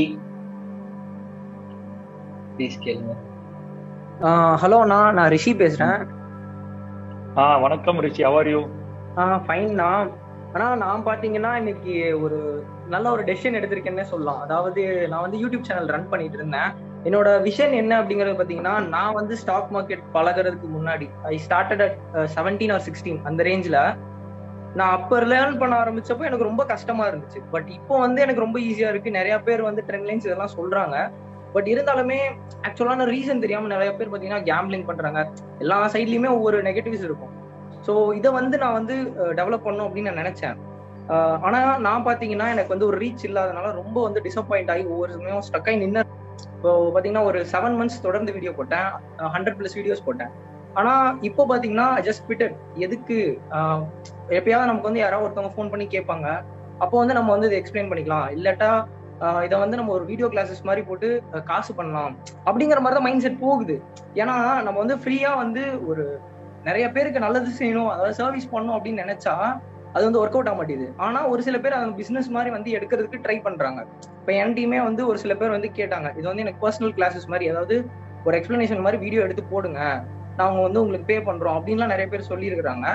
[2.55, 3.15] please கேளுங்க
[4.61, 5.99] ஹலோண்ணா நான் ரிஷி பேசுறேன்.
[7.41, 8.61] ஆ வணக்கம் ரிஷி அவர் யூ
[9.19, 9.89] ஆ ஃபைன்ண்ணா
[10.53, 11.93] ஆனா நான் பாத்தீங்கன்னா இன்னைக்கு
[12.23, 12.37] ஒரு
[12.93, 14.41] நல்ல ஒரு டெசிஷன் எடுத்திருக்கேன்னே சொல்லலாம்.
[14.45, 16.71] அதாவது நான் வந்து யூடியூப் சேனல் ரன் பண்ணிட்டு இருந்தேன்.
[17.03, 21.97] என்னோட விஷன் என்ன அப்படிங்கறது பாத்தீங்கன்னா நான் வந்து ஸ்டாக் மார்க்கெட் பழகிறதுக்கு முன்னாடி I started at
[22.37, 23.79] seventeen or sixteen அந்த ரேஞ்சில்
[24.75, 27.39] நான் அப்ப லேர்ன் பண்ண ஆரம்பிச்சப்போ எனக்கு ரொம்ப கஷ்டமா இருந்துச்சு.
[27.51, 29.11] பட் இப்போ வந்து எனக்கு ரொம்ப ஈஸியா இருக்கு.
[29.11, 30.97] நிறைய பேர் வந்து ட்ரெண்ட் லைன்ஸ் இதெல்லாம் சொல்றாங்க.
[31.53, 32.19] பட் இருந்தாலுமே
[32.67, 35.21] ஆக்சுவலான ரீசன் தெரியாம நிறைய பேர் பாத்தீங்கன்னா கேம்பிளிங் பண்றாங்க.
[35.59, 37.33] எல்லா சைட்லயுமே ஒவ்வொரு நெகட்டிவ்ஸ் இருக்கும்.
[37.87, 40.55] ஸோ இதை வந்து நான் வந்து uh, டெவலப் பண்ணும் அப்படின்னு நான் நினைச்சேன்.
[41.09, 45.45] Uh, ஆனா நான் பாத்தீங்கன்னா எனக்கு வந்து ஒரு ரீச் இல்லாதனால ரொம்ப வந்து டிசப்பாயிண்ட் ஆகி ஒவ்வொரு சமயம்
[45.49, 46.03] ஸ்டக்காய் ஆகி நின்று
[46.59, 48.87] இப்போ பாத்தீங்கன்னா ஒரு செவன் மந்த்ஸ் தொடர்ந்து வீடியோ போட்டேன்.
[49.35, 50.31] ஹண்ட்ரட் பிளஸ் வீடியோஸ் போட்டேன்.
[50.79, 50.93] ஆனா
[51.27, 52.55] இப்போ பாத்தீங்கன்னா ஜஸ்ட் பிட்டட்
[52.85, 53.17] எதுக்கு?
[54.37, 56.27] எப்பயாவது நமக்கு வந்து யாராவது ஒருத்தவங்க ஃபோன் பண்ணி கேட்பாங்க.
[56.83, 58.27] அப்போ வந்து நம்ம வந்து இதை எக்ஸ்பிளைன் பண்ணிக்கலாம்.
[58.37, 58.71] இல்லாட்டா
[59.45, 61.07] இதை வந்து நம்ம ஒரு வீடியோ கிளாஸஸ் மாதிரி போட்டு
[61.51, 62.11] காசு பண்ணலாம்.
[62.49, 63.77] அப்படிங்கிற மாதிரி தான் மைண்ட் செட் போகுது.
[64.21, 64.35] ஏன்னா
[64.65, 66.05] நம்ம வந்து ஃப்ரீயா வந்து ஒரு
[66.67, 69.35] நிறைய பேருக்கு நல்லது செய்யணும் அதாவது சர்வீஸ் பண்ணணும் அப்படின்னு நினைச்சா
[69.93, 70.93] அது வந்து ஒர்க் அவுட் ஆக மாட்டேங்குது.
[70.97, 73.79] ஆனா ஒரு சில பேர் அதை பிசினஸ் மாதிரி வந்து எடுக்கிறதுக்கு ட்ரை பண்றாங்க.
[74.19, 77.49] இப்போ என் டீமே வந்து ஒரு சில பேர் வந்து கேட்டாங்க இது வந்து எனக்கு பர்சனல் கிளாஸஸ் மாதிரி
[77.49, 77.75] அதாவது
[78.25, 79.79] ஒரு எக்ஸ்பிளனேஷன் மாதிரி வீடியோ எடுத்து போடுங்க.
[80.37, 82.87] நாங்கள் வந்து உங்களுக்கு பே பண்றோம் அப்படின்லாம் நிறைய பேர் சொல்லியிருக்கிறாங்க.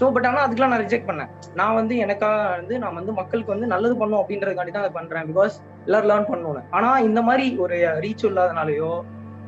[0.00, 1.30] ஸோ பட் ஆனால் அதுக்கெல்லாம் நான் ரிஜெக்ட் பண்ணேன்.
[1.54, 5.54] நான் வந்து எனக்காக வந்து நான் வந்து மக்களுக்கு வந்து நல்லது பண்ணும் அப்படின்றதுக்காண்டி தான் அதை பண்றேன் பிகாஸ்
[5.84, 6.62] எல்லாரும் லேர்ன் பண்ணணும்னு.
[6.70, 8.90] ஆனா இந்த மாதிரி ஒரு ரீச் இல்லாதனாலயோ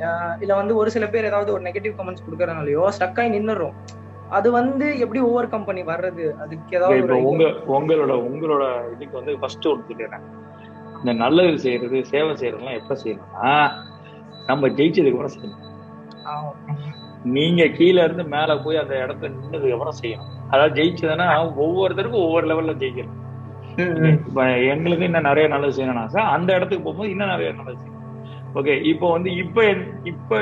[0.01, 3.75] அஹ் இல்ல வந்து ஒரு சில பேர் ஏதாவது ஒரு நெகட்டிவ் கமெண்ட்ஸ் கொடுக்கறதுனாலயோ ஸ்டக் ஆகி நின்னுறோம்
[4.37, 6.25] அது வந்து எப்படி ஓவர் கம்பெனி வர்றது?
[6.43, 7.45] அதுக்கு ஏதாவது உங்க
[7.77, 8.65] உங்களோட உங்களோட
[8.95, 10.27] இதுக்கு வந்து ஃபர்ஸ்ட் ஒன்று சொல்லிடுறேன்.
[11.01, 13.53] இந்த நல்லது செய்யறது சேவை செய்யறதுலாம் எப்ப செய்யணும்னா
[14.51, 15.67] நம்ம ஜெயிச்சதுக்கு அப்புறம் செய்யணும்.
[17.37, 20.31] நீங்க கீழே இருந்து மேல போய் அந்த இடத்துல நின்னதுக்கு அப்புறம் செய்யணும்.
[20.53, 21.29] அதாவது ஜெயிச்சதுன்னா
[21.65, 23.17] ஒவ்வொருத்தருக்கும் ஒவ்வொரு லெவல்ல ஜெயிக்கணும்.
[24.29, 28.00] இப்ப எங்களுக்கு இன்னும் நிறைய நல்லது செய்யணும்னா சார் அந்த இடத்துக்கு போகும்போது இன்னும் நிறைய நல்லது செய்யணும்.
[28.55, 29.65] ஓகே இப்போ வந்து இப்ப
[30.05, 30.39] இப்போ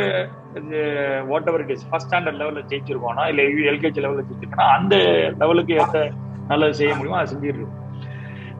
[1.50, 4.96] whatever it is first standard லெவல்ல ஜெயிச்சிருக்கோம்னா இல்லை எல்கேஜி லெவலில் ஜெயிச்சிருக்கோம்னா அந்த
[5.38, 6.00] லெவலுக்கு ஏற்ற
[6.48, 7.84] நல்லது செய்ய முடியுமோ அதை செஞ்சிட்டு இருக்கோம்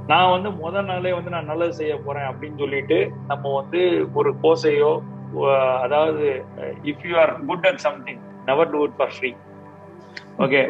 [0.07, 3.81] நான் வந்து முதல் நாளே வந்து நான் நல்லது செய்ய போறேன் அப்படின்னு சொல்லிட்டு நம்ம வந்து
[4.15, 4.93] ஒரு கோர்ஸையோ
[5.83, 6.27] அதாவது
[6.91, 9.31] if you are good at something never do it for free
[10.45, 10.61] okay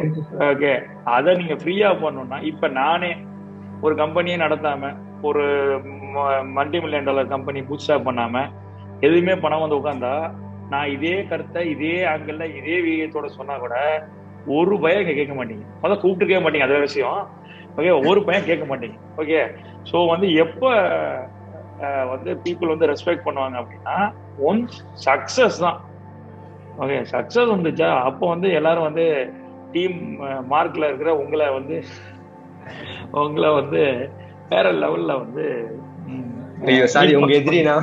[0.47, 0.73] okay
[1.15, 3.11] அதை நீங்க ஃப்ரீயா பண்ணணும்னா இப்ப நானே
[3.81, 4.91] ஒரு கம்பெனியே நடத்தாம
[5.23, 5.45] ஒரு
[6.57, 8.43] multi million dollar company bootstrap பண்ணாம
[9.03, 10.13] எதுவுமே பண்ணாம வந்து உட்காந்தா
[10.73, 13.75] நான் இதே கருத்தை இதே ஆங்கிள் இதே வீரியத்தோட சொன்னா கூட
[14.57, 17.21] ஒரு பயம் இங்க கேட்க மாட்டீங்க முதல்ல கூப்பிட்டுருக்கவே மாட்டீங்க அது விஷயம்.
[17.77, 19.41] ஓகே ஒரு பயம் கேட்க மாட்டீங்க ஓகே
[19.91, 20.63] ஸோ வந்து எப்ப
[22.13, 23.97] வந்து பீப்புள் வந்து ரெஸ்பெக்ட் பண்ணுவாங்க அப்படின்னா
[24.49, 25.79] ஒன்ஸ் சக்சஸ் தான்.
[26.79, 29.07] ஓகே சக்சஸ் வந்துச்சா அப்போ வந்து எல்லாரும் வந்து
[29.73, 29.99] டீம்
[30.53, 31.77] மார்க்ல இருக்கிற உங்களை வந்து
[33.23, 33.83] உங்களை வந்து
[34.49, 35.47] வேற லெவல்ல வந்து
[36.95, 37.77] சாரி உங்க எதிரினா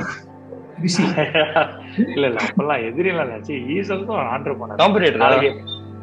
[2.08, 3.36] இல்ல இல்ல அப்பெல்லாம் எதிரிலாம் இல்ல.
[3.74, 5.50] ஈஸ் ஆல்சோ ஆண்டர் பண்ண காம்படிட்டர் நாளைக்கு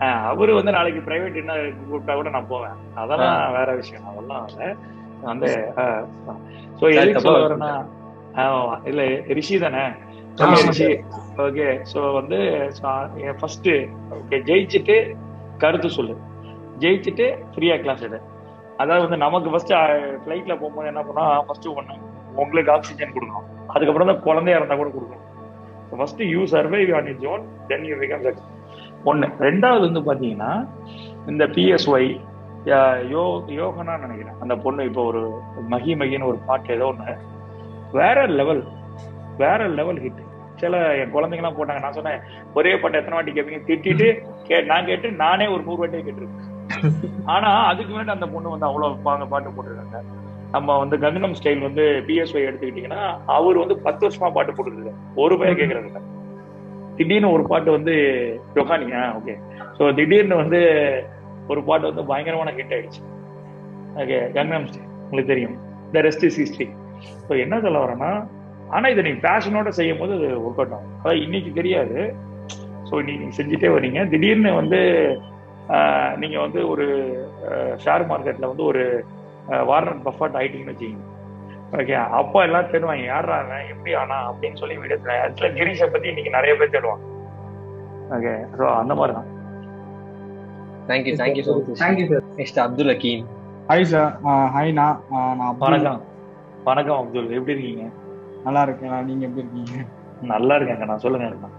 [0.06, 2.78] ஆஹ் அவரு வந்து நாளைக்கு பிரைவேட் என்ன கூப்பிட்டா கூட நான் போவேன்.
[2.96, 4.08] அதெல்லாம் வேற விஷயம்.
[4.12, 4.64] அதெல்லாம் இல்ல.
[5.28, 5.50] வந்து
[6.80, 7.72] சோ எதுக்கு சொல்ல வரேன்னா
[8.86, 9.02] இல்ல
[9.38, 9.84] ரிஷி தானே?
[10.68, 10.90] ரிஷி
[11.38, 12.40] ஓகே சோ வந்து
[13.40, 13.70] ஃபர்ஸ்ட்
[14.18, 14.96] ஓகே ஜெயிச்சுட்டு
[15.58, 16.16] கருத்து சொல்லு.
[16.80, 18.20] ஜெயிச்சுட்டு ஃப்ரீயா கிளாஸ் எடு.
[18.78, 19.74] அதாவது வந்து நமக்கு ஃபர்ஸ்ட்
[20.24, 21.96] ஃபிளைட்ல போகும்போது என்ன பண்ணா ஃபர்ஸ்ட் ஒண்ணு
[22.36, 23.48] உங்களுக்கு ஆக்சிஜன் கொடுக்கணும்.
[23.74, 25.24] அதுக்கப்புறம் தான் குழந்தையா இருந்தா கூட கொடுக்கணும்.
[26.00, 28.52] First you survive on it zone then you become success
[29.10, 30.52] ஒன்று ரெண்டாவது வந்து பார்த்தீங்கன்னா
[31.32, 32.12] இந்த பிஎஸ்ஒய்
[33.14, 33.24] யோ
[33.62, 34.38] யோகனா நினைக்கிறேன்.
[34.44, 35.22] அந்த பொண்ணு இப்போ ஒரு
[35.74, 37.16] மகி மகின்னு ஒரு பாட்டு ஏதோ ஒன்று
[38.00, 38.62] வேற லெவல்
[39.42, 40.22] வேற லெவல் ஹிட்
[40.62, 41.82] சில என் குழந்தைங்கலாம் போட்டாங்க.
[41.86, 42.24] நான் சொன்னேன்
[42.58, 44.08] ஒரே பாட்டு எத்தனை வாட்டி கேட்பீங்க திட்டிட்டு
[44.48, 46.50] கே நான் கேட்டு நானே ஒரு நூறு வாட்டியே கேட்டிருக்கேன்.
[47.34, 50.00] ஆனா அதுக்கு வேண்டி அந்த பொண்ணு வந்து அவ்வளவு பாங்க பாட்டு போட்டிருக்காங்க.
[50.54, 53.04] நம்ம வந்து கங்கனம் ஸ்டைல் வந்து பிஎஸ்ஒய் எடுத்துக்கிட்டீங்கன்னா
[53.38, 56.02] அவர் வந்து பத்து வருஷமா பாட்டு போட்டுருக்காரு ஒரு பையன் கேட்கறது இல்லை.
[56.98, 57.94] திடீர்னு ஒரு பாட்டு வந்து
[58.56, 59.36] ஜொஹானியா ஓகே
[59.78, 60.60] ஸோ திடீர்னு வந்து
[61.52, 63.02] ஒரு பாட்டு வந்து பயங்கரமான ஹிட் ஆயிடுச்சு.
[64.02, 65.56] ஓகே கங்னம் ஸ்டைல் உங்களுக்கு தெரியும்.
[65.96, 66.68] The rest is history
[67.28, 68.12] so என்ன சொல்ல வரேன்னா
[68.76, 70.94] ஆனா இதை நீங்கள் பேஷனோட செய்யும் போது அது ஒர்க் அவுட் ஆகும்.
[71.02, 71.98] அதான் இன்னைக்கு தெரியாது.
[72.88, 74.00] ஸோ இன்னைக்கு செஞ்சுட்டே வரீங்க.
[74.14, 74.80] திடீர்னு வந்து
[76.22, 76.86] நீங்கள் வந்து ஒரு
[77.84, 78.84] ஷேர் மார்க்கெட்ல வந்து ஒரு
[79.68, 81.10] வார்னர் பஃபட் ஆயிட்டீங்கன்னு வச்சுக்கோங்க.
[81.74, 83.38] ஓகே அப்போ எல்லாம் தேடுவாங்க யாரா
[83.70, 84.18] எப்படி ஆனா?
[84.30, 87.04] அப்படின்னு சொல்லி வீடியோ ஆக்சுவலா கிரீஷை பத்தி இன்னைக்கு நிறைய பேர் தேடுவாங்க.
[88.16, 89.30] ஓகே ஸோ அந்த மாதிரி தான்
[90.90, 93.24] thank you thank you so much thank you sir mister Abdul Hakeem
[93.70, 94.10] hi sir
[94.56, 95.58] hi நான் ஆஹ் நான்.
[95.64, 96.02] வணக்கம்.
[96.64, 97.86] வணக்கம் அப்துல் எப்படி இருக்கீங்க?
[98.46, 99.76] நல்லா இருக்கேன் நீங்க எப்படி இருக்கீங்க?
[100.32, 101.50] நல்லா இருக்கேங்க நான் சொல்லுங்க இருக்கா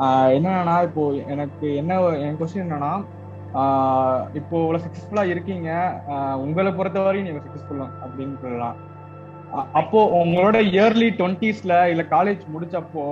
[0.00, 1.02] ஆஹ் என்னன்னா இப்போ
[1.32, 1.92] எனக்கு என்ன
[2.24, 2.90] என் கொஸ்டின் என்னன்னா
[4.38, 5.70] இப்போ இவ்வளவு சக்சஸ்ஃபுல்லா இருக்கீங்க.
[6.42, 8.76] உங்களை உங்களை பொறுத்தவரையும் நீங்க சக்சஸ்ஃபுல் அப்படின்னு சொல்லலாம்.
[9.80, 13.04] அப்போ உங்களோட இயர்லி டுவெண்ட்டிஸ்ல இல்ல காலேஜ் முடிச்சப்போ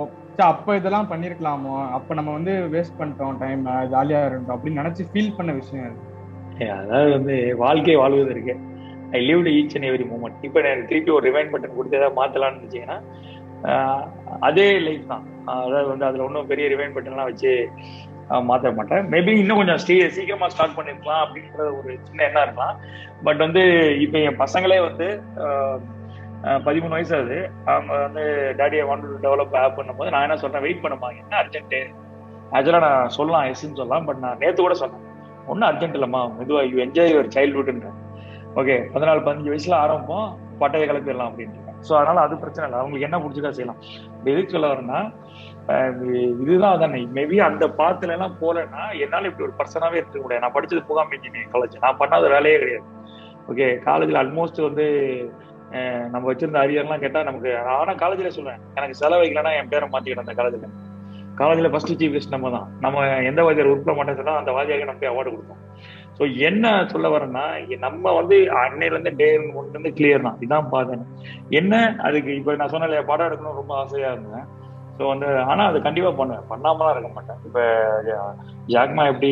[0.53, 1.75] அப்ப இதெல்லாம் பண்ணிருக்கலாமோ?
[1.97, 3.61] அப்ப நம்ம வந்து வேஸ்ட் பண்ணிட்டோம் டைம்
[3.93, 5.99] ஜாலியா இருந்தோம் அப்படின்னு நினைச்சு ஃபீல் பண்ண விஷயம் அது.
[6.79, 8.55] அதாவது வந்து வாழ்க்கை வாழ்வது இருக்கு.
[9.17, 12.59] I lived each and every moment இப்போ எனக்கு திருப்பி ஒரு ரிமைண்ட் பட்டன் கொடுத்து ஏதாவது மாத்தலாம்னு
[12.59, 12.99] நினைச்சீங்கன்னா
[14.49, 15.25] அதே லைஃப் தான்.
[15.65, 17.53] அதாவது வந்து அதுல ஒன்றும் பெரிய ரிமைண்ட் பட்டன்லாம் வச்சு
[18.29, 19.03] மாற்ற மாத்த மாட்டேன்.
[19.13, 22.77] மேபி இன்னும் கொஞ்சம் ஸ்டீ சீக்கிரமா ஸ்டார்ட் பண்ணிருக்கலாம் அப்படின்ற ஒரு சின்ன எண்ணம் இருக்கலாம்.
[23.25, 23.63] பட் வந்து
[24.05, 25.07] இப்போ என் பசங்களே வந்து
[26.67, 27.37] பதிமூணு வயசு ஆகுது.
[27.73, 28.23] அவங்க வந்து
[28.61, 31.81] டேடியை வாண்ட் டு டெவலப் ஆப் பண்ணும்போது நான் என்ன சொல்றேன் வெயிட் பண்ணுமா என்ன அர்ஜென்ட்டு
[32.55, 35.05] ஆக்சுவலாக நான் சொல்லலாம் எஸ்ன்னு சொல்லலாம் பட் நான் நேற்று கூட சொன்னேன்.
[35.51, 37.91] ஒன்றும் அர்ஜென்ட் இல்லைம்மா மெதுவாக யூ என்ஜாய் யுவர் சைல்ட்ஹுட்ன்ற
[38.61, 40.27] ஓகே பதினாலு பதினஞ்சு வயசுல ஆரம்பம்
[40.61, 41.61] பட்டையை கிளப்பிடலாம் அப்படின்ட்டு.
[41.87, 42.77] ஸோ அதனால அது பிரச்சனை இல்லை.
[42.81, 43.81] அவங்களுக்கு என்ன பிடிச்சிக்கா செய்யலாம்.
[44.31, 44.99] எதுக்கு சொல்ல வரேன்னா
[46.41, 46.79] இதுதான்.
[46.83, 50.43] தானே மேபி அந்த பாத்துல எல்லாம் போலன்னா என்னால இப்படி ஒரு பர்சனாவே இருக்க முடியாது.
[50.43, 52.87] நான் படிச்சது போகாம இன்ஜினியரிங் காலேஜ் நான் பண்ணாத வேலையே கிடையாது.
[53.51, 54.85] ஓகே காலேஜ்ல ஆல்மோஸ்ட் வந்து
[56.13, 60.69] நம்ம வச்சிருந்த அரியர்லாம் கேட்டா நமக்கு ஆனா காலேஜ்ல சொல்லுவேன் எனக்கு செலவைக்கலன்னா என் பேரை மாத்திக்கிட்டேன் அந்த காலேஜ்ல
[61.39, 62.67] காலேஜ்ல ஃபர்ஸ்ட் சீஃப் கெஸ்ட் நம்ம தான்.
[62.83, 65.61] நம்ம எந்த வாத்தியார் உருப்பிட மாட்டேன்னு சொன்னா அந்த வாத்தியாருக்கு நம்ம போய் அவார்டு கொடுத்தோம்
[66.17, 67.45] ஸோ என்ன சொல்ல வரேன்னா
[67.85, 69.27] நம்ம வந்து அன்னையிலேருந்து டே
[69.59, 70.37] ஒன்று இருந்து கிளியர் தான்.
[70.45, 71.03] இதான் பார்த்தேன்
[71.59, 74.47] என்ன அதுக்கு இப்போ நான் சொன்ன படம் எடுக்கணும் ரொம்ப ஆசையாக இருந்தேன்.
[74.97, 76.45] ஸோ வந்து ஆனா அது கண்டிப்பா பண்ணுவேன்.
[76.51, 77.39] பண்ணாமலாம் இருக்க மாட்டேன்.
[77.47, 77.63] இப்போ
[78.73, 79.31] ஜாக்மா எப்படி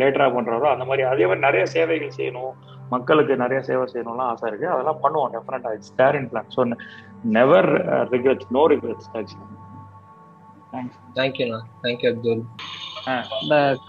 [0.00, 2.52] லேட்டரா பண்றாரோ அந்த மாதிரி அதே மாதிரி நிறைய சேவைகள் செய்யணும்.
[2.94, 4.66] மக்களுக்கு நிறைய சேவை செய்யணும்லாம் ஆசை இருக்கு.
[4.74, 6.62] அதெல்லாம் பண்ணுவோம் definitely it's there in plan so
[7.36, 7.70] never
[8.14, 9.58] regrets no regrets actually
[11.16, 12.44] தேங்க்யூண்ணா தேங்க்யூ அப்துல்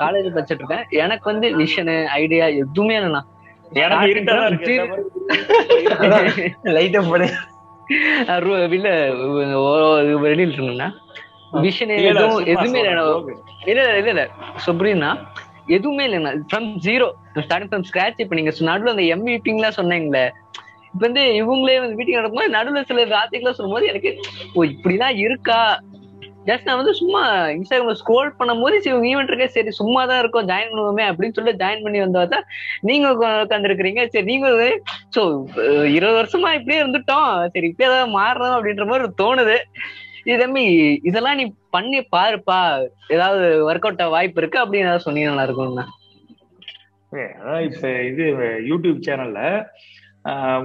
[0.01, 3.21] காலேஜ் படிச்சுட்டு இருக்கேன் எனக்கு வந்து விஷனு ஐடியா எதுவுமே இல்லைண்ணா.
[6.75, 7.27] லைட்டா போடு
[8.77, 8.89] இல்ல
[10.23, 10.89] வெளியில இருந்தேன்னா
[11.63, 12.61] விஷன் எதுவும் இல்லை
[13.71, 14.23] இல்ல இல்ல இல்ல
[14.65, 15.09] சுப்ரீனா
[15.67, 17.07] எதுவுமே இல்லைண்ணா from zero
[17.41, 20.23] starting from scratch இப்ப நீங்க நடுவில் அந்த எம்இபிங்லாம் சொன்னீங்களே
[20.93, 24.11] இப்ப வந்து இவங்களே வந்து மீட்டிங் நடக்கும்போது நடுவில் சில ராத்திரிக்கெல்லாம் சொல்லும்போது எனக்கு
[24.55, 25.59] ஓ இப்படிலாம் இருக்கா?
[26.49, 27.21] ஜஸ்ட் நான் வந்து சும்மா
[27.57, 31.83] இன்ஸ்டாகிராம் ஸ்க்ரோல் பண்ணும்போது சரி ஈவெண்ட் இருக்கே சரி சும்மா தான் இருக்கும் ஜாயின் பண்ணுவோமே அப்படின்னு சொல்லி ஜாயின்
[31.85, 32.47] பண்ணி வந்தா தான்
[32.89, 34.49] நீங்க உட்காந்துருக்கிறீங்க சரி நீங்க
[35.15, 35.21] ஸோ
[35.97, 37.31] இருபது வருஷமா இப்படியே இருந்துட்டோம்.
[37.53, 39.57] சரி இப்படியே ஏதாவது மாறணும் அப்படின்ற மாதிரி தோணுது.
[40.31, 40.45] இது
[41.09, 42.59] இதெல்லாம் நீ பண்ணி பாருப்பா.
[43.15, 45.85] ஏதாவது ஒர்க் அவுட் வாய்ப்பு இருக்கு அப்படின்னு ஏதாவது சொன்னீங்க நல்லா இருக்கும்ண்ணா.
[47.39, 48.23] அதான் இப்ப இது
[48.69, 49.41] யூடியூப் சேனல்ல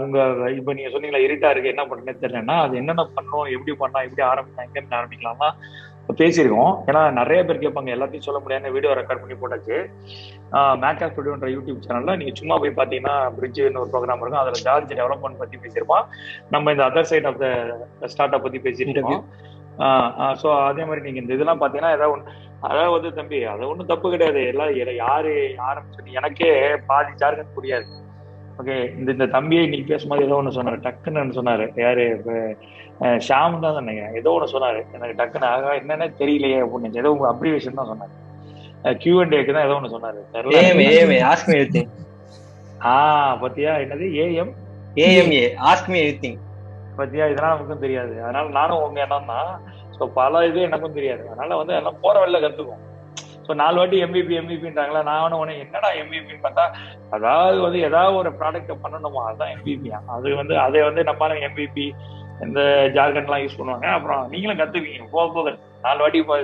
[0.02, 0.18] உங்க
[0.58, 1.72] இப்ப நீங்க சொன்னீங்களா இருட்டா இருக்கு.
[1.74, 5.48] என்ன பண்ணுன்னு தெரியலன்னா அது என்னென்ன பண்ணணும் எப்படி பண்ணலாம் எப்படி ஆரம்பிக்கலாம் எங்க இருந்து ஆரம்பிக்கலாமா
[6.20, 6.74] பேசியிருக்கோம்.
[6.88, 9.76] ஏன்னா நிறைய பேர் கேட்பாங்க எல்லாத்தையும் சொல்ல முடியாது வீடியோ ரெக்கார்ட் பண்ணி போட்டாச்சு.
[10.84, 14.42] மேக்கா ஸ்டுடியோன்ற யூடியூப் சேனல்ல நீங்க சும்மா போய் பாத்தீங்கன்னா பிரிட்ஜ்னு ஒரு ப்ரோக்ராம் இருக்கும்.
[14.44, 16.06] அதுல ஜார்ஜ் டெவலப்மெண்ட் பத்தி பேசியிருப்போம்.
[16.54, 19.24] நம்ம இந்த other side of the startup பத்தி பேசிட்டு இருக்கோம்.
[20.42, 22.36] ஸோ அதே மாதிரி நீங்க இந்த இதெல்லாம் பாத்தீங்கன்னா ஏதாவது
[22.68, 24.40] அதாவது வந்து தம்பி அது ஒன்றும் தப்பு கிடையாது.
[24.52, 24.72] எல்லாம்
[25.04, 25.34] யாரு
[25.70, 26.52] ஆரம்பிச்சு எனக்கே
[26.90, 27.86] பாதி ஜார்கன் புரியாது.
[28.60, 30.78] ஓகே இந்த இந்த தம்பியை இன்னைக்கு பேசும்போது ஏதோ ஒன்று சொன்னாரு.
[30.86, 31.66] டக்குன்னு சொன்னாரு.
[31.84, 32.06] யாரு?
[33.26, 34.80] ஷாம் தான் நினைக்கிறேன் ஏதோ ஒன்று சொன்னாரு.
[34.96, 38.14] எனக்கு டக்குன்னு ஆகா என்னன்னே தெரியலையே அப்படின்னு ஏதோ உங்க அப்ரிவேஷன் தான் சொன்னாரு.
[39.02, 40.20] கியூ அண்ட் ஏக்கு தான் ஏதோ ஒன்று சொன்னாரு.
[42.90, 42.96] ஆ
[43.44, 43.72] பத்தியா?
[43.84, 44.08] என்னது?
[44.24, 44.52] AM
[45.04, 46.38] AMA ask me everything
[47.00, 47.24] பத்தியா?
[47.30, 48.14] இதெல்லாம் நமக்கும் தெரியாது.
[48.24, 49.50] அதனால நானும் உங்க எண்ணம் தான்.
[49.96, 51.24] ஸோ பல இது எனக்கும் தெரியாது.
[51.32, 52.84] அதனால வந்து எல்லாம் போற வழியில கத்துக்கும்
[53.48, 56.64] ஸோ நாலு வாட்டி எம்பிபி எம்பிபின்றாங்களா நான் உடனே என்னடா எம்பிபின்னு பார்த்தா
[57.16, 59.20] அதாவது வந்து ஏதாவது ஒரு ப்ராடக்ட் பண்ணணுமா?
[59.28, 61.86] அதுதான் எம்பிபியா அது வந்து அதை வந்து நம்ம எம்பிபி
[62.46, 62.60] இந்த
[62.96, 63.86] ஜார்கன்லாம் யூஸ் பண்ணுவாங்க.
[63.96, 65.54] அப்புறம் நீங்களும் கத்துவீங்க போக போக.
[65.86, 66.36] நாலு வாட்டி இப்போ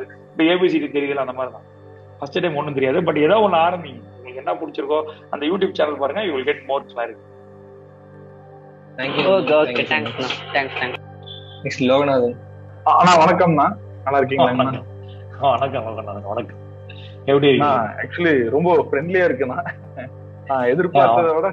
[0.52, 1.66] ஏபிசிடி தெரியல அந்த மாதிரி தான்.
[2.18, 4.00] ஃபர்ஸ்ட் டைம் ஒன்றும் தெரியாது பட் ஏதோ ஒன்று ஆரம்பிங்க.
[4.16, 4.98] உங்களுக்கு என்ன பிடிச்சிருக்கோ
[5.34, 7.22] அந்த யூடியூப் சேனல் பாருங்க you will get more clarity
[9.36, 10.18] okay okay thanks
[10.56, 11.00] thanks thanks
[11.64, 12.36] next Loganathan.
[12.98, 13.68] அண்ணா வணக்கம்ண்ணா
[14.06, 14.50] நல்லா இருக்கீங்களா
[15.54, 16.60] வணக்கம் வணக்கம் வணக்கம்.
[17.30, 17.50] எப்படி
[18.02, 19.58] ஆக்சுவலி ரொம்ப ஃப்ரெண்ட்லியா இருக்குண்ணா
[20.48, 21.48] நான் எதிர்பார்த்ததை விட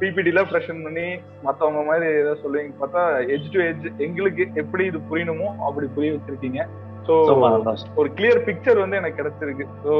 [0.00, 1.06] பிபிடில ப்ரெஷன் பண்ணி
[1.46, 3.02] மத்தவங்க மாதிரி ஏதாவது சொல்லுவீங்க பார்த்தா
[3.34, 6.60] எஜ் டு எஜ் எங்களுக்கு எப்படி இது புரியணுமோ அப்படி புரிய வச்சிருக்கீங்க.
[7.06, 7.14] ஸோ
[8.00, 9.66] ஒரு கிளியர் பிக்சர் வந்து எனக்கு கிடைச்சிருக்கு.
[9.84, 9.92] ஸோ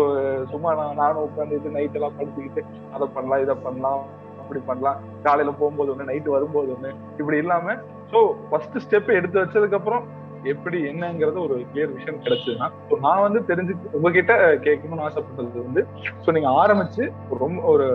[0.53, 2.63] சும்மா நான் நானும் உட்காந்துட்டு நைட் எல்லாம் படுத்துக்கிட்டு
[2.95, 4.01] அதை பண்ணலாம் இதை பண்ணலாம்
[4.41, 4.99] அப்படி பண்ணலாம்.
[5.27, 6.91] காலையில போகும்போது ஒண்ணு நைட்டு வரும்போது ஒண்ணு
[7.21, 7.77] இப்படி இல்லாம
[8.13, 10.07] ஸோ ஃபர்ஸ்ட் ஸ்டெப் எடுத்து வச்சதுக்கு அப்புறம்
[10.45, 12.69] எப்படி என்னங்கிறது ஒரு கிளியர் விஷயம் கிடைச்சதுன்னா
[13.01, 14.35] நான் வந்து தெரிஞ்சு உங்ககிட்ட
[14.67, 15.83] கேட்கணும்னு ஆசைப்பட்டது வந்து
[16.25, 17.05] ஸோ நீங்க ஆரம்பிச்சு
[17.39, 17.89] ரொம்ப ஒரு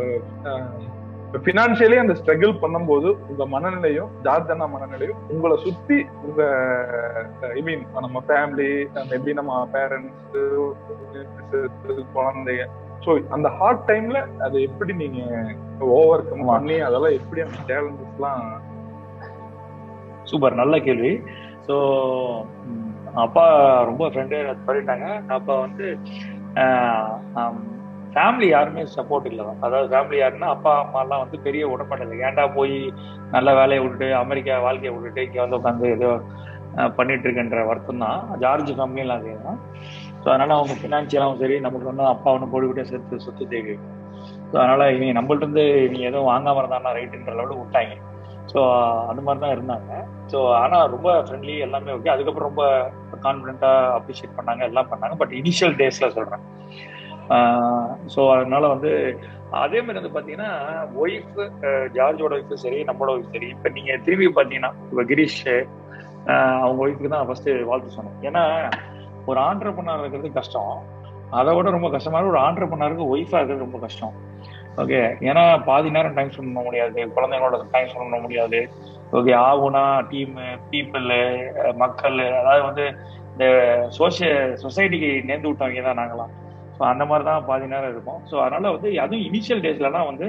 [1.46, 6.42] பினான்சியலி அந்த ஸ்ட்ரகிள் பண்ணும்போது உங்க மனநிலையும் ஜார்ஜனா மனநிலையும் உங்களை சுத்தி உங்க
[7.52, 8.70] ஐ மீன் நம்ம ஃபேமிலி
[9.12, 10.38] மேபி நம்ம பேரண்ட்ஸ்
[12.14, 12.66] குழந்தைங்க
[13.06, 15.20] ஸோ அந்த ஹார்ட் டைம்ல அதை எப்படி நீங்க
[15.96, 18.46] ஓவர் கம் பண்ணி அதெல்லாம் எப்படி அந்த சேலஞ்சஸ்லாம்
[20.30, 21.12] சூப்பர் நல்ல கேள்வி.
[21.68, 21.76] ஸோ
[23.24, 23.44] அப்பா
[23.90, 24.38] ரொம்ப ஃப்ரெண்டு
[24.68, 25.06] சொல்லிட்டாங்க.
[25.38, 25.86] அப்பா வந்து
[28.16, 29.46] ஃபேமிலி யாருமே சப்போர்ட் இல்லை.
[29.66, 32.76] அதாவது ஃபேமிலி யாருன்னா அப்பா அம்மாலாம் வந்து பெரிய உடம்படலை ஏன்டா போய்
[33.36, 36.12] நல்ல வேலையை விட்டுட்டு அமெரிக்கா வாழ்க்கையை விட்டுட்டு இங்கே வந்து உட்காந்து ஏதோ
[36.98, 38.22] பண்ணிட்டு இருக்குன்ற வருத்தம் தான்.
[38.44, 39.60] ஜார்ஜ் ஃபேமிலியெல்லாம் அதே தான்.
[40.22, 43.76] ஸோ அதனால அவங்க ஃபினான்ஷியலாகவும் சரி நமக்கு வந்து அப்பா ஒன்று போட்டுக்கிட்டே சேர்த்து சொத்து தேவை
[44.50, 47.96] ஸோ அதனால இவங்க நம்மள்ட்ட இருந்து இவங்க எதுவும் வாங்காம இருந்தாங்கன்னா ரைட்டுன்ற அளவுக்கு விட்டாங்க.
[48.56, 48.62] ஸோ
[49.12, 49.92] அந்த மாதிரி தான் இருந்தாங்க.
[50.32, 52.66] ஸோ ஆனால் ரொம்ப ஃப்ரெண்ட்லி எல்லாமே ஓகே அதுக்கப்புறம் ரொம்ப
[53.26, 55.16] கான்ஃபிடென்ட்டாக அப்ரிஷியேட் பண்ணாங்க எல்லாம் பண்ணாங்க.
[55.22, 56.46] பட் இனிஷியல் டேஸில் சொல்கிறேன்
[58.14, 58.92] ஸோ அதனால வந்து
[59.64, 60.52] அதே மாதிரி வந்து பார்த்தீங்கன்னா
[61.04, 61.38] ஒய்ஃப்
[61.96, 63.50] ஜார்ஜோட ஒய்ஃபும் சரி நம்மளோட ஒய்ஃப் சரி.
[63.56, 65.42] இப்போ நீங்கள் திரும்பி பார்த்தீங்கன்னா இப்போ கிரீஷ்
[66.62, 68.20] அவங்க ஒய்ஃபுக்கு தான் ஃபர்ஸ்ட் வாழ்த்து சொன்னேன்.
[68.28, 68.44] ஏன்னா
[69.30, 70.76] ஒரு ஆண்டர்பனர் இருக்கிறது கஷ்டம்.
[71.40, 74.16] அதை விட ரொம்ப கஷ்டமான ஒரு ஆண்டர்பனாருக்கு ஒய்ஃபாக இருக்கிறது ரொம்ப கஷ்டம்.
[74.84, 77.00] ஓகே ஏன்னா பாதி நேரம் டைம் ஸ்பெண்ட் பண்ண முடியாது.
[77.16, 78.60] குழந்தைங்களோட டைம் ஸ்பெண்ட் பண்ண முடியாது.
[79.18, 80.34] ஓகே ஆகுனா டீம்
[80.72, 81.08] பீப்புள்
[81.84, 82.86] மக்கள் அதாவது வந்து
[83.34, 83.46] இந்த
[83.98, 84.30] சோசிய
[84.64, 86.34] சொசைட்டிக்கு நேர்ந்து விட்டவங்க தான் நாங்களாம்.
[86.78, 88.20] ஸோ அந்த மாதிரி தான் பாதி நேரம் இருக்கும்.
[88.30, 90.28] ஸோ அதனால வந்து அதுவும் இனிஷியல் டேஸ்லலாம் வந்து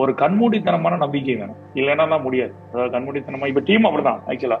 [0.00, 1.60] ஒரு கண்மூடித்தனமான நம்பிக்கை வேணும்.
[1.80, 2.54] இல்லைன்னா முடியாது.
[2.70, 4.58] அதாவது கண்மூடித்தனமா இப்போ டீம் அப்படிதான் ஆக்சுவலா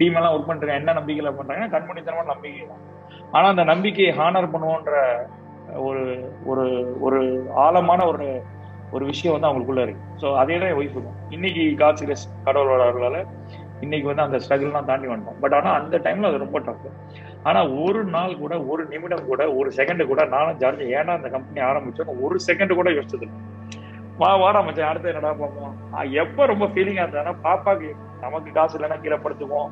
[0.00, 2.82] டீம் எல்லாம் ஒர்க் பண்றாங்க என்ன நம்பிக்கையில பண்றாங்கன்னா கண்மூடித்தனமான நம்பிக்கை தான்.
[3.36, 4.94] ஆனா அந்த நம்பிக்கையை ஹானர் பண்ணுவோன்ற
[5.88, 6.02] ஒரு
[6.44, 6.64] ஒரு
[7.00, 7.18] ஒரு
[7.64, 8.26] ஆழமான ஒரு
[8.92, 10.02] ஒரு விஷயம் வந்து அவங்களுக்குள்ள இருக்கு.
[10.22, 12.06] ஸோ அதே தான் ஒய்ஃப் இருக்கும் இன்னைக்கு காசு
[12.46, 13.18] கடவுளோட அருளால
[13.80, 15.38] இன்னைக்கு வந்து அந்த ஸ்ட்ரகிள்லாம் தாண்டி வந்தோம்.
[15.42, 16.88] பட் ஆனால் அந்த டைம்ல அது ரொம்ப டஃப்
[17.48, 21.62] ஆனால் ஒரு நாள் கூட ஒரு நிமிடம் கூட ஒரு செகண்ட் கூட நானும் ஜார்ஜ் ஏன்னா அந்த கம்பெனி
[21.70, 23.28] ஆரம்பிச்சோம் ஒரு செகண்ட் கூட யோசிச்சது
[24.20, 25.74] வா வாடா மச்சான் அடுத்து என்னடா பார்ப்போம்
[26.22, 29.70] எப்போ ரொம்ப ஃபீலிங்காக இருந்ததுன்னா பாப்பாக்கு நமக்கு காசு இல்லைன்னா கீழே படுத்துவோம்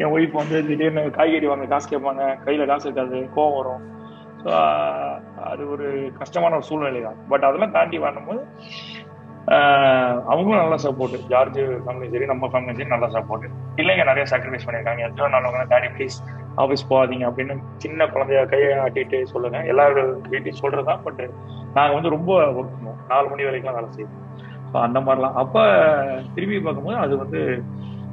[0.00, 2.24] என் ஒய்ஃப் வந்து திடீர்னு காய்கறி வாங்க காசு கேட்பாங்க.
[2.46, 3.84] கையில காசு இருக்காது கோவம் வரும்.
[4.44, 4.50] ஸோ
[5.50, 5.86] அது ஒரு
[6.18, 8.40] கஷ்டமான ஒரு சூழ்நிலை தான் பட் அதெல்லாம் தாண்டி வரும்போது
[9.54, 13.44] ஆஹ் அவங்களும் நல்ல சப்போர்ட் ஜார்ஜ் ஃபேமிலி சரி நம்ம ஃபேமிலி சரி நல்ல சப்போர்ட்
[13.80, 15.02] இல்லைங்க நிறைய சாக்ரிஃபைஸ் பண்ணியிருக்காங்க.
[15.08, 16.16] எத்தனை நாள் டேடி ப்ளீஸ்
[16.62, 19.58] ஆஃபீஸ் போகாதீங்க அப்படின்னு சின்ன குழந்தைய கையை ஆட்டிட்டு சொல்லுங்க.
[19.72, 21.22] எல்லாரும் வீட்டையும் சொல்றதுதான் பட்
[21.74, 23.00] நாங்க வந்து ரொம்ப ஒர்க் பண்ணுவோம்.
[23.08, 24.24] நாலு மணி வரைக்கும் வேலை செய்வோம்.
[24.72, 25.38] ஸோ அந்த மாதிரிலாம்.
[25.42, 25.56] அப்ப
[26.34, 27.42] திரும்பி பார்க்கும்போது அது வந்து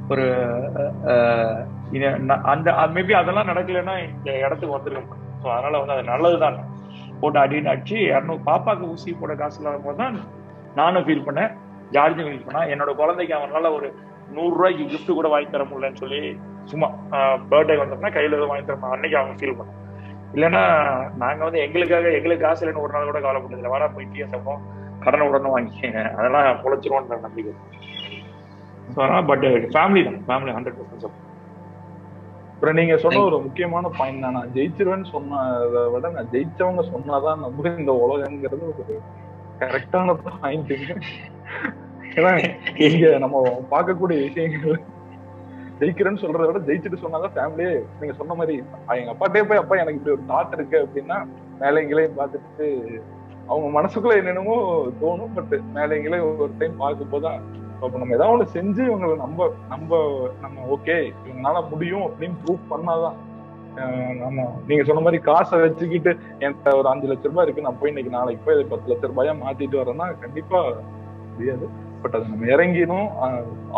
[0.08, 0.24] ஒரு
[2.52, 6.58] அந்த மேபி அதெல்லாம் நடக்கலைன்னா இந்த இடத்துக்கு வந்திருக்க ஸோ அதனால வந்து அது நல்லதுதான்.
[7.20, 10.16] போட்டு அடின்னு அடிச்சு இரநூறு பாப்பாக்கு ஊசி போட காசு இல்லாத போது தான்
[10.80, 11.52] நானும் ஃபீல் பண்ணேன்.
[11.94, 13.88] ஜார்ஜும் ஃபீல் பண்ணா என்னோட குழந்தைக்கு அவனால ஒரு
[14.36, 16.20] நூறு ரூபாய்க்கு கூட வாங்கி தர முடியலன்னு சொல்லி
[16.70, 16.86] சும்மா
[17.50, 19.80] பர்த்டே வந்தோம்னா கையில எதுவும் வாங்கி தரணும் அன்னைக்கு அவங்க ஃபீல் பண்ணோம்
[20.36, 20.62] இல்லைன்னா
[21.22, 24.54] நாங்க வந்து எங்களுக்காக எங்களுக்கு காசு இல்லைன்னு ஒரு நாள் கூட கவலைப்பட்டதில்லை வாடா போயிட்டு டீ
[25.04, 27.52] கடனை உடனே வாங்கிக்கங்க அதெல்லாம் பொழைச்சிருவோன்ற நம்பிக்கை.
[28.94, 30.18] ஸோ பட் ஃபேமிலி தான்.
[30.28, 31.04] ஃபேமிலி ஹண்ட்ரட் பர்சன்ட்
[32.54, 37.72] அப்புறம் நீங்க சொன்ன ஒரு முக்கியமான பாயிண்ட் தான் நான் ஜெயிச்சிருவேன்னு சொன்னதை விட நான் ஜெயிச்சவங்க சொன்னாதான் நம்ம
[37.78, 38.96] இந்த உலகங்கிறது ஒரு
[39.60, 40.72] கரெக்டான பாயிண்ட்
[42.14, 42.32] ஏன்னா
[42.86, 43.40] இங்க நம்ம
[43.70, 44.78] பார்க்கக்கூடிய விஷயங்கள்
[45.80, 48.56] ஜெயிக்கிறேன்னு சொல்றதை விட ஜெயிச்சுட்டு சொன்னாதான் ஃபேமிலியே நீங்க சொன்ன மாதிரி
[48.96, 51.18] எங்க அப்பாட்டே போய் அப்பா எனக்கு இப்படி ஒரு தாட் இருக்கு அப்படின்னா
[51.60, 52.68] மேலே எங்களையும் பார்த்துட்டு
[53.48, 54.56] அவங்க மனசுக்குள்ள என்னென்னமோ
[55.02, 57.42] தோணும் பட் மேலே எங்களையும் ஒரு டைம் பார்க்கும் போதுதான்
[57.84, 59.90] அப்ப நம்ம ஏதாவது ஒண்ணு செஞ்சு இவங்களை நம்ம நம்ம
[60.44, 63.16] நம்ம ஓகே இவங்களால முடியும் அப்படின்னு ப்ரூவ் பண்ணாதான்.
[64.22, 66.10] நம்ம நீங்க சொன்ன மாதிரி காசை வச்சுக்கிட்டு
[66.42, 69.32] என்கிட்ட ஒரு அஞ்சு லட்ச ரூபாய் இருக்கு நான் போய் இன்னைக்கு நாளைக்கு போய் அதை பத்து லட்ச ரூபாயா
[69.40, 70.60] மாத்திட்டு வரேன்னா கண்டிப்பா
[71.32, 71.66] முடியாது.
[72.02, 73.08] பட் அது நம்ம இறங்கிடும்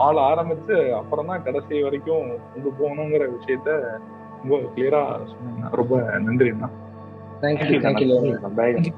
[0.05, 3.71] ஆள் ஆரம்பிச்சு அப்புறம் தான் கடைசி வரைக்கும் கொண்டு போகணுங்கிற விஷயத்த
[4.41, 5.03] ரொம்ப கிளியரா
[5.33, 5.95] சொன்னீங்க ரொம்ப
[6.27, 6.69] நன்றி அண்ணா.
[7.43, 8.93] தேங்க்யூ தேங்க்யூ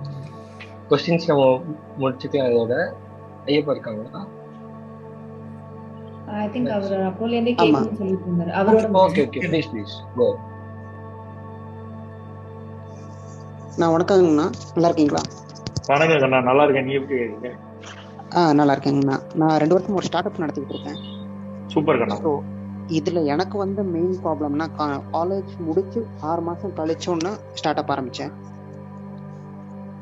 [0.91, 1.45] கொஸ்டின்ஸ் நம்ம
[2.03, 2.75] முடிச்சுக்கலாம் இதோட.
[3.49, 4.21] ஐயப்பா இருக்காங்களா?
[6.37, 7.53] ஐ திங்க் அவர் அப்போல இருந்தே.
[7.59, 10.27] கேட்கணும்னு சொல்லிட்டு இருந்தாரு அவரோட okay okay please please go
[13.79, 15.23] நான் வணக்கங்கண்ணா நல்லா இருக்கீங்களா?
[15.91, 16.87] வணக்கம் கண்ணா நல்லா இருக்கேன்.
[16.89, 17.51] நீ எப்படி இருக்கீங்க?
[18.33, 20.99] ஆ நல்லா இருக்கேங்கண்ணா நான் ரெண்டு வருஷம் ஒரு ஸ்டார்ட் அப் நடத்திக்கிட்டு இருக்கேன்.
[21.71, 22.31] சூப்பர் கண்ணா ஸோ
[22.99, 24.67] இதுல எனக்கு வந்து மெயின் ப்ராப்ளம்னா
[25.15, 26.01] காலேஜ் முடிச்சு
[26.31, 28.33] ஆறு மாசம் கழிச்சோன்னா ஸ்டார்ட் அப் ஆரம்பிச்சேன்.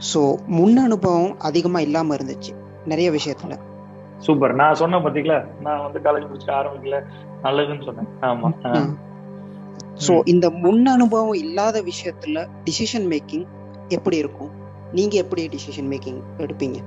[0.00, 0.20] ஸோ
[0.56, 2.52] முன் அனுபவம் அதிகமா இல்லாம இருந்துச்சு.
[2.86, 3.54] நிறைய விஷயத்துல.
[4.18, 4.54] சூப்பர்.
[4.54, 5.38] நான் சொன்ன பாத்தீங்களா?
[5.60, 6.98] நான் வந்து காலேஜ் முடிச்சுட்டு ஆரம்பிக்கல.
[7.42, 8.08] நல்லதுன்னு சொன்னேன்.
[8.22, 8.48] ஆமா.
[10.06, 13.46] ஸோ இந்த முன் அனுபவம் இல்லாத விஷயத்துல டிசிஷன் மேக்கிங்
[13.88, 14.52] எப்படி இருக்கும்?
[14.92, 16.78] நீங்க எப்படி டிசிஷன் மேக்கிங் எடுப்பீங்க.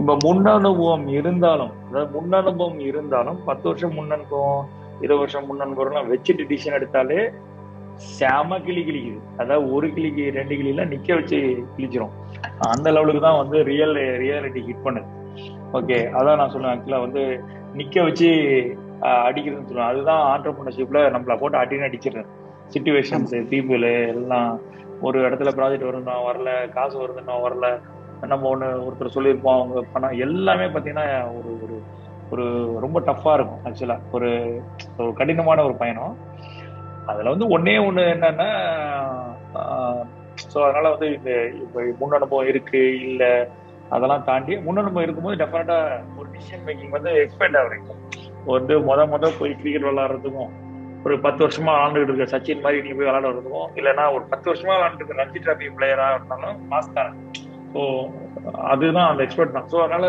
[0.00, 4.64] இப்ப முன் அனுபவம் இருந்தாலும் அதாவது முன் அனுபவம் இருந்தாலும் பத்து வருஷம் முன் அனுபவம்
[5.00, 7.20] இருபது வருஷம் முன் அனுபவம்லாம் வச்சுட்டு டிசிஷன் எடுத்தாலே
[8.18, 9.20] செம கிளி கிளிக்குது.
[9.40, 11.38] அதாவது ஒரு கிளிக்கு ரெண்டு கிளிலாம் நிக்க வச்சு
[11.76, 12.14] கிழிச்சிரும்.
[12.74, 15.08] அந்த லெவலுக்கு தான் வந்து ரியல் ரியாலிட்டி ஹிட் பண்ணுது.
[15.74, 17.22] ஓகே அதான் நான் சொல்லுவேன் ஆக்சுவலா வந்து
[17.74, 18.28] நிக்க வச்சு
[19.24, 22.30] அடிக்கிறதுன்னு சொல்லுவேன் அதுதான் ஆண்டர்பிரினர்ஷிப்ல நம்மள போட்டு அடின்னு அடிச்சிடுறது
[22.70, 24.50] சுச்சுவேஷன்ஸ் பீப்புள் எல்லாம்
[25.02, 27.66] ஒரு இடத்துல ப்ராஜெக்ட் வருதுன்னா வரல காசு வருதுன்னா வரல.
[28.24, 31.06] நம்ம ஒன்று ஒருத்தர் சொல்லியிருப்போம் அவங்க பணம் எல்லாமே பார்த்தீங்கன்னா
[31.38, 31.76] ஒரு ஒரு
[32.30, 32.44] ஒரு
[32.80, 34.30] ரொம்ப டஃப்பாக இருக்கும் ஆக்சுவலாக ஒரு
[34.98, 36.14] ஒரு கடினமான ஒரு பயணம்.
[37.06, 38.48] அதில் வந்து ஒன்னே ஒன்று என்னன்னா
[40.44, 41.30] ஸோ அதனால வந்து இந்த
[41.62, 43.30] இப்போ முன் அனுபவம் இருக்கு இல்லை
[43.92, 45.78] அதெல்லாம் தாண்டி முன் இருக்கும்போது டெஃபினட்டா
[46.18, 48.02] ஒரு டிசிஷன் மேக்கிங் வந்து எக்ஸ்பேண்ட் ஆகிருக்கும்
[48.54, 50.52] வந்து முத முத போய் கிரிக்கெட் விளாட்றதுக்கும்
[51.06, 53.32] ஒரு பத்து வருஷமா விளாண்டுட்டு இருக்க சச்சின் மாதிரி நீ போய் விளாட
[53.80, 57.10] இல்லைன்னா ஒரு பத்து வருஷமா விளாண்டுட்டு இருக்க ரஞ்சி டிராபி பிளேயரா இருந்தாலும் மாஸ்டர்
[57.74, 57.82] ஸோ
[58.72, 59.68] அதுதான் அந்த எக்ஸ்பர்ட் தான்.
[59.72, 60.06] ஸோ அதனால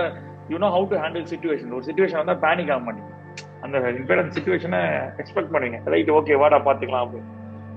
[0.51, 3.11] you know how to handle situation ஒரு சுச்சுவேஷன் வந்தால் பேனிக் ஆக மாட்டீங்க.
[3.65, 4.81] அந்த இம்பேரன்ஸ் சுச்சுவேஷனை
[5.21, 5.79] எக்ஸ்பெக்ட் பண்ணுவீங்க.
[5.93, 7.31] ரைட் ஓகே வாடா பார்த்துக்கலாம் அப்படின்னு.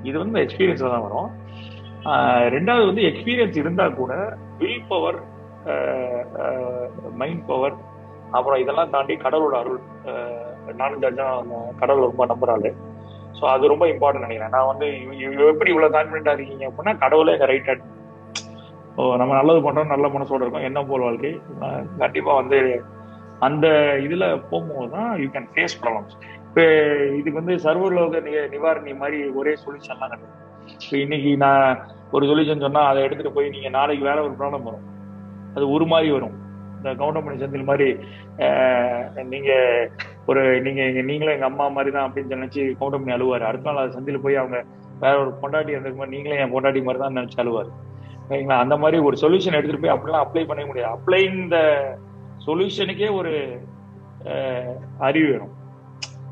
[0.08, 1.30] இது வந்து எக்ஸ்பீரியன்ஸ் தான் வரும்.
[2.56, 4.12] ரெண்டாவது வந்து எக்ஸ்பீரியன்ஸ் இருந்தால் கூட
[4.60, 5.18] வில் பவர்
[7.14, 7.76] மைண்ட் பவர்
[8.30, 9.80] அப்புறம் இதெல்லாம் தாண்டி கடவுளோட அருள்
[10.74, 12.68] நானும் கடவுளை கடவுள் ரொம்ப நம்புறாள்
[13.32, 14.50] ஸோ அது ரொம்ப இம்பார்ட்டன்ட் நினைக்கிறேன்.
[14.50, 17.84] நான் வந்து இவ- எப்படி இவ்வளோ கான்பிடண்டா இருக்கீங்க அப்படின்னா கடவுளே எங்கள் ரைட் ஹேண்ட்
[18.96, 21.40] ஓ நம்ம நல்லது பண்ணுறோம் நல்ல மனசோட இருக்கோம் என்ன போல் வாழ்க்கை?
[21.98, 22.58] கண்டிப்பாக வந்து
[23.38, 23.66] அந்த
[24.02, 26.14] இதில் போகும்போது தான் யூ கேன் ஃபேஸ் ப்ராப்ளம்ஸ்
[26.48, 26.64] இப்போ
[27.14, 30.34] இதுக்கு வந்து சர்வலோக நி- நிவாரணி மாதிரி ஒரே சொல்யூஷன்லாம் கிடையாது.
[30.84, 31.78] இப்போ இன்னைக்கு நான்
[32.10, 34.86] ஒரு சொல்யூஷன் சொன்னால் அதை எடுத்துகிட்டு போய் நீங்கள் நாளைக்கு வேற ஒரு ப்ராப்ளம் வரும்.
[35.58, 36.36] அது ஒரு மாதிரி வரும்.
[36.78, 37.88] இந்த கவுண்டமணி செந்தில் மாதிரி
[39.32, 39.50] நீங்க
[40.30, 43.44] ஒரு நீங்க நீங்களும் எங்க அம்மா மாதிரி தான் அப்படின்னு நினைச்சு கவுண்டமணி அழுவாரு.
[43.48, 44.58] அடுத்த நாள் அது செந்தில் போய் அவங்க
[45.04, 47.70] வேற ஒரு பொண்டாட்டி இருந்ததுக்கு மாதிரி நீங்களே என் பொண்டாட்டி மாதிரி தான் நினைச்சு அழுவாரு.
[48.28, 48.58] சரிங்களா?
[48.64, 50.92] அந்த மாதிரி ஒரு சொல்யூஷன் எடுத்துட்டு போய் அப்படிலாம் அப்ளை பண்ண முடியாது.
[50.96, 51.58] அப்ளை இந்த
[52.46, 53.32] சொல்யூஷனுக்கே ஒரு
[55.08, 55.54] அறிவு வேணும்.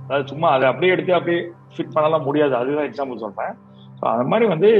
[0.04, 1.40] அதாவது சும்மா அதை அப்படியே எடுத்து அப்படியே
[1.74, 2.54] ஃபிட் பண்ணலாம் முடியாது.
[2.60, 3.54] அதுதான் எக்ஸாம்பிள் சொல்றேன்.
[3.98, 4.70] ஸோ அந்த மாதிரி வந்து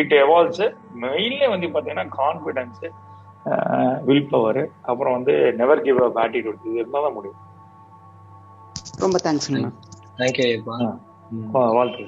[0.00, 0.64] இட் எவால்வ்ஸ்
[1.04, 2.84] மெயின்ல வந்து பார்த்தீங்கன்னா கான்ஃபிடன்ஸ்
[4.04, 7.36] வில் பவர் அப்புறம் வந்து நெவர் கிவ் அப் ஆட்டிடியூட் இது இருந்தால் தான் முடியும்.
[8.98, 9.72] ரொம்ப தேங்க்ஸ்ங்கண்ணா
[10.18, 10.98] தேங்க்யூ ஐயப்பா.
[11.54, 12.06] வா- வாழ்த்து.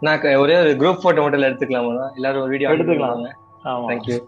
[0.00, 3.30] நான் க- ஒரே ஒரு குரூப் போட்டோ மட்டும் எடுத்துக்கலாமா எல்லாரும் ஒரு வீடியோ எடுத்துக்கலாம்.
[3.64, 3.64] ஆமா.
[3.64, 4.24] தேங்க்யூ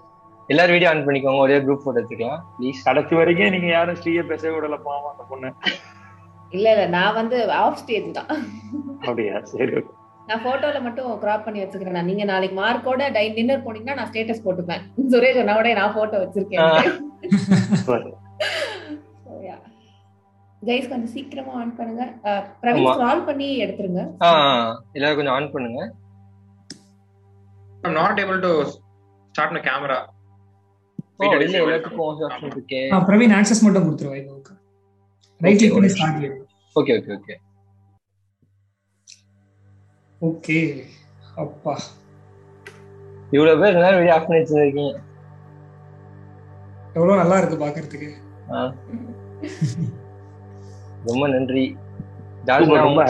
[0.46, 2.40] எல்லாரும் வீடியோ ஆன் பண்ணிக்கோங்க ஒரே குரூப் போட்டோ எடுத்துக்கலாம்.
[2.58, 5.52] ப்ளீஸ் கடைசி வரைக்கும் நீங்க யாரும் ஸ்ரீய பேசவே விடல பாவம் அந்த பொண்ணு.
[6.50, 8.26] இல்ல இல்ல நான் வந்து ஆஃப் ஸ்டேஜ் தான்.
[9.00, 9.40] அப்படியா?
[9.40, 9.84] சரி
[10.28, 14.82] நான் போட்டோல மட்டும் கிராப் பண்ணி வச்சுக்கிறேன் நீங்க நாளைக்கு மார்க்கோட டை டின்னர் போனீங்கன்னா நான் ஸ்டேட்டஸ் போட்டுப்பேன்.
[15.12, 16.64] சுரேஷ் சொன்னோட நான் போட்டோ வச்சிருக்கேன்.
[20.62, 22.04] கைஸ் கொஞ்சம் சீக்கிரமா ஆன் பண்ணுங்க.
[22.62, 22.86] பிரவீன்.
[22.90, 24.02] ஸ்க்ரால் பண்ணி எடுத்துருங்க.
[24.96, 25.80] எல்லாரும் கொஞ்சம் ஆன் பண்ணுங்க.
[27.84, 28.52] I'm not able to
[29.34, 29.98] start my camera.
[31.18, 31.66] ஓ Video இல்ல disable.
[31.66, 32.80] எல்லாத்துக்கும் ஆப்ஷன் இருக்கே.
[32.94, 34.54] ஆ, பிரவீன் ஆக்சஸ் மட்டும் கொடுத்துருவா இதுக்கு
[35.40, 36.26] ரைட் கிளிக் பண்ணி start
[36.76, 37.34] okay okay okay
[40.20, 40.58] okay.
[41.34, 41.74] அப்பா.
[43.30, 44.94] இவ்வளவு பேர் எல்லாரும் வீடியோ ஆஃப் பண்ணி வச்சிருக்கீங்க
[46.94, 48.10] எவ்வளவு நல்லா இருக்கு பாக்குறதுக்கு.
[51.04, 51.76] ரொம்ப நன்றி.
[52.48, 53.04] ரொம்ப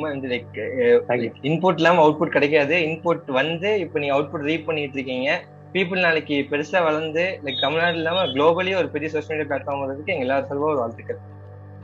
[0.00, 0.58] வந்து லைக்
[1.42, 2.76] இன்புட் இல்லாம அவுட்புட் கிடைக்காது.
[2.90, 5.40] இன்புட் வந்து இப்போ நீங்க அவுட்புட் ரீட் பண்ணிட்டு இருக்கீங்க.
[5.72, 10.26] பீப்புள் நாளைக்கு பெருசா வளர்ந்து லைக் தமிழ்நாடு இல்லாம குளோபலி ஒரு பெரிய சோஷியல் மீடியா பிளாட்ஃபார்ம் வரதுக்கு எங்க
[10.26, 11.20] எல்லாரும் சார்பாக ஒரு வாழ்த்துக்கள்.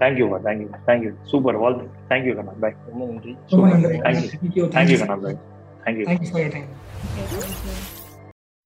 [0.01, 3.33] Thank you thank you thank you super வாழ்த்து தேங்க்யூ கண்ணா பாய் ரொம்ப நன்றி.
[4.05, 5.03] Thank you Thank you, thank thank you you.
[5.03, 5.39] Kanna bye
[5.85, 6.07] thank you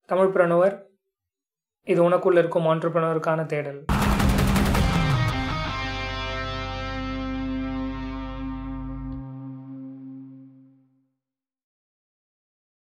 [0.09, 0.74] Tamil Pranavar
[1.87, 3.81] இது உனக்குள்ள இருக்கும் ஆண்டர்பிரனருக்கான தேடல்.